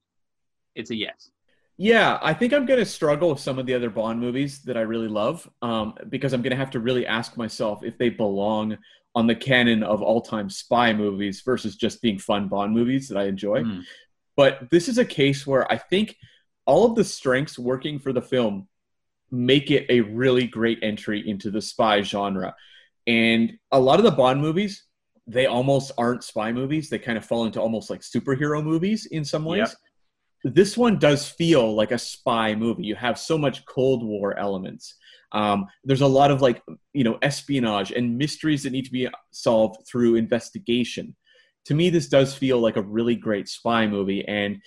it's 0.74 0.90
a 0.90 0.94
yes. 0.94 1.30
Yeah, 1.78 2.18
I 2.22 2.32
think 2.32 2.55
I'm 2.55 2.64
going 2.64 2.78
to 2.78 2.86
struggle 2.86 3.30
with 3.30 3.40
some 3.40 3.59
of 3.59 3.66
the 3.66 3.74
other 3.74 3.90
Bond 3.90 4.18
movies 4.18 4.62
that 4.62 4.78
I 4.78 4.80
really 4.80 5.09
love 5.09 5.49
um, 5.61 5.94
because 6.09 6.32
I'm 6.32 6.40
going 6.40 6.53
to 6.53 6.57
have 6.57 6.70
to 6.70 6.80
really 6.80 7.07
ask 7.07 7.36
myself 7.36 7.84
if 7.84 7.99
they 7.99 8.09
belong 8.09 8.78
on 9.14 9.26
the 9.26 9.34
canon 9.34 9.82
of 9.82 10.01
all 10.01 10.22
time 10.22 10.49
spy 10.49 10.94
movies 10.94 11.42
versus 11.44 11.76
just 11.76 12.01
being 12.01 12.18
fun 12.18 12.49
Bond 12.49 12.72
movies 12.72 13.09
that 13.09 13.18
I 13.18 13.24
enjoy. 13.24 13.62
Mm. 13.62 13.82
But 14.37 14.70
this 14.70 14.89
is 14.89 14.99
a 14.99 15.05
case 15.05 15.47
where 15.47 15.70
I 15.70 15.78
think 15.78 16.16
all 16.66 16.84
of 16.84 16.95
the 16.95 17.05
strengths 17.05 17.59
working 17.59 17.99
for 17.99 18.12
the 18.12 18.22
film 18.22 18.68
make 19.30 19.70
it 19.70 19.87
a 19.89 20.01
really 20.01 20.47
great 20.47 20.78
entry 20.82 21.28
into 21.28 21.51
the 21.51 21.62
spy 21.62 22.03
genre. 22.03 22.55
And 23.07 23.59
a 23.72 23.80
lot 23.80 23.99
of 23.99 24.05
the 24.05 24.11
Bond 24.11 24.41
movies, 24.41 24.84
they 25.26 25.47
almost 25.47 25.93
aren't 25.99 26.24
spy 26.24 26.53
movies. 26.53 26.89
They 26.89 26.99
kind 26.99 27.18
of 27.18 27.24
fall 27.24 27.45
into 27.45 27.61
almost 27.61 27.91
like 27.91 28.01
superhero 28.01 28.62
movies 28.62 29.07
in 29.07 29.24
some 29.24 29.45
ways. 29.45 29.74
Yep. 30.45 30.55
This 30.55 30.76
one 30.76 30.99
does 30.99 31.28
feel 31.28 31.74
like 31.74 31.91
a 31.91 31.99
spy 31.99 32.55
movie. 32.55 32.84
You 32.84 32.95
have 32.95 33.18
so 33.18 33.37
much 33.37 33.64
Cold 33.64 34.05
War 34.05 34.39
elements. 34.39 34.95
Um, 35.32 35.66
there's 35.82 36.03
a 36.03 36.07
lot 36.07 36.30
of 36.30 36.41
like, 36.41 36.62
you 36.93 37.03
know, 37.03 37.18
espionage 37.22 37.91
and 37.91 38.16
mysteries 38.16 38.62
that 38.62 38.70
need 38.70 38.84
to 38.84 38.93
be 38.93 39.09
solved 39.32 39.87
through 39.89 40.14
investigation. 40.14 41.16
To 41.66 41.74
me, 41.74 41.90
this 41.90 42.08
does 42.08 42.34
feel 42.34 42.60
like 42.60 42.76
a 42.76 42.82
really 42.82 43.16
great 43.16 43.48
spy 43.48 43.86
movie. 43.86 44.26
And 44.26 44.60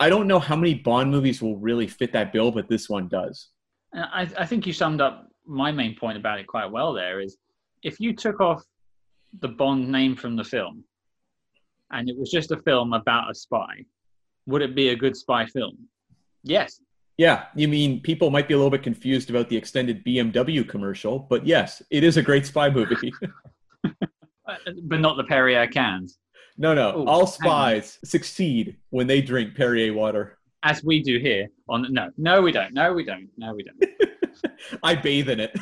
I 0.00 0.08
don't 0.08 0.26
know 0.26 0.38
how 0.38 0.56
many 0.56 0.74
Bond 0.74 1.10
movies 1.10 1.42
will 1.42 1.56
really 1.58 1.86
fit 1.86 2.12
that 2.12 2.32
bill, 2.32 2.50
but 2.50 2.68
this 2.68 2.88
one 2.88 3.08
does. 3.08 3.48
I, 3.94 4.28
I 4.38 4.46
think 4.46 4.66
you 4.66 4.72
summed 4.72 5.00
up 5.00 5.28
my 5.46 5.70
main 5.70 5.96
point 5.96 6.16
about 6.16 6.40
it 6.40 6.46
quite 6.46 6.70
well 6.70 6.94
there 6.94 7.20
is 7.20 7.36
if 7.82 8.00
you 8.00 8.14
took 8.14 8.40
off 8.40 8.62
the 9.40 9.48
Bond 9.48 9.90
name 9.90 10.16
from 10.16 10.36
the 10.36 10.44
film 10.44 10.82
and 11.92 12.08
it 12.08 12.16
was 12.16 12.30
just 12.30 12.50
a 12.50 12.56
film 12.62 12.92
about 12.92 13.30
a 13.30 13.34
spy, 13.34 13.84
would 14.46 14.62
it 14.62 14.74
be 14.74 14.88
a 14.88 14.96
good 14.96 15.16
spy 15.16 15.46
film? 15.46 15.76
Yes. 16.42 16.80
Yeah, 17.18 17.44
you 17.54 17.68
mean 17.68 18.00
people 18.00 18.30
might 18.30 18.48
be 18.48 18.54
a 18.54 18.56
little 18.56 18.70
bit 18.70 18.82
confused 18.82 19.30
about 19.30 19.48
the 19.48 19.56
extended 19.56 20.04
BMW 20.04 20.68
commercial, 20.68 21.20
but 21.20 21.46
yes, 21.46 21.80
it 21.90 22.02
is 22.02 22.16
a 22.16 22.22
great 22.22 22.46
spy 22.46 22.70
movie. 22.70 23.12
But 24.82 25.00
not 25.00 25.16
the 25.16 25.24
Perrier 25.24 25.66
cans, 25.66 26.18
no, 26.56 26.74
no, 26.74 27.00
Ooh, 27.00 27.06
all 27.06 27.26
spies 27.26 27.98
succeed 28.04 28.76
when 28.90 29.06
they 29.06 29.20
drink 29.20 29.54
Perrier 29.56 29.92
water. 29.92 30.38
as 30.62 30.82
we 30.84 31.02
do 31.02 31.18
here. 31.18 31.48
On 31.68 31.86
no, 31.92 32.10
no, 32.16 32.40
we 32.40 32.52
don't. 32.52 32.72
No, 32.72 32.92
we 32.92 33.04
don't. 33.04 33.28
No, 33.36 33.54
we 33.54 33.64
don't. 33.64 33.82
I 34.82 34.94
bathe 34.94 35.30
in 35.30 35.40
it. 35.40 35.58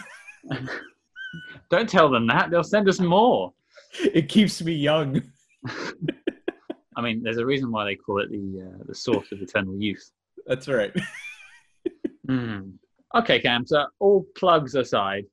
don't 1.70 1.88
tell 1.88 2.10
them 2.10 2.26
that; 2.26 2.50
they'll 2.50 2.64
send 2.64 2.88
us 2.88 3.00
more. 3.00 3.52
It 4.02 4.28
keeps 4.28 4.62
me 4.62 4.74
young. 4.74 5.22
I 6.96 7.00
mean, 7.00 7.22
there's 7.22 7.38
a 7.38 7.46
reason 7.46 7.70
why 7.72 7.84
they 7.84 7.96
call 7.96 8.20
it 8.20 8.30
the 8.30 8.68
uh, 8.68 8.84
the 8.86 8.94
source 8.94 9.32
of 9.32 9.40
eternal 9.40 9.76
youth. 9.76 10.10
That's 10.46 10.68
right. 10.68 10.92
Hmm. 12.28 12.72
Okay, 13.14 13.40
Cam. 13.40 13.66
So 13.66 13.86
all 13.98 14.26
plugs 14.36 14.74
aside, 14.74 15.24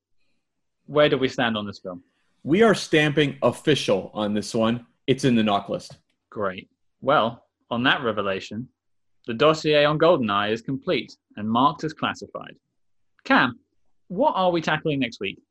where 0.86 1.10
do 1.10 1.18
we 1.18 1.28
stand 1.28 1.58
on 1.58 1.66
this 1.66 1.80
film? 1.80 2.04
We 2.44 2.62
are 2.64 2.74
stamping 2.74 3.38
official 3.42 4.12
on 4.14 4.34
this 4.34 4.56
one. 4.56 4.86
It's 5.10 5.26
in 5.26 5.34
the 5.34 5.42
NOC 5.42 5.70
list. 5.70 5.98
Great. 6.30 6.70
Well, 7.02 7.44
on 7.72 7.82
that 7.82 8.04
revelation, 8.04 8.70
the 9.26 9.34
dossier 9.34 9.84
on 9.84 9.98
GoldenEye 9.98 10.52
is 10.52 10.62
complete 10.62 11.18
and 11.36 11.50
marked 11.50 11.84
as 11.84 11.94
classified. 11.94 12.56
Cam, 13.24 13.58
what 14.10 14.34
are 14.36 14.52
we 14.52 14.62
tackling 14.62 15.00
next 15.00 15.20
week? 15.20 15.42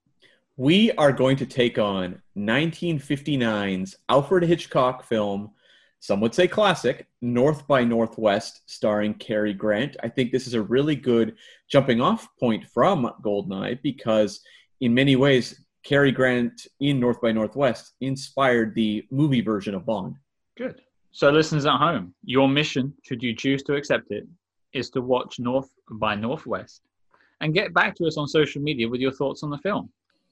We 0.56 0.92
are 0.92 1.11
going 1.11 1.36
to 1.38 1.44
take 1.44 1.76
on 1.76 2.22
1959's 2.36 3.96
Alfred 4.09 4.44
Hitchcock 4.44 5.02
film, 5.02 5.50
some 5.98 6.20
would 6.20 6.36
say 6.36 6.46
classic, 6.46 7.09
North 7.20 7.66
by 7.66 7.82
Northwest, 7.82 8.61
starring 8.66 9.12
Cary 9.14 9.54
Grant. 9.54 9.96
I 10.04 10.09
think 10.09 10.30
this 10.30 10.46
is 10.46 10.54
a 10.54 10.62
really 10.62 10.94
good 10.94 11.34
jumping 11.68 12.00
off 12.00 12.28
point 12.38 12.64
from 12.68 13.11
Goldeneye 13.24 13.82
because, 13.82 14.40
in 14.80 14.94
many 14.94 15.16
ways, 15.16 15.64
Cary 15.89 16.12
Grant 16.12 16.66
in 16.80 17.01
North 17.01 17.18
by 17.18 17.32
Northwest 17.32 17.95
inspired 18.03 18.74
the 18.74 19.07
movie 19.11 19.41
version 19.41 19.74
of 19.74 19.86
Bond. 19.86 20.16
Good. 20.55 20.82
So, 21.12 21.30
listeners 21.30 21.64
at 21.64 21.78
home, 21.78 22.12
your 22.22 22.47
mission, 22.47 22.93
should 23.05 23.22
you 23.22 23.34
choose 23.34 23.62
to 23.62 23.74
accept 23.74 24.11
it, 24.11 24.26
is 24.74 24.91
to 24.91 25.01
watch 25.01 25.39
North 25.39 25.70
by 25.93 26.14
Northwest 26.14 26.82
and 27.41 27.55
get 27.55 27.72
back 27.72 27.95
to 27.95 28.05
us 28.05 28.18
on 28.18 28.28
social 28.28 28.61
media 28.61 28.86
with 28.86 29.01
your 29.01 29.12
thoughts 29.12 29.43
on 29.43 29.49
the 29.49 29.57
film. 29.57 29.89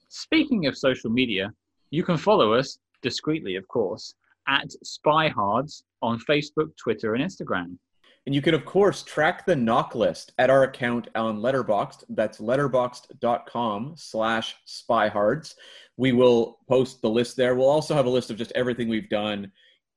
Speaking 0.09 0.67
of 0.67 0.77
social 0.77 1.09
media, 1.09 1.51
you 1.89 2.03
can 2.03 2.17
follow 2.17 2.53
us 2.53 2.77
discreetly, 3.01 3.55
of 3.55 3.67
course, 3.67 4.13
at 4.47 4.69
SpyHards 4.85 5.81
on 6.03 6.19
Facebook, 6.19 6.69
Twitter, 6.77 7.15
and 7.15 7.23
Instagram. 7.23 7.79
And 8.27 8.35
you 8.35 8.41
can, 8.41 8.53
of 8.53 8.65
course, 8.65 9.03
track 9.03 9.45
the 9.45 9.55
NOC 9.55 9.95
list 9.95 10.33
at 10.37 10.49
our 10.49 10.63
account 10.63 11.07
on 11.15 11.39
Letterboxd. 11.39 12.03
That's 12.09 12.39
letterboxd.com 12.39 13.93
slash 13.95 14.55
spyhards. 14.67 15.55
We 15.95 16.11
will 16.11 16.59
post 16.67 17.01
the 17.01 17.09
list 17.09 17.37
there. 17.37 17.55
We'll 17.55 17.69
also 17.69 17.95
have 17.95 18.05
a 18.05 18.09
list 18.09 18.29
of 18.29 18.35
just 18.35 18.51
everything 18.51 18.89
we've 18.89 19.07
done. 19.07 19.49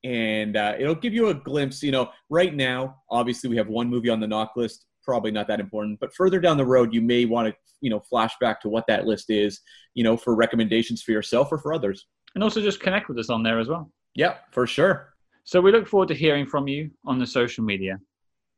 And 0.04 0.56
uh, 0.56 0.76
it'll 0.78 0.94
give 0.94 1.12
you 1.12 1.30
a 1.30 1.34
glimpse. 1.34 1.82
You 1.82 1.90
know, 1.90 2.10
right 2.28 2.54
now, 2.54 2.98
obviously, 3.10 3.50
we 3.50 3.56
have 3.56 3.66
one 3.66 3.90
movie 3.90 4.10
on 4.10 4.20
the 4.20 4.28
NOC 4.28 4.50
list. 4.54 4.86
Probably 5.02 5.32
not 5.32 5.48
that 5.48 5.58
important. 5.58 5.98
But 5.98 6.14
further 6.14 6.38
down 6.38 6.56
the 6.56 6.64
road, 6.64 6.94
you 6.94 7.02
may 7.02 7.24
want 7.24 7.48
to, 7.48 7.54
you 7.80 7.90
know, 7.90 7.98
flash 7.98 8.34
back 8.40 8.60
to 8.60 8.68
what 8.68 8.86
that 8.86 9.06
list 9.06 9.30
is, 9.30 9.58
you 9.94 10.04
know, 10.04 10.16
for 10.16 10.36
recommendations 10.36 11.02
for 11.02 11.10
yourself 11.10 11.50
or 11.50 11.58
for 11.58 11.74
others. 11.74 12.06
And 12.36 12.44
also 12.44 12.60
just 12.60 12.78
connect 12.78 13.08
with 13.08 13.18
us 13.18 13.28
on 13.28 13.42
there 13.42 13.58
as 13.58 13.66
well. 13.66 13.90
Yeah, 14.14 14.36
for 14.52 14.68
sure. 14.68 15.14
So 15.42 15.60
we 15.60 15.72
look 15.72 15.88
forward 15.88 16.06
to 16.08 16.14
hearing 16.14 16.46
from 16.46 16.68
you 16.68 16.92
on 17.04 17.18
the 17.18 17.26
social 17.26 17.64
media. 17.64 17.98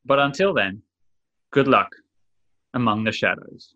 But 0.05 0.19
until 0.19 0.53
then, 0.53 0.81
good 1.51 1.67
luck 1.67 1.89
among 2.73 3.03
the 3.03 3.11
shadows. 3.11 3.75